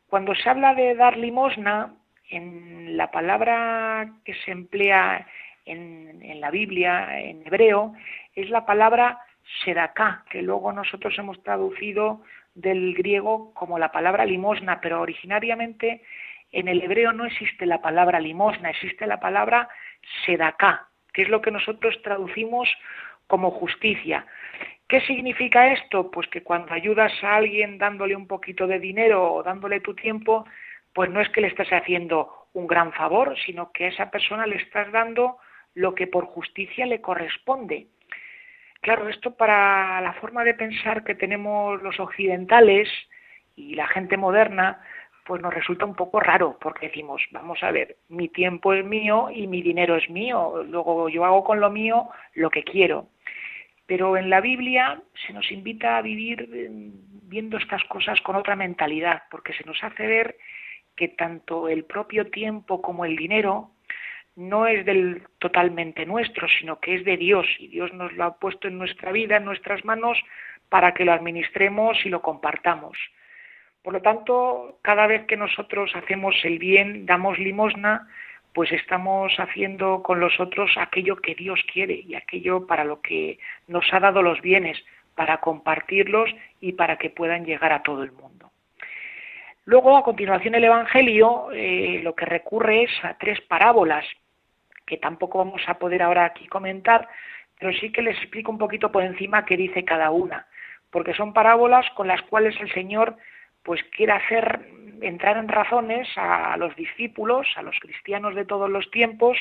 Cuando 0.08 0.34
se 0.34 0.48
habla 0.48 0.74
de 0.74 0.94
dar 0.94 1.16
limosna, 1.16 1.94
en 2.32 2.96
la 2.96 3.10
palabra 3.10 4.10
que 4.24 4.34
se 4.34 4.50
emplea 4.50 5.26
en, 5.64 6.40
la 6.40 6.50
Biblia, 6.50 7.20
en 7.20 7.46
hebreo, 7.46 7.94
es 8.34 8.50
la 8.50 8.66
palabra 8.66 9.20
sedaká, 9.64 10.24
que 10.30 10.42
luego 10.42 10.72
nosotros 10.72 11.16
hemos 11.18 11.42
traducido 11.42 12.22
del 12.54 12.94
griego 12.94 13.52
como 13.54 13.78
la 13.78 13.92
palabra 13.92 14.24
limosna, 14.24 14.80
pero 14.80 15.00
originariamente 15.00 16.02
en 16.50 16.68
el 16.68 16.82
hebreo 16.82 17.12
no 17.12 17.26
existe 17.26 17.66
la 17.66 17.80
palabra 17.80 18.18
limosna, 18.18 18.70
existe 18.70 19.06
la 19.06 19.20
palabra 19.20 19.68
sedaká, 20.26 20.88
que 21.12 21.22
es 21.22 21.28
lo 21.28 21.40
que 21.40 21.50
nosotros 21.50 22.00
traducimos 22.02 22.68
como 23.26 23.50
justicia. 23.50 24.26
¿Qué 24.88 25.00
significa 25.02 25.72
esto? 25.72 26.10
Pues 26.10 26.28
que 26.28 26.42
cuando 26.42 26.74
ayudas 26.74 27.12
a 27.22 27.36
alguien 27.36 27.78
dándole 27.78 28.16
un 28.16 28.26
poquito 28.26 28.66
de 28.66 28.78
dinero 28.78 29.32
o 29.32 29.42
dándole 29.42 29.80
tu 29.80 29.94
tiempo, 29.94 30.44
pues 30.92 31.10
no 31.10 31.20
es 31.20 31.28
que 31.30 31.40
le 31.40 31.48
estás 31.48 31.68
haciendo 31.68 32.48
un 32.52 32.66
gran 32.66 32.92
favor, 32.92 33.36
sino 33.44 33.72
que 33.72 33.86
a 33.86 33.88
esa 33.88 34.10
persona 34.10 34.46
le 34.46 34.56
estás 34.56 34.90
dando 34.92 35.38
lo 35.74 35.94
que 35.94 36.06
por 36.06 36.26
justicia 36.26 36.86
le 36.86 37.00
corresponde. 37.00 37.88
Claro, 38.80 39.08
esto 39.08 39.36
para 39.36 40.00
la 40.00 40.12
forma 40.14 40.44
de 40.44 40.54
pensar 40.54 41.04
que 41.04 41.14
tenemos 41.14 41.80
los 41.82 41.98
occidentales 42.00 42.88
y 43.54 43.74
la 43.74 43.86
gente 43.86 44.16
moderna, 44.16 44.82
pues 45.24 45.40
nos 45.40 45.54
resulta 45.54 45.84
un 45.84 45.94
poco 45.94 46.18
raro, 46.20 46.58
porque 46.60 46.88
decimos, 46.88 47.22
vamos 47.30 47.62
a 47.62 47.70
ver, 47.70 47.96
mi 48.08 48.28
tiempo 48.28 48.72
es 48.74 48.84
mío 48.84 49.28
y 49.32 49.46
mi 49.46 49.62
dinero 49.62 49.96
es 49.96 50.10
mío, 50.10 50.64
luego 50.68 51.08
yo 51.08 51.24
hago 51.24 51.44
con 51.44 51.60
lo 51.60 51.70
mío 51.70 52.08
lo 52.34 52.50
que 52.50 52.64
quiero. 52.64 53.08
Pero 53.86 54.16
en 54.16 54.30
la 54.30 54.40
Biblia 54.40 55.00
se 55.26 55.32
nos 55.32 55.50
invita 55.52 55.96
a 55.96 56.02
vivir 56.02 56.48
eh, 56.52 56.68
viendo 56.70 57.58
estas 57.58 57.84
cosas 57.84 58.20
con 58.20 58.36
otra 58.36 58.56
mentalidad, 58.56 59.22
porque 59.30 59.52
se 59.52 59.64
nos 59.64 59.82
hace 59.84 60.06
ver 60.06 60.36
que 60.96 61.08
tanto 61.08 61.68
el 61.68 61.84
propio 61.84 62.30
tiempo 62.30 62.82
como 62.82 63.04
el 63.04 63.16
dinero 63.16 63.70
no 64.36 64.66
es 64.66 64.84
del 64.86 65.22
totalmente 65.38 66.06
nuestro, 66.06 66.48
sino 66.48 66.80
que 66.80 66.94
es 66.94 67.04
de 67.04 67.16
Dios 67.16 67.46
y 67.58 67.68
Dios 67.68 67.92
nos 67.92 68.12
lo 68.14 68.24
ha 68.24 68.38
puesto 68.38 68.68
en 68.68 68.78
nuestra 68.78 69.12
vida, 69.12 69.36
en 69.36 69.44
nuestras 69.44 69.84
manos, 69.84 70.18
para 70.68 70.94
que 70.94 71.04
lo 71.04 71.12
administremos 71.12 71.98
y 72.04 72.08
lo 72.08 72.22
compartamos. 72.22 72.96
Por 73.82 73.92
lo 73.92 74.00
tanto, 74.00 74.78
cada 74.82 75.06
vez 75.06 75.26
que 75.26 75.36
nosotros 75.36 75.90
hacemos 75.94 76.34
el 76.44 76.58
bien, 76.58 77.04
damos 77.04 77.38
limosna, 77.38 78.08
pues 78.54 78.70
estamos 78.72 79.34
haciendo 79.38 80.02
con 80.02 80.20
los 80.20 80.38
otros 80.40 80.72
aquello 80.76 81.16
que 81.16 81.34
Dios 81.34 81.60
quiere 81.72 81.94
y 81.94 82.14
aquello 82.14 82.66
para 82.66 82.84
lo 82.84 83.00
que 83.00 83.38
nos 83.66 83.84
ha 83.92 84.00
dado 84.00 84.22
los 84.22 84.40
bienes, 84.40 84.82
para 85.14 85.38
compartirlos 85.38 86.30
y 86.60 86.72
para 86.72 86.96
que 86.96 87.10
puedan 87.10 87.44
llegar 87.44 87.72
a 87.72 87.82
todo 87.82 88.02
el 88.02 88.12
mundo. 88.12 88.41
Luego, 89.64 89.96
a 89.96 90.02
continuación, 90.02 90.54
el 90.54 90.64
Evangelio 90.64 91.50
eh, 91.52 92.00
lo 92.02 92.14
que 92.14 92.24
recurre 92.24 92.84
es 92.84 92.90
a 93.04 93.16
tres 93.18 93.40
parábolas 93.42 94.04
que 94.86 94.96
tampoco 94.96 95.38
vamos 95.38 95.62
a 95.66 95.78
poder 95.78 96.02
ahora 96.02 96.24
aquí 96.24 96.48
comentar, 96.48 97.08
pero 97.58 97.72
sí 97.78 97.92
que 97.92 98.02
les 98.02 98.16
explico 98.18 98.50
un 98.50 98.58
poquito 98.58 98.90
por 98.90 99.04
encima 99.04 99.44
qué 99.44 99.56
dice 99.56 99.84
cada 99.84 100.10
una, 100.10 100.46
porque 100.90 101.14
son 101.14 101.32
parábolas 101.32 101.88
con 101.90 102.08
las 102.08 102.20
cuales 102.22 102.60
el 102.60 102.72
Señor 102.72 103.16
pues 103.62 103.82
quiere 103.96 104.12
hacer 104.12 104.68
entrar 105.00 105.36
en 105.36 105.48
razones 105.48 106.08
a 106.16 106.56
los 106.56 106.74
discípulos, 106.74 107.46
a 107.56 107.62
los 107.62 107.78
cristianos 107.78 108.34
de 108.34 108.44
todos 108.44 108.68
los 108.68 108.90
tiempos, 108.90 109.38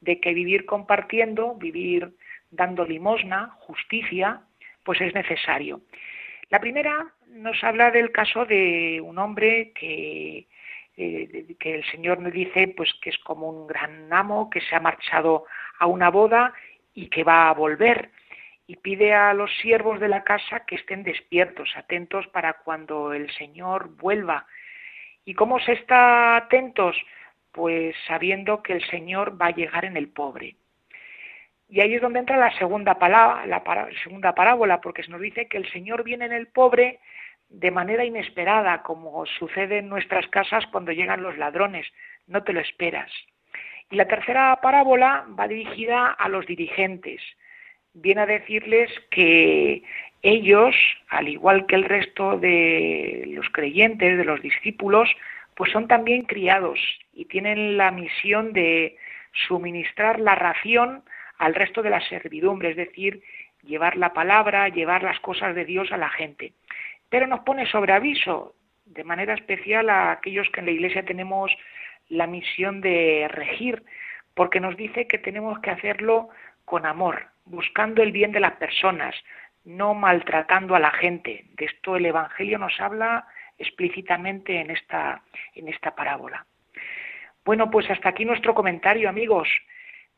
de 0.00 0.20
que 0.20 0.32
vivir 0.32 0.64
compartiendo, 0.64 1.54
vivir 1.54 2.14
dando 2.50 2.86
limosna, 2.86 3.50
justicia, 3.58 4.40
pues 4.84 5.00
es 5.00 5.14
necesario. 5.14 5.82
La 6.50 6.60
primera 6.60 7.12
nos 7.28 7.62
habla 7.62 7.90
del 7.90 8.10
caso 8.10 8.44
de 8.44 9.00
un 9.02 9.18
hombre 9.18 9.72
que 9.72 10.48
eh, 11.00 11.54
que 11.60 11.76
el 11.76 11.84
Señor 11.92 12.18
nos 12.18 12.32
dice 12.32 12.74
pues 12.76 12.92
que 13.00 13.10
es 13.10 13.18
como 13.18 13.48
un 13.48 13.68
gran 13.68 14.12
amo 14.12 14.50
que 14.50 14.60
se 14.60 14.74
ha 14.74 14.80
marchado 14.80 15.44
a 15.78 15.86
una 15.86 16.10
boda 16.10 16.52
y 16.92 17.08
que 17.08 17.22
va 17.22 17.48
a 17.48 17.54
volver 17.54 18.10
y 18.66 18.74
pide 18.76 19.14
a 19.14 19.32
los 19.32 19.48
siervos 19.58 20.00
de 20.00 20.08
la 20.08 20.24
casa 20.24 20.64
que 20.66 20.74
estén 20.74 21.04
despiertos, 21.04 21.70
atentos 21.76 22.26
para 22.26 22.54
cuando 22.64 23.12
el 23.12 23.30
Señor 23.34 23.96
vuelva. 23.96 24.46
¿Y 25.24 25.34
cómo 25.34 25.60
se 25.60 25.74
está 25.74 26.36
atentos? 26.36 26.96
Pues 27.52 27.94
sabiendo 28.08 28.62
que 28.64 28.72
el 28.72 28.84
Señor 28.90 29.40
va 29.40 29.46
a 29.46 29.54
llegar 29.54 29.84
en 29.84 29.96
el 29.96 30.08
pobre. 30.08 30.56
Y 31.68 31.80
ahí 31.80 31.94
es 31.94 32.00
donde 32.00 32.20
entra 32.20 32.38
la 32.38 32.56
segunda, 32.58 32.98
palabra, 32.98 33.46
la 33.46 33.62
segunda 34.02 34.34
parábola, 34.34 34.80
porque 34.80 35.02
se 35.02 35.10
nos 35.10 35.20
dice 35.20 35.48
que 35.48 35.58
el 35.58 35.70
Señor 35.70 36.02
viene 36.02 36.24
en 36.24 36.32
el 36.32 36.48
pobre 36.48 37.00
de 37.50 37.70
manera 37.70 38.04
inesperada, 38.04 38.82
como 38.82 39.24
sucede 39.26 39.78
en 39.78 39.88
nuestras 39.88 40.26
casas 40.28 40.66
cuando 40.66 40.92
llegan 40.92 41.22
los 41.22 41.36
ladrones, 41.36 41.86
no 42.26 42.42
te 42.42 42.52
lo 42.52 42.60
esperas. 42.60 43.10
Y 43.90 43.96
la 43.96 44.06
tercera 44.06 44.58
parábola 44.62 45.26
va 45.38 45.48
dirigida 45.48 46.10
a 46.10 46.28
los 46.28 46.46
dirigentes. 46.46 47.22
Viene 47.94 48.22
a 48.22 48.26
decirles 48.26 48.90
que 49.10 49.82
ellos, 50.22 50.74
al 51.08 51.28
igual 51.28 51.66
que 51.66 51.76
el 51.76 51.84
resto 51.84 52.38
de 52.38 53.24
los 53.28 53.48
creyentes, 53.50 54.18
de 54.18 54.24
los 54.24 54.42
discípulos, 54.42 55.08
pues 55.54 55.72
son 55.72 55.88
también 55.88 56.22
criados 56.22 56.78
y 57.12 57.24
tienen 57.24 57.76
la 57.76 57.90
misión 57.90 58.52
de 58.52 58.96
suministrar 59.48 60.20
la 60.20 60.34
ración 60.34 61.02
al 61.38 61.54
resto 61.54 61.82
de 61.82 61.90
la 61.90 62.00
servidumbre, 62.08 62.70
es 62.70 62.76
decir, 62.76 63.22
llevar 63.62 63.96
la 63.96 64.12
palabra, 64.12 64.68
llevar 64.68 65.02
las 65.02 65.20
cosas 65.20 65.54
de 65.54 65.64
Dios 65.64 65.90
a 65.92 65.96
la 65.96 66.10
gente 66.10 66.52
pero 67.08 67.26
nos 67.26 67.40
pone 67.40 67.66
sobre 67.66 67.92
aviso 67.92 68.54
de 68.86 69.04
manera 69.04 69.34
especial 69.34 69.90
a 69.90 70.12
aquellos 70.12 70.48
que 70.50 70.60
en 70.60 70.66
la 70.66 70.72
Iglesia 70.72 71.04
tenemos 71.04 71.52
la 72.08 72.26
misión 72.26 72.80
de 72.80 73.28
regir, 73.30 73.82
porque 74.34 74.60
nos 74.60 74.76
dice 74.76 75.06
que 75.06 75.18
tenemos 75.18 75.58
que 75.60 75.70
hacerlo 75.70 76.28
con 76.64 76.86
amor, 76.86 77.26
buscando 77.44 78.02
el 78.02 78.12
bien 78.12 78.32
de 78.32 78.40
las 78.40 78.54
personas, 78.54 79.14
no 79.64 79.94
maltratando 79.94 80.74
a 80.74 80.80
la 80.80 80.90
gente. 80.90 81.44
De 81.54 81.66
esto 81.66 81.96
el 81.96 82.06
Evangelio 82.06 82.58
nos 82.58 82.80
habla 82.80 83.26
explícitamente 83.58 84.60
en 84.60 84.70
esta, 84.70 85.22
en 85.54 85.68
esta 85.68 85.94
parábola. 85.94 86.46
Bueno, 87.44 87.70
pues 87.70 87.90
hasta 87.90 88.10
aquí 88.10 88.24
nuestro 88.24 88.54
comentario, 88.54 89.08
amigos. 89.08 89.48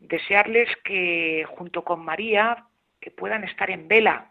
Desearles 0.01 0.68
que 0.84 1.44
junto 1.48 1.84
con 1.84 2.05
María, 2.05 2.64
que 3.01 3.11
puedan 3.11 3.44
estar 3.44 3.70
en 3.70 3.86
vela, 3.86 4.30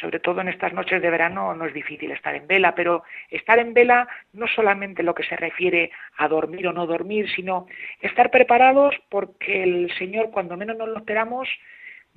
sobre 0.00 0.18
todo 0.18 0.40
en 0.40 0.48
estas 0.48 0.72
noches 0.72 1.00
de 1.00 1.10
verano 1.10 1.54
no 1.54 1.66
es 1.66 1.74
difícil 1.74 2.10
estar 2.10 2.34
en 2.34 2.46
vela, 2.46 2.74
pero 2.74 3.04
estar 3.30 3.58
en 3.58 3.72
vela 3.72 4.08
no 4.32 4.46
solamente 4.48 5.02
lo 5.02 5.14
que 5.14 5.22
se 5.22 5.36
refiere 5.36 5.90
a 6.16 6.28
dormir 6.28 6.66
o 6.66 6.72
no 6.72 6.86
dormir, 6.86 7.30
sino 7.30 7.66
estar 8.00 8.30
preparados 8.30 8.94
porque 9.08 9.62
el 9.62 9.92
Señor 9.98 10.30
cuando 10.30 10.56
menos 10.56 10.76
nos 10.76 10.88
lo 10.88 10.98
esperamos 10.98 11.48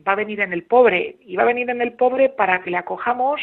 va 0.05 0.13
a 0.13 0.15
venir 0.15 0.39
en 0.41 0.53
el 0.53 0.63
pobre 0.63 1.17
y 1.21 1.35
va 1.35 1.43
a 1.43 1.47
venir 1.47 1.69
en 1.69 1.81
el 1.81 1.93
pobre 1.93 2.29
para 2.29 2.61
que 2.61 2.71
le 2.71 2.77
acojamos 2.77 3.41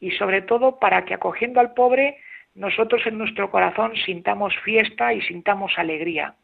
y 0.00 0.10
sobre 0.12 0.42
todo 0.42 0.78
para 0.78 1.04
que 1.04 1.14
acogiendo 1.14 1.60
al 1.60 1.72
pobre 1.72 2.18
nosotros 2.54 3.06
en 3.06 3.18
nuestro 3.18 3.50
corazón 3.50 3.96
sintamos 4.04 4.54
fiesta 4.64 5.12
y 5.12 5.22
sintamos 5.22 5.72
alegría. 5.76 6.34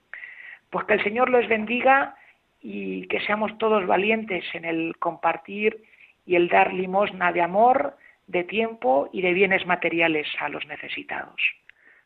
Pues 0.71 0.87
que 0.87 0.95
el 0.95 1.03
Señor 1.03 1.31
los 1.31 1.47
bendiga 1.49 2.17
y 2.63 3.07
que 3.09 3.21
seamos 3.21 3.57
todos 3.59 3.87
valientes 3.87 4.45
en 4.55 4.65
el 4.65 4.97
compartir 4.99 5.83
y 6.27 6.37
el 6.37 6.49
dar 6.49 6.73
limosna 6.73 7.33
de 7.33 7.43
amor, 7.43 7.97
de 8.27 8.45
tiempo 8.45 9.09
y 9.13 9.23
de 9.23 9.33
bienes 9.33 9.67
materiales 9.67 10.29
a 10.39 10.49
los 10.49 10.65
necesitados. 10.67 11.41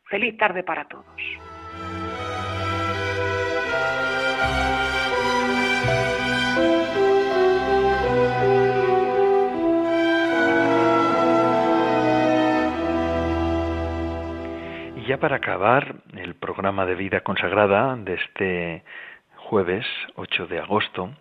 Feliz 0.05 0.37
tarde 0.37 0.63
para 0.63 0.85
todos. 0.85 1.05
Ya 15.05 15.19
para 15.19 15.35
acabar 15.35 15.97
el 16.15 16.33
programa 16.33 16.87
de 16.87 16.95
vida 16.95 17.21
consagrada 17.21 17.95
de 17.95 18.15
este 18.15 18.83
jueves 19.35 19.85
8 20.15 20.47
de 20.47 20.57
agosto, 20.57 21.11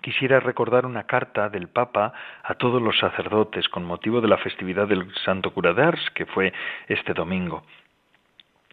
quisiera 0.00 0.40
recordar 0.40 0.86
una 0.86 1.04
carta 1.04 1.48
del 1.50 1.68
Papa 1.68 2.12
a 2.42 2.54
todos 2.54 2.82
los 2.82 2.98
sacerdotes 2.98 3.68
con 3.68 3.84
motivo 3.84 4.20
de 4.20 4.26
la 4.26 4.38
festividad 4.38 4.88
del 4.88 5.06
Santo 5.24 5.52
Cura 5.52 5.72
que 6.14 6.26
fue 6.26 6.52
este 6.88 7.14
domingo. 7.14 7.62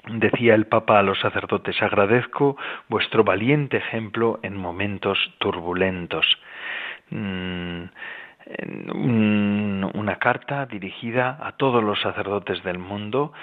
Decía 0.08 0.56
el 0.56 0.66
Papa 0.66 0.98
a 0.98 1.04
los 1.04 1.20
sacerdotes, 1.20 1.80
agradezco 1.84 2.58
vuestro 2.88 3.24
valiente 3.24 3.78
ejemplo 3.78 4.40
en 4.42 4.58
momentos 4.58 5.20
turbulentos. 5.38 6.26
Mm, 7.12 7.84
una 9.94 10.16
carta 10.20 10.66
dirigida 10.66 11.38
a 11.42 11.54
todos 11.54 11.84
los 11.84 12.00
sacerdotes 12.02 12.64
del 12.64 12.80
mundo, 12.80 13.34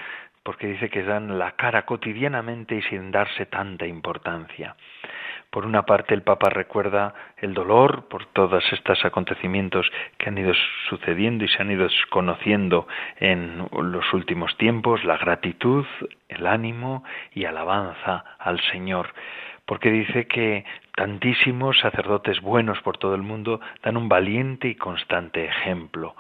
porque 0.45 0.68
dice 0.68 0.90
que 0.90 1.03
dan 1.03 1.38
la 1.38 1.53
cara 1.53 1.84
cotidianamente 1.84 2.76
y 2.76 2.82
sin 2.82 3.11
darse 3.11 3.47
tanta 3.47 3.86
importancia 3.86 4.76
Por 5.51 5.66
una 5.66 5.82
parte, 5.82 6.14
el 6.14 6.22
Papa 6.22 6.51
recuerda 6.51 7.14
el 7.38 7.55
dolor 7.55 8.09
por 8.09 8.26
todos 8.26 8.64
estos 8.72 9.05
acontecimientos 9.05 9.90
que 10.18 10.28
han 10.28 10.38
ido 10.38 10.53
sucediendo 10.88 11.45
y 11.45 11.49
se 11.49 11.62
han 11.62 11.70
ido 11.70 11.88
conociendo 12.11 12.86
en 13.18 13.66
los 13.72 14.12
últimos 14.12 14.57
tiempos, 14.57 15.05
la 15.05 15.16
gratitud, 15.16 15.86
el 16.28 16.47
ánimo 16.47 17.05
y 17.32 17.45
alabanza 17.45 18.24
al 18.38 18.61
Señor 18.72 19.09
porque 19.66 19.90
dice 19.90 20.26
que 20.26 20.64
tantísimos 20.95 21.78
sacerdotes 21.78 22.40
buenos 22.40 22.80
por 22.82 22.99
todo 22.99 23.14
el 23.14 23.22
mundo 23.22 23.61
dan 23.82 23.97
un 23.97 24.09
valiente 24.09 24.68
y 24.68 24.74
constante 24.74 25.47
ejemplo. 25.47 26.14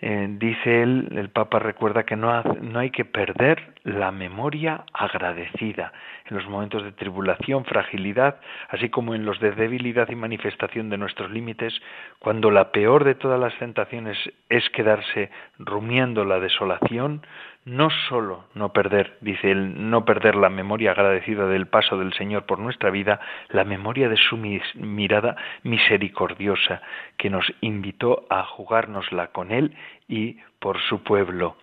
Eh, 0.00 0.26
dice 0.38 0.82
él, 0.82 1.08
el 1.12 1.30
Papa 1.30 1.60
recuerda 1.60 2.02
que 2.02 2.16
no, 2.16 2.42
no 2.42 2.78
hay 2.78 2.90
que 2.90 3.04
perder 3.04 3.74
la 3.84 4.10
memoria 4.10 4.84
agradecida 4.92 5.92
en 6.28 6.36
los 6.36 6.46
momentos 6.48 6.82
de 6.82 6.92
tribulación, 6.92 7.64
fragilidad, 7.64 8.40
así 8.70 8.88
como 8.88 9.14
en 9.14 9.24
los 9.24 9.40
de 9.40 9.52
debilidad 9.52 10.08
y 10.10 10.14
manifestación 10.14 10.90
de 10.90 10.98
nuestros 10.98 11.30
límites, 11.30 11.74
cuando 12.18 12.50
la 12.50 12.72
peor 12.72 13.04
de 13.04 13.14
todas 13.14 13.38
las 13.38 13.56
tentaciones 13.58 14.18
es 14.48 14.68
quedarse 14.70 15.30
rumiando 15.58 16.24
la 16.24 16.40
desolación, 16.40 17.22
no 17.64 17.88
sólo 18.08 18.44
no 18.54 18.72
perder, 18.72 19.16
dice 19.20 19.50
él, 19.50 19.90
no 19.90 20.04
perder 20.04 20.36
la 20.36 20.50
memoria 20.50 20.90
agradecida 20.90 21.46
del 21.46 21.66
paso 21.66 21.98
del 21.98 22.12
Señor 22.12 22.44
por 22.44 22.58
nuestra 22.58 22.90
vida, 22.90 23.20
la 23.48 23.64
memoria 23.64 24.08
de 24.08 24.16
su 24.16 24.36
mirada 24.36 25.36
misericordiosa, 25.62 26.82
que 27.16 27.30
nos 27.30 27.46
invitó 27.60 28.26
a 28.28 28.44
jugárnosla 28.44 29.28
con 29.28 29.50
Él 29.50 29.74
y 30.08 30.38
por 30.58 30.80
su 30.82 31.02
pueblo 31.02 31.56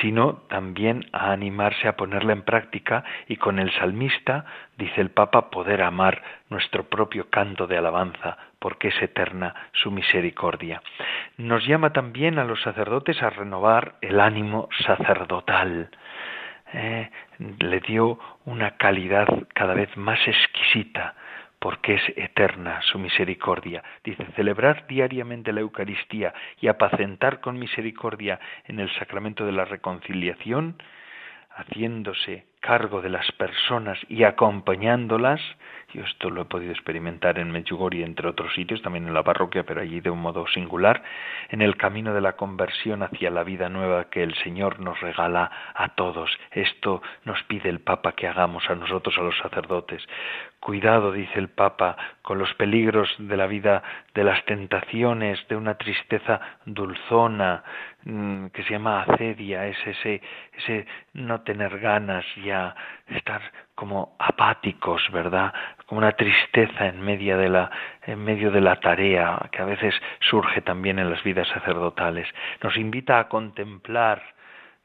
sino 0.00 0.34
también 0.48 1.06
a 1.12 1.32
animarse 1.32 1.88
a 1.88 1.96
ponerla 1.96 2.32
en 2.32 2.42
práctica 2.42 3.04
y 3.26 3.36
con 3.36 3.58
el 3.58 3.72
salmista, 3.72 4.44
dice 4.76 5.00
el 5.00 5.10
Papa, 5.10 5.50
poder 5.50 5.82
amar 5.82 6.22
nuestro 6.50 6.84
propio 6.84 7.30
canto 7.30 7.66
de 7.66 7.78
alabanza, 7.78 8.36
porque 8.58 8.88
es 8.88 9.02
eterna 9.02 9.54
su 9.72 9.90
misericordia. 9.90 10.82
Nos 11.36 11.66
llama 11.66 11.92
también 11.92 12.38
a 12.38 12.44
los 12.44 12.60
sacerdotes 12.62 13.22
a 13.22 13.30
renovar 13.30 13.94
el 14.00 14.20
ánimo 14.20 14.68
sacerdotal. 14.86 15.90
Eh, 16.74 17.10
le 17.60 17.80
dio 17.80 18.18
una 18.44 18.76
calidad 18.76 19.26
cada 19.54 19.74
vez 19.74 19.96
más 19.96 20.18
exquisita 20.26 21.14
porque 21.58 21.94
es 21.94 22.02
eterna 22.16 22.80
su 22.82 22.98
misericordia. 22.98 23.82
Dice, 24.04 24.24
celebrar 24.36 24.86
diariamente 24.86 25.52
la 25.52 25.60
Eucaristía 25.60 26.32
y 26.60 26.68
apacentar 26.68 27.40
con 27.40 27.58
misericordia 27.58 28.38
en 28.66 28.80
el 28.80 28.90
sacramento 28.98 29.44
de 29.44 29.52
la 29.52 29.64
reconciliación, 29.64 30.76
haciéndose 31.50 32.44
cargo 32.60 33.02
de 33.02 33.10
las 33.10 33.30
personas 33.32 33.98
y 34.08 34.24
acompañándolas, 34.24 35.40
yo 35.94 36.02
esto 36.02 36.28
lo 36.28 36.42
he 36.42 36.44
podido 36.44 36.72
experimentar 36.72 37.38
en 37.38 37.50
Medjugorje 37.50 38.04
entre 38.04 38.28
otros 38.28 38.52
sitios, 38.54 38.82
también 38.82 39.06
en 39.06 39.14
la 39.14 39.22
parroquia, 39.22 39.64
pero 39.64 39.80
allí 39.80 40.00
de 40.00 40.10
un 40.10 40.20
modo 40.20 40.46
singular, 40.48 41.02
en 41.48 41.62
el 41.62 41.76
camino 41.76 42.12
de 42.12 42.20
la 42.20 42.36
conversión 42.36 43.02
hacia 43.02 43.30
la 43.30 43.42
vida 43.42 43.68
nueva 43.68 44.10
que 44.10 44.22
el 44.22 44.34
Señor 44.36 44.80
nos 44.80 45.00
regala 45.00 45.50
a 45.74 45.94
todos. 45.94 46.30
Esto 46.50 47.00
nos 47.24 47.42
pide 47.44 47.70
el 47.70 47.80
Papa 47.80 48.12
que 48.12 48.28
hagamos 48.28 48.68
a 48.68 48.74
nosotros, 48.74 49.16
a 49.16 49.22
los 49.22 49.38
sacerdotes. 49.38 50.06
Cuidado, 50.68 51.12
dice 51.12 51.38
el 51.38 51.48
Papa, 51.48 51.96
con 52.20 52.38
los 52.38 52.52
peligros 52.52 53.08
de 53.16 53.38
la 53.38 53.46
vida, 53.46 53.82
de 54.12 54.22
las 54.22 54.44
tentaciones, 54.44 55.38
de 55.48 55.56
una 55.56 55.78
tristeza 55.78 56.42
dulzona, 56.66 57.64
mm, 58.04 58.48
que 58.48 58.62
se 58.64 58.72
llama 58.72 59.00
acedia, 59.00 59.66
es 59.66 59.78
ese, 59.86 60.20
ese 60.52 60.86
no 61.14 61.40
tener 61.40 61.78
ganas 61.78 62.22
ya, 62.44 62.74
estar 63.06 63.40
como 63.74 64.14
apáticos, 64.18 65.10
¿verdad? 65.10 65.54
Como 65.86 66.00
una 66.00 66.12
tristeza 66.12 66.88
en 66.88 67.00
medio 67.00 67.38
de 67.38 67.48
la, 67.48 67.70
en 68.02 68.22
medio 68.22 68.50
de 68.50 68.60
la 68.60 68.76
tarea 68.76 69.48
que 69.50 69.62
a 69.62 69.64
veces 69.64 69.94
surge 70.20 70.60
también 70.60 70.98
en 70.98 71.08
las 71.08 71.24
vidas 71.24 71.48
sacerdotales. 71.48 72.28
Nos 72.62 72.76
invita 72.76 73.20
a 73.20 73.28
contemplar 73.28 74.20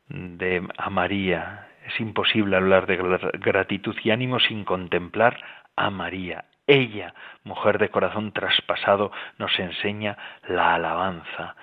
de, 0.08 0.66
a 0.78 0.90
María. 0.90 1.68
Es 1.86 2.00
imposible 2.00 2.56
hablar 2.56 2.88
de 2.88 2.96
gratitud 3.34 3.98
y 4.02 4.12
ánimo 4.12 4.40
sin 4.40 4.64
contemplar 4.64 5.38
a 5.76 5.90
María. 5.90 6.46
Ella, 6.66 7.14
mujer 7.44 7.78
de 7.78 7.90
corazón 7.90 8.32
traspasado, 8.32 9.12
nos 9.38 9.58
enseña 9.60 10.18
la 10.48 10.76
alabanza. 10.76 11.56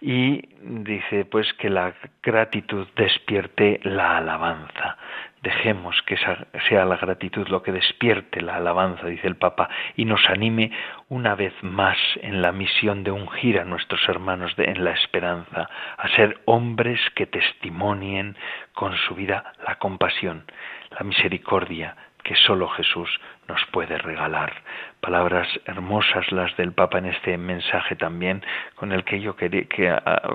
Y 0.00 0.42
dice 0.60 1.24
pues 1.24 1.52
que 1.54 1.70
la 1.70 1.94
gratitud 2.22 2.88
despierte 2.96 3.78
la 3.84 4.16
alabanza. 4.16 4.96
Dejemos 5.42 6.00
que 6.02 6.16
sea 6.16 6.84
la 6.84 6.96
gratitud 6.96 7.48
lo 7.48 7.62
que 7.62 7.72
despierte 7.72 8.40
la 8.40 8.56
alabanza, 8.56 9.06
dice 9.06 9.26
el 9.26 9.36
Papa, 9.36 9.68
y 9.96 10.04
nos 10.04 10.28
anime 10.28 10.70
una 11.08 11.34
vez 11.34 11.52
más 11.62 11.98
en 12.20 12.42
la 12.42 12.52
misión 12.52 13.02
de 13.02 13.10
ungir 13.10 13.58
a 13.58 13.64
nuestros 13.64 14.08
hermanos 14.08 14.54
en 14.56 14.84
la 14.84 14.92
esperanza, 14.92 15.68
a 15.96 16.08
ser 16.10 16.40
hombres 16.44 17.00
que 17.16 17.26
testimonien 17.26 18.36
con 18.72 18.96
su 18.96 19.16
vida 19.16 19.52
la 19.66 19.76
compasión, 19.76 20.44
la 20.90 21.04
misericordia, 21.04 21.96
que 22.22 22.34
sólo 22.36 22.68
Jesús 22.68 23.20
nos 23.48 23.64
puede 23.66 23.98
regalar. 23.98 24.52
Palabras 25.00 25.48
hermosas 25.66 26.30
las 26.30 26.56
del 26.56 26.72
Papa 26.72 26.98
en 26.98 27.06
este 27.06 27.36
mensaje 27.36 27.96
también, 27.96 28.42
con 28.76 28.92
el 28.92 29.04
que 29.04 29.20
yo 29.20 29.34
quería, 29.36 29.66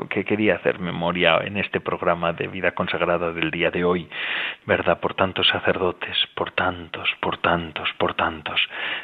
que, 0.09 0.25
quería 0.25 0.55
hacer 0.55 0.79
memoria 0.79 1.39
en 1.43 1.57
este 1.57 1.79
programa 1.79 2.33
de 2.33 2.47
vida 2.47 2.71
consagrada 2.71 3.31
del 3.31 3.49
día 3.49 3.71
de 3.71 3.83
hoy, 3.83 4.09
¿verdad? 4.65 4.99
Por 4.99 5.13
tantos 5.13 5.47
sacerdotes, 5.47 6.17
por 6.35 6.51
tantos, 6.51 7.09
por 7.21 7.37
tantos, 7.37 7.89
por 7.97 8.13
tantos. 8.13 8.59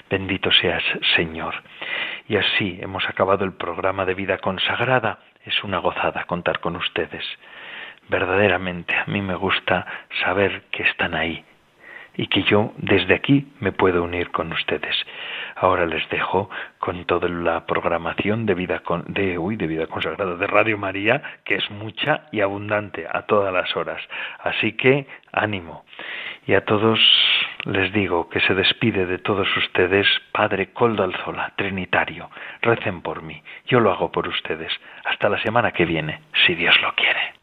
Bendito 0.10 0.52
seas, 0.52 0.84
Señor. 1.16 1.56
Y 2.28 2.36
así 2.38 2.80
hemos 2.82 3.08
acabado 3.08 3.46
el 3.46 3.54
programa 3.54 4.06
de 4.06 4.16
vida 4.16 4.38
consagrada. 4.40 5.20
Es 5.46 5.64
una 5.64 5.80
gozada 5.80 6.26
contar 6.26 6.60
con 6.60 6.76
ustedes. 6.76 7.26
Verdaderamente, 8.10 8.94
a 8.96 9.06
mí 9.06 9.22
me 9.22 9.36
gusta 9.36 9.86
saber 10.22 10.64
que 10.72 10.84
están 10.84 11.16
ahí 11.16 11.46
y 12.16 12.28
que 12.28 12.44
yo 12.44 12.74
desde 12.78 13.16
aquí 13.16 13.48
me 13.60 13.72
puedo 13.72 14.04
unir 14.04 14.32
con 14.32 14.52
ustedes. 14.52 14.96
Ahora 15.56 15.86
les 15.86 16.08
dejo 16.10 16.50
con 16.80 17.06
toda 17.06 17.30
la 17.30 17.66
programación 17.66 18.46
de 18.46 18.54
vida 18.54 18.80
con, 18.80 19.06
de 19.08 19.38
uy, 19.38 19.56
de 19.56 19.68
vida 19.68 19.88
consagrada 19.88 20.36
de 20.36 20.48
Radio 20.48 20.78
María, 20.78 21.22
que 21.46 21.56
es 21.56 21.70
mucha 21.72 22.28
y 22.32 22.42
abundante 22.42 23.08
a 23.12 23.24
todas 23.24 23.54
las 23.54 23.76
horas. 23.76 24.02
Así 24.40 24.74
que 24.74 25.08
ánimo. 25.32 25.86
Y 26.46 26.54
a 26.56 26.66
todos 26.66 27.00
les 27.66 27.94
digo 27.94 28.30
que 28.30 28.42
se 28.42 28.54
despide 28.54 29.06
de 29.06 29.18
todos 29.18 29.48
ustedes 29.56 30.08
Padre 30.32 30.74
Coldo 30.74 31.04
Alzola, 31.04 31.54
Trinitario. 31.56 32.30
Recen 32.62 33.02
por 33.02 33.22
mí. 33.22 33.42
Yo 33.68 33.80
lo 33.80 33.92
hago 33.92 34.12
por 34.12 34.28
ustedes. 34.28 34.72
Hasta 35.06 35.30
la 35.30 35.42
semana 35.42 35.72
que 35.72 35.86
viene, 35.86 36.22
si 36.46 36.56
Dios 36.56 36.76
lo 36.82 36.94
quiere. 36.96 37.43